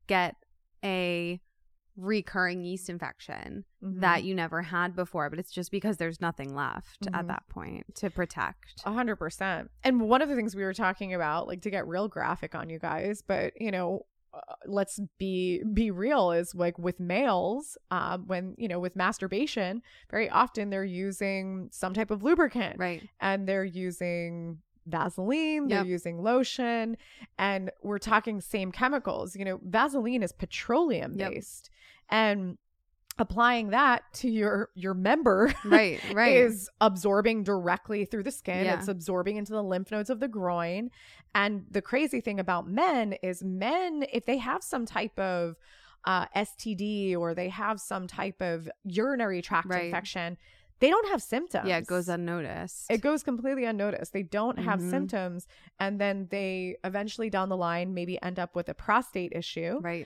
get 0.07 0.35
a 0.83 1.39
recurring 1.97 2.61
yeast 2.65 2.89
infection 2.89 3.63
Mhm. 3.81 4.01
that 4.01 4.23
you 4.25 4.35
never 4.35 4.61
had 4.63 4.95
before, 4.95 5.29
but 5.29 5.39
it's 5.39 5.51
just 5.51 5.71
because 5.71 5.95
there's 5.97 6.19
nothing 6.19 6.53
left 6.53 7.01
Mhm. 7.05 7.17
at 7.17 7.27
that 7.27 7.47
point 7.47 7.95
to 7.95 8.09
protect. 8.09 8.81
A 8.85 8.91
hundred 8.91 9.15
percent. 9.15 9.71
And 9.83 10.01
one 10.01 10.21
of 10.21 10.27
the 10.27 10.35
things 10.35 10.55
we 10.55 10.63
were 10.63 10.73
talking 10.73 11.13
about, 11.13 11.47
like 11.47 11.61
to 11.61 11.69
get 11.69 11.87
real 11.87 12.07
graphic 12.09 12.53
on 12.53 12.69
you 12.69 12.79
guys, 12.79 13.21
but 13.21 13.53
you 13.61 13.71
know, 13.71 14.05
let's 14.65 14.99
be 15.17 15.63
be 15.73 15.91
real 15.91 16.31
is 16.31 16.53
like 16.55 16.77
with 16.77 16.99
males 16.99 17.77
um 17.91 18.25
when 18.27 18.53
you 18.57 18.67
know 18.67 18.79
with 18.79 18.95
masturbation 18.95 19.81
very 20.11 20.29
often 20.29 20.69
they're 20.69 20.83
using 20.83 21.69
some 21.71 21.93
type 21.93 22.11
of 22.11 22.21
lubricant 22.23 22.77
Right. 22.77 23.01
and 23.21 23.47
they're 23.47 23.63
using 23.65 24.59
Vaseline, 24.87 25.67
they're 25.67 25.79
Yep. 25.79 25.87
using 25.87 26.21
lotion, 26.21 26.95
and 27.39 27.71
we're 27.81 27.97
talking 27.97 28.39
same 28.39 28.71
chemicals. 28.71 29.35
You 29.35 29.43
know, 29.43 29.59
Vaseline 29.63 30.21
is 30.21 30.31
petroleum 30.31 31.15
Yep. 31.17 31.31
based. 31.31 31.71
And 32.09 32.59
applying 33.17 33.69
that 33.69 34.03
to 34.13 34.29
your 34.29 34.69
your 34.75 34.93
member 34.93 35.53
Right, 35.63 36.01
right. 36.13 36.35
is 36.35 36.69
absorbing 36.81 37.43
directly 37.43 38.05
through 38.05 38.23
the 38.23 38.31
skin. 38.31 38.65
Yeah. 38.65 38.77
It's 38.77 38.87
absorbing 38.89 39.37
into 39.37 39.53
the 39.53 39.63
lymph 39.63 39.91
nodes 39.91 40.09
of 40.09 40.19
the 40.19 40.27
groin. 40.27 40.91
And 41.33 41.65
the 41.71 41.81
crazy 41.81 42.21
thing 42.21 42.39
about 42.39 42.67
men 42.67 43.13
is 43.23 43.43
men, 43.43 44.05
if 44.11 44.25
they 44.25 44.37
have 44.37 44.63
some 44.63 44.85
type 44.85 45.17
of 45.19 45.55
uh, 46.05 46.27
STD 46.35 47.15
or 47.17 47.33
they 47.33 47.49
have 47.49 47.79
some 47.79 48.05
type 48.07 48.41
of 48.41 48.69
urinary 48.83 49.41
tract 49.41 49.67
Right. 49.67 49.85
infection, 49.85 50.37
they 50.79 50.89
don't 50.89 51.07
have 51.09 51.21
symptoms. 51.21 51.67
yeah, 51.69 51.77
it 51.77 51.87
goes 51.87 52.09
unnoticed. 52.09 52.91
It 52.91 52.99
goes 53.01 53.23
completely 53.23 53.63
unnoticed. 53.63 54.11
They 54.11 54.23
don't 54.23 54.59
have 54.59 54.79
Mhm. 54.81 54.89
symptoms. 54.89 55.47
And 55.79 55.99
then 56.01 56.27
they 56.29 56.75
eventually 56.83 57.29
down 57.29 57.47
the 57.47 57.55
line 57.57 57.93
maybe 57.93 58.21
end 58.21 58.39
up 58.39 58.55
with 58.57 58.67
a 58.67 58.73
prostate 58.73 59.31
issue 59.33 59.79
right. 59.81 60.05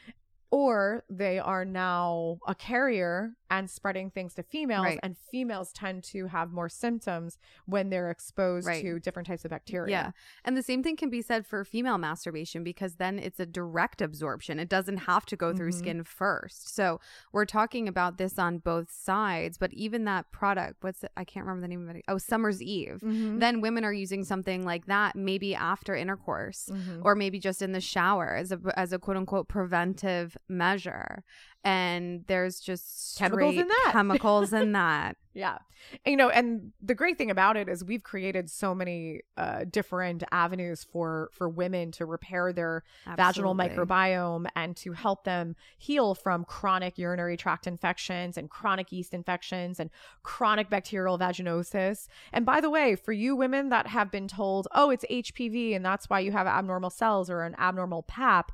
Or 0.51 1.03
they 1.09 1.39
are 1.39 1.65
now 1.65 2.39
a 2.47 2.55
carrier 2.55 3.33
and 3.49 3.69
spreading 3.69 4.09
things 4.09 4.33
to 4.35 4.43
females 4.43 4.85
Right. 4.85 4.99
and 5.03 5.17
females 5.17 5.73
tend 5.73 6.03
to 6.05 6.27
have 6.27 6.51
more 6.51 6.69
symptoms 6.69 7.37
when 7.65 7.89
they're 7.89 8.11
exposed 8.11 8.67
Right. 8.67 8.81
to 8.83 8.99
different 8.99 9.27
types 9.27 9.45
of 9.45 9.51
bacteria 9.51 9.89
Yeah. 9.91 10.11
And 10.45 10.55
the 10.55 10.63
same 10.63 10.83
thing 10.83 10.95
can 10.95 11.09
be 11.09 11.21
said 11.21 11.45
for 11.45 11.63
female 11.65 11.97
masturbation 11.97 12.63
because 12.63 12.95
then 12.95 13.17
it's 13.19 13.39
a 13.39 13.45
direct 13.45 14.01
absorption. 14.01 14.59
It 14.59 14.69
doesn't 14.69 14.97
have 14.97 15.25
to 15.27 15.35
go 15.35 15.53
through 15.55 15.71
Mhm. 15.71 15.79
skin 15.79 16.03
first. 16.03 16.73
So 16.73 16.99
we're 17.31 17.45
talking 17.45 17.87
about 17.87 18.17
this 18.17 18.37
on 18.37 18.59
both 18.59 18.91
sides, 18.91 19.57
but 19.57 19.73
even 19.73 20.05
that 20.05 20.31
product, 20.31 20.77
what's 20.83 21.03
it? 21.03 21.11
I 21.17 21.23
can't 21.23 21.45
remember 21.45 21.61
the 21.61 21.67
name 21.69 21.89
of 21.89 21.95
it. 21.95 22.03
Oh, 22.07 22.17
Summer's 22.17 22.61
Eve. 22.61 22.99
Mhm. 23.03 23.39
Then 23.39 23.61
women 23.61 23.83
are 23.83 23.93
using 23.93 24.23
something 24.23 24.63
like 24.63 24.85
that 24.85 25.15
maybe 25.15 25.55
after 25.55 25.95
intercourse 25.95 26.69
Mhm. 26.71 27.01
or 27.03 27.15
maybe 27.15 27.39
just 27.39 27.61
in 27.61 27.71
the 27.71 27.81
shower 27.81 28.35
as 28.35 28.51
a 28.51 28.59
as 28.75 28.93
a 28.93 28.99
quote 28.99 29.17
unquote 29.17 29.47
preventive 29.47 30.37
measure. 30.47 31.23
And 31.63 32.23
there's 32.27 32.59
just 32.59 33.17
Chemicals 33.17 33.55
in 33.55 33.67
that. 33.67 33.89
chemicals 33.91 34.53
in 34.53 34.71
that. 34.81 35.17
yeah 35.33 35.57
And, 36.05 36.11
you 36.11 36.17
know 36.17 36.29
and 36.29 36.71
the 36.81 36.95
great 36.95 37.17
thing 37.17 37.29
about 37.29 37.57
it 37.57 37.67
is 37.67 37.83
we've 37.83 38.03
created 38.03 38.49
so 38.49 38.73
many 38.73 39.21
uh, 39.37 39.65
different 39.69 40.23
avenues 40.31 40.85
for 40.89 41.29
for 41.33 41.49
women 41.49 41.91
to 41.93 42.05
repair 42.05 42.53
their 42.53 42.83
vaginal 43.17 43.53
microbiome 43.55 44.47
and 44.55 44.75
to 44.77 44.93
help 44.93 45.23
them 45.25 45.55
heal 45.77 46.15
from 46.15 46.45
chronic 46.45 46.97
urinary 46.97 47.35
tract 47.37 47.67
infections 47.67 48.37
and 48.37 48.49
chronic 48.49 48.91
yeast 48.91 49.13
infections 49.13 49.79
and 49.79 49.89
chronic 50.23 50.69
bacterial 50.69 51.17
vaginosis. 51.19 52.07
And 52.31 52.45
by 52.45 52.61
the 52.61 52.69
way, 52.69 52.95
for 52.95 53.11
you 53.11 53.35
women 53.35 53.69
that 53.69 53.87
have 53.87 54.11
been 54.11 54.27
told, 54.27 54.67
oh, 54.73 54.89
it's 54.89 55.05
HPV 55.09 55.75
and 55.75 55.83
that's 55.85 56.09
why 56.09 56.19
you 56.21 56.31
have 56.31 56.47
abnormal 56.47 56.89
cells 56.89 57.29
or 57.29 57.43
an 57.43 57.55
abnormal 57.59 58.03
PAP, 58.03 58.51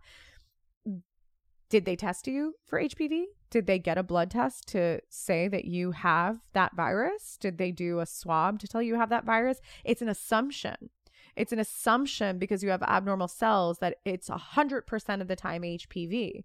did 1.69 1.85
they 1.85 1.95
test 1.95 2.27
you 2.27 2.55
for 2.65 2.79
HPV? 2.79 3.25
Did 3.49 3.67
they 3.67 3.79
get 3.79 3.97
a 3.97 4.03
blood 4.03 4.31
test 4.31 4.67
to 4.69 4.99
say 5.09 5.47
that 5.47 5.65
you 5.65 5.91
have 5.91 6.39
that 6.53 6.75
virus? 6.75 7.37
Did 7.39 7.57
they 7.57 7.71
do 7.71 7.99
a 7.99 8.05
swab 8.05 8.59
to 8.59 8.67
tell 8.67 8.81
you 8.81 8.93
you 8.93 8.99
have 8.99 9.09
that 9.09 9.25
virus? 9.25 9.61
It's 9.83 10.01
an 10.01 10.09
assumption. 10.09 10.89
It's 11.35 11.51
an 11.51 11.59
assumption 11.59 12.37
because 12.37 12.63
you 12.63 12.69
have 12.69 12.83
abnormal 12.83 13.27
cells 13.27 13.79
that 13.79 13.97
it's 14.05 14.29
100% 14.29 15.21
of 15.21 15.27
the 15.27 15.35
time 15.35 15.63
HPV. 15.63 16.43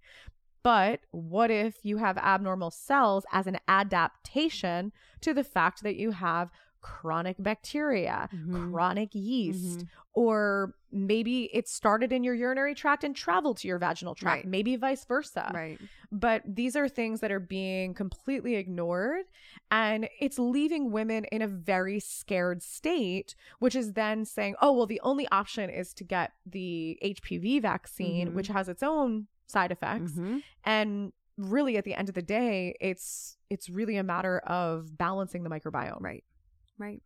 But 0.62 1.00
what 1.10 1.50
if 1.50 1.84
you 1.84 1.98
have 1.98 2.18
abnormal 2.18 2.70
cells 2.70 3.24
as 3.32 3.46
an 3.46 3.58
adaptation 3.66 4.92
to 5.20 5.32
the 5.32 5.44
fact 5.44 5.82
that 5.82 5.96
you 5.96 6.10
have 6.10 6.50
chronic 6.80 7.36
bacteria, 7.38 8.28
Mhm. 8.32 8.70
chronic 8.72 9.14
yeast, 9.14 9.80
Mhm. 9.80 9.88
or 10.12 10.74
maybe 10.92 11.44
it 11.54 11.68
started 11.68 12.12
in 12.12 12.24
your 12.24 12.34
urinary 12.34 12.74
tract 12.74 13.04
and 13.04 13.14
traveled 13.14 13.58
to 13.58 13.68
your 13.68 13.78
vaginal 13.78 14.14
tract, 14.14 14.44
Right. 14.44 14.48
maybe 14.48 14.74
vice 14.76 15.04
versa. 15.04 15.50
Right. 15.54 15.78
But 16.10 16.42
these 16.46 16.74
are 16.74 16.88
things 16.88 17.20
that 17.20 17.30
are 17.30 17.38
being 17.38 17.94
completely 17.94 18.56
ignored. 18.56 19.26
And 19.70 20.08
it's 20.18 20.38
leaving 20.38 20.90
women 20.90 21.24
in 21.26 21.42
a 21.42 21.46
very 21.46 22.00
scared 22.00 22.62
state, 22.62 23.36
which 23.60 23.76
is 23.76 23.92
then 23.92 24.24
saying, 24.24 24.56
oh, 24.60 24.72
well, 24.72 24.86
the 24.86 25.00
only 25.02 25.28
option 25.28 25.70
is 25.70 25.94
to 25.94 26.04
get 26.04 26.32
the 26.44 26.98
HPV 27.02 27.60
vaccine, 27.60 28.30
Mhm. 28.30 28.34
which 28.34 28.48
has 28.48 28.68
its 28.68 28.82
own 28.82 29.28
side 29.46 29.70
effects. 29.70 30.12
Mhm. 30.12 30.42
And 30.64 31.12
really 31.36 31.76
at 31.76 31.84
the 31.84 31.94
end 31.94 32.08
of 32.08 32.14
the 32.14 32.22
day, 32.22 32.76
it's 32.80 33.36
it's 33.48 33.68
really 33.68 33.96
a 33.96 34.02
matter 34.04 34.38
of 34.46 34.96
balancing 34.96 35.42
the 35.42 35.50
microbiome. 35.50 36.00
Right. 36.00 36.22
Right. 36.80 37.02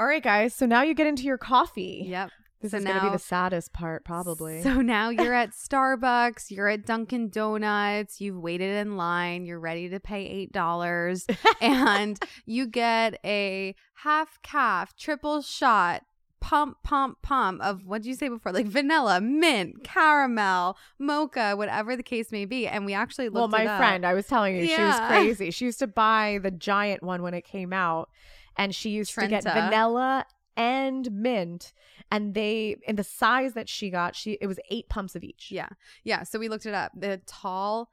All 0.00 0.06
right, 0.06 0.22
guys. 0.22 0.54
So 0.54 0.64
now 0.66 0.82
you 0.82 0.94
get 0.94 1.06
into 1.06 1.24
your 1.24 1.38
coffee. 1.38 2.04
Yep. 2.08 2.30
This 2.62 2.70
So 2.70 2.78
is 2.78 2.84
going 2.84 2.96
to 2.96 3.04
be 3.04 3.10
the 3.10 3.18
saddest 3.18 3.74
part, 3.74 4.04
probably. 4.04 4.62
So 4.62 4.80
now 4.80 5.10
you're 5.10 5.34
at 5.34 5.50
Starbucks, 5.70 6.50
you're 6.50 6.68
at 6.68 6.86
Dunkin' 6.86 7.28
Donuts, 7.28 8.18
you've 8.18 8.38
waited 8.38 8.74
in 8.76 8.96
line, 8.96 9.44
you're 9.44 9.60
ready 9.60 9.90
to 9.90 10.00
pay 10.00 10.48
$8, 10.54 11.36
and 11.60 12.18
you 12.46 12.66
get 12.66 13.20
a 13.24 13.74
half 13.96 14.40
caff, 14.42 14.96
triple 14.96 15.42
shot, 15.42 16.02
pump, 16.46 16.76
pump, 16.84 17.20
pump 17.22 17.60
of 17.60 17.84
what 17.86 18.02
did 18.02 18.08
you 18.08 18.14
say 18.14 18.28
before? 18.28 18.52
Like 18.52 18.66
vanilla, 18.66 19.20
mint, 19.20 19.82
caramel, 19.82 20.76
mocha, 20.96 21.56
whatever 21.56 21.96
the 21.96 22.04
case 22.04 22.30
may 22.30 22.44
be. 22.44 22.68
And 22.68 22.86
we 22.86 22.94
actually 22.94 23.30
looked 23.30 23.50
my 23.50 23.62
it 23.62 23.66
up. 23.66 23.66
Well, 23.66 23.74
my 23.74 23.78
friend, 23.78 24.06
I 24.06 24.14
was 24.14 24.28
telling 24.28 24.54
you, 24.54 24.64
she 24.68 24.80
was 24.80 25.00
crazy. 25.08 25.50
She 25.50 25.64
used 25.64 25.80
to 25.80 25.88
buy 25.88 26.38
the 26.40 26.52
giant 26.52 27.02
one 27.02 27.22
when 27.22 27.34
it 27.34 27.44
came 27.44 27.72
out, 27.72 28.10
and 28.56 28.72
she 28.72 28.90
used 28.90 29.12
to 29.14 29.26
get 29.26 29.42
vanilla 29.42 30.24
and 30.56 31.10
mint. 31.10 31.72
And 32.12 32.34
they, 32.34 32.76
in 32.86 32.94
the 32.94 33.02
size 33.02 33.54
that 33.54 33.68
she 33.68 33.90
got, 33.90 34.14
she 34.14 34.38
it 34.40 34.46
was 34.46 34.60
eight 34.70 34.88
pumps 34.88 35.16
of 35.16 35.24
each. 35.24 35.50
Yeah. 35.50 35.70
Yeah. 36.04 36.22
So 36.22 36.38
we 36.38 36.48
looked 36.48 36.64
it 36.64 36.74
up. 36.74 36.92
The 36.96 37.20
tall, 37.26 37.90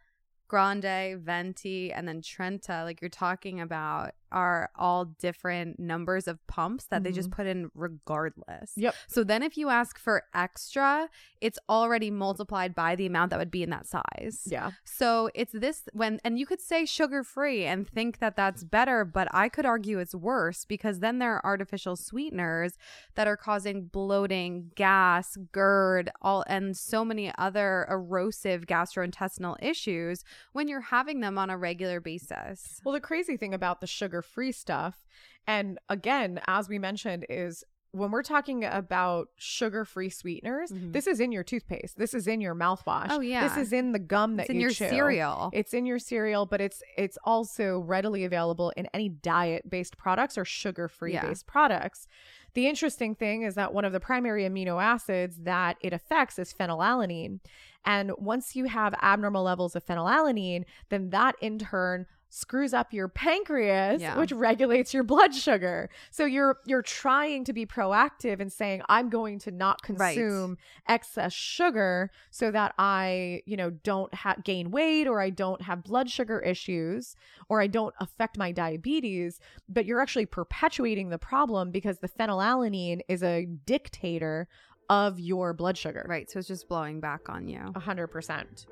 grande, 0.47 1.19
venti, 1.19 1.91
and 1.91 2.07
then 2.07 2.21
Trenta, 2.21 2.83
like 2.83 3.01
you're 3.01 3.09
talking 3.09 3.59
about, 3.59 4.11
are 4.33 4.69
all 4.75 5.05
different 5.05 5.79
numbers 5.79 6.27
of 6.27 6.45
pumps 6.47 6.85
that 6.85 7.03
they 7.03 7.11
just 7.11 7.29
mm-hmm. 7.29 7.35
put 7.35 7.47
in 7.47 7.71
regardless. 7.75 8.73
Yep. 8.75 8.95
So 9.07 9.23
then 9.23 9.43
if 9.43 9.55
you 9.57 9.69
ask 9.69 9.97
for 9.99 10.23
extra, 10.33 11.09
it's 11.39 11.59
already 11.69 12.09
multiplied 12.09 12.73
by 12.73 12.95
the 12.95 13.05
amount 13.05 13.29
that 13.29 13.39
would 13.39 13.51
be 13.51 13.63
in 13.63 13.69
that 13.69 13.85
size. 13.85 14.41
Yeah. 14.45 14.71
So 14.83 15.29
it's 15.35 15.53
this 15.53 15.83
when, 15.93 16.19
and 16.25 16.39
you 16.39 16.47
could 16.47 16.59
say 16.59 16.85
sugar 16.85 17.23
free 17.23 17.65
and 17.65 17.87
think 17.87 18.19
that 18.19 18.35
that's 18.35 18.63
better, 18.63 19.05
but 19.05 19.27
I 19.31 19.49
could 19.49 19.65
argue 19.65 19.99
it's 19.99 20.15
worse 20.15 20.65
because 20.65 20.99
then 20.99 21.19
there 21.19 21.35
are 21.35 21.45
artificial 21.45 21.95
sweeteners 21.95 22.73
that 23.15 23.27
are 23.27 23.37
causing 23.37 23.85
bloating, 23.85 24.71
gas, 24.75 25.37
GERD, 25.51 26.09
all, 26.21 26.43
and 26.47 26.75
so 26.75 27.05
many 27.05 27.31
other 27.37 27.85
erosive 27.89 28.65
gastrointestinal 28.65 29.55
issues 29.61 30.23
when 30.53 30.67
you're 30.67 30.81
having 30.81 31.19
them 31.19 31.37
on 31.37 31.51
a 31.51 31.57
regular 31.57 31.99
basis. 31.99 32.81
Well, 32.83 32.93
the 32.93 32.99
crazy 32.99 33.37
thing 33.37 33.53
about 33.53 33.79
the 33.79 33.87
sugar 33.87 34.22
free 34.23 34.51
stuff, 34.51 35.05
and 35.47 35.77
again, 35.89 36.39
as 36.47 36.69
we 36.69 36.79
mentioned, 36.79 37.25
is 37.29 37.63
when 37.91 38.09
we're 38.09 38.23
talking 38.23 38.63
about 38.65 39.27
sugar 39.37 39.85
free 39.85 40.09
sweeteners, 40.09 40.71
Mhm. 40.71 40.93
this 40.93 41.05
is 41.05 41.19
in 41.19 41.31
your 41.31 41.43
toothpaste. 41.43 41.95
This 41.95 42.15
is 42.15 42.25
in 42.27 42.41
your 42.41 42.55
mouthwash. 42.55 43.05
Oh, 43.11 43.19
yeah. 43.19 43.47
This 43.47 43.67
is 43.67 43.71
in 43.71 43.91
the 43.91 43.99
gum 43.99 44.37
that 44.37 44.49
you 44.49 44.53
chew. 44.53 44.53
It's 44.53 44.55
in 44.55 44.55
you 44.55 44.61
your 44.61 44.69
chew. 44.71 44.89
cereal. 44.89 45.49
It's 45.53 45.73
in 45.75 45.85
your 45.85 45.99
cereal, 45.99 46.47
but 46.47 46.59
it's 46.59 46.81
it's 46.97 47.19
also 47.23 47.77
readily 47.81 48.23
available 48.25 48.71
in 48.75 48.87
any 48.95 49.09
diet 49.09 49.69
based 49.69 49.95
products 49.95 50.39
or 50.39 50.45
sugar 50.45 50.87
free 50.87 51.13
Yeah. 51.13 51.27
based 51.27 51.45
products. 51.45 52.07
The 52.55 52.67
interesting 52.67 53.13
thing 53.13 53.43
is 53.43 53.53
that 53.55 53.75
one 53.75 53.85
of 53.85 53.93
the 53.93 53.99
primary 53.99 54.43
amino 54.43 54.81
acids 54.81 55.37
that 55.43 55.77
it 55.79 55.93
affects 55.93 56.39
is 56.39 56.51
phenylalanine. 56.51 57.41
And 57.85 58.11
once 58.17 58.55
you 58.55 58.65
have 58.65 58.95
abnormal 59.03 59.43
levels 59.43 59.75
of 59.75 59.85
phenylalanine, 59.85 60.63
then 60.89 61.11
that 61.11 61.35
in 61.41 61.59
turn 61.59 62.07
screws 62.35 62.73
up 62.73 62.91
your 62.91 63.07
pancreas 63.07 64.01
Yeah. 64.01 64.17
which 64.17 64.31
regulates 64.31 64.91
your 64.91 65.03
blood 65.03 65.35
sugar 65.35 65.87
so 66.09 66.25
you're 66.25 66.57
you're 66.65 66.81
trying 66.81 67.43
to 67.43 67.53
be 67.53 67.63
proactive 67.63 68.39
and 68.39 68.51
saying 68.51 68.81
i'm 68.89 69.07
going 69.09 69.37
to 69.39 69.51
not 69.51 69.81
Right. 69.87 70.15
consume 70.17 70.57
excess 70.87 71.31
sugar 71.31 72.09
so 72.31 72.49
that 72.49 72.73
i 72.79 73.43
you 73.45 73.55
know 73.55 73.69
don't 73.69 74.11
ha- 74.15 74.37
gain 74.43 74.71
weight 74.71 75.05
or 75.07 75.21
i 75.21 75.29
don't 75.29 75.61
have 75.61 75.83
blood 75.83 76.09
sugar 76.09 76.39
issues 76.39 77.15
or 77.49 77.61
i 77.61 77.67
don't 77.67 77.93
affect 77.99 78.35
my 78.35 78.51
diabetes 78.51 79.39
but 79.69 79.85
you're 79.85 80.01
actually 80.01 80.25
perpetuating 80.25 81.09
the 81.09 81.19
problem 81.19 81.69
because 81.69 81.99
the 81.99 82.09
phenylalanine 82.09 83.01
is 83.07 83.21
a 83.21 83.45
dictator 83.67 84.47
of 84.89 85.19
your 85.19 85.53
blood 85.53 85.77
sugar 85.77 86.03
Right. 86.09 86.29
So 86.31 86.39
it's 86.39 86.47
just 86.47 86.67
blowing 86.67 86.99
back 86.99 87.29
on 87.29 87.47
you. 87.47 87.59
100% 87.59 88.65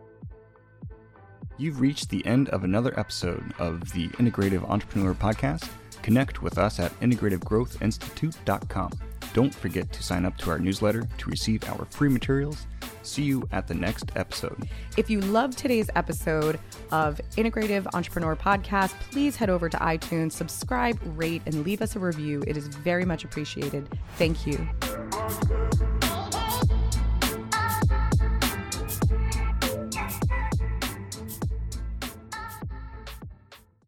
You've 1.62 1.80
reached 1.80 2.10
the 2.10 2.26
end 2.26 2.50
of 2.50 2.64
another 2.64 3.00
episode 3.00 3.54
of 3.60 3.92
the 3.92 4.08
Integrative 4.10 4.68
Entrepreneur 4.68 5.14
Podcast. 5.14 5.70
Connect 6.02 6.42
with 6.42 6.58
us 6.58 6.80
at 6.80 6.92
integrativegrowthinstitute.com. 7.02 8.92
Don't 9.34 9.54
forget 9.54 9.92
to 9.94 10.02
sign 10.02 10.26
up 10.26 10.36
to 10.40 10.50
our 10.50 10.58
newsletter 10.58 11.08
to 11.20 11.30
receive 11.30 11.64
our 11.70 11.86
free 11.86 12.10
materials 12.10 12.66
See 13.04 13.24
you 13.24 13.48
at 13.52 13.68
the 13.68 13.74
next 13.74 14.12
episode. 14.16 14.70
If 14.98 15.10
you 15.10 15.22
loved 15.22 15.58
today's 15.58 15.90
episode 15.96 16.60
of 16.92 17.20
Integrative 17.36 17.88
Entrepreneur 17.94 18.36
Podcast, 18.36 18.92
please 19.12 19.36
head 19.36 19.50
over 19.50 19.70
to 19.70 19.78
iTunes, 19.78 20.34
subscribe, 20.34 21.00
rate, 21.18 21.42
and 21.46 21.64
leave 21.64 21.82
us 21.82 21.96
a 21.96 22.00
review. 22.00 22.44
It 22.48 22.58
is 22.58 22.68
very 22.68 23.06
much 23.06 23.24
appreciated. 23.24 23.88
Thank 24.18 24.46
you. 24.46 24.68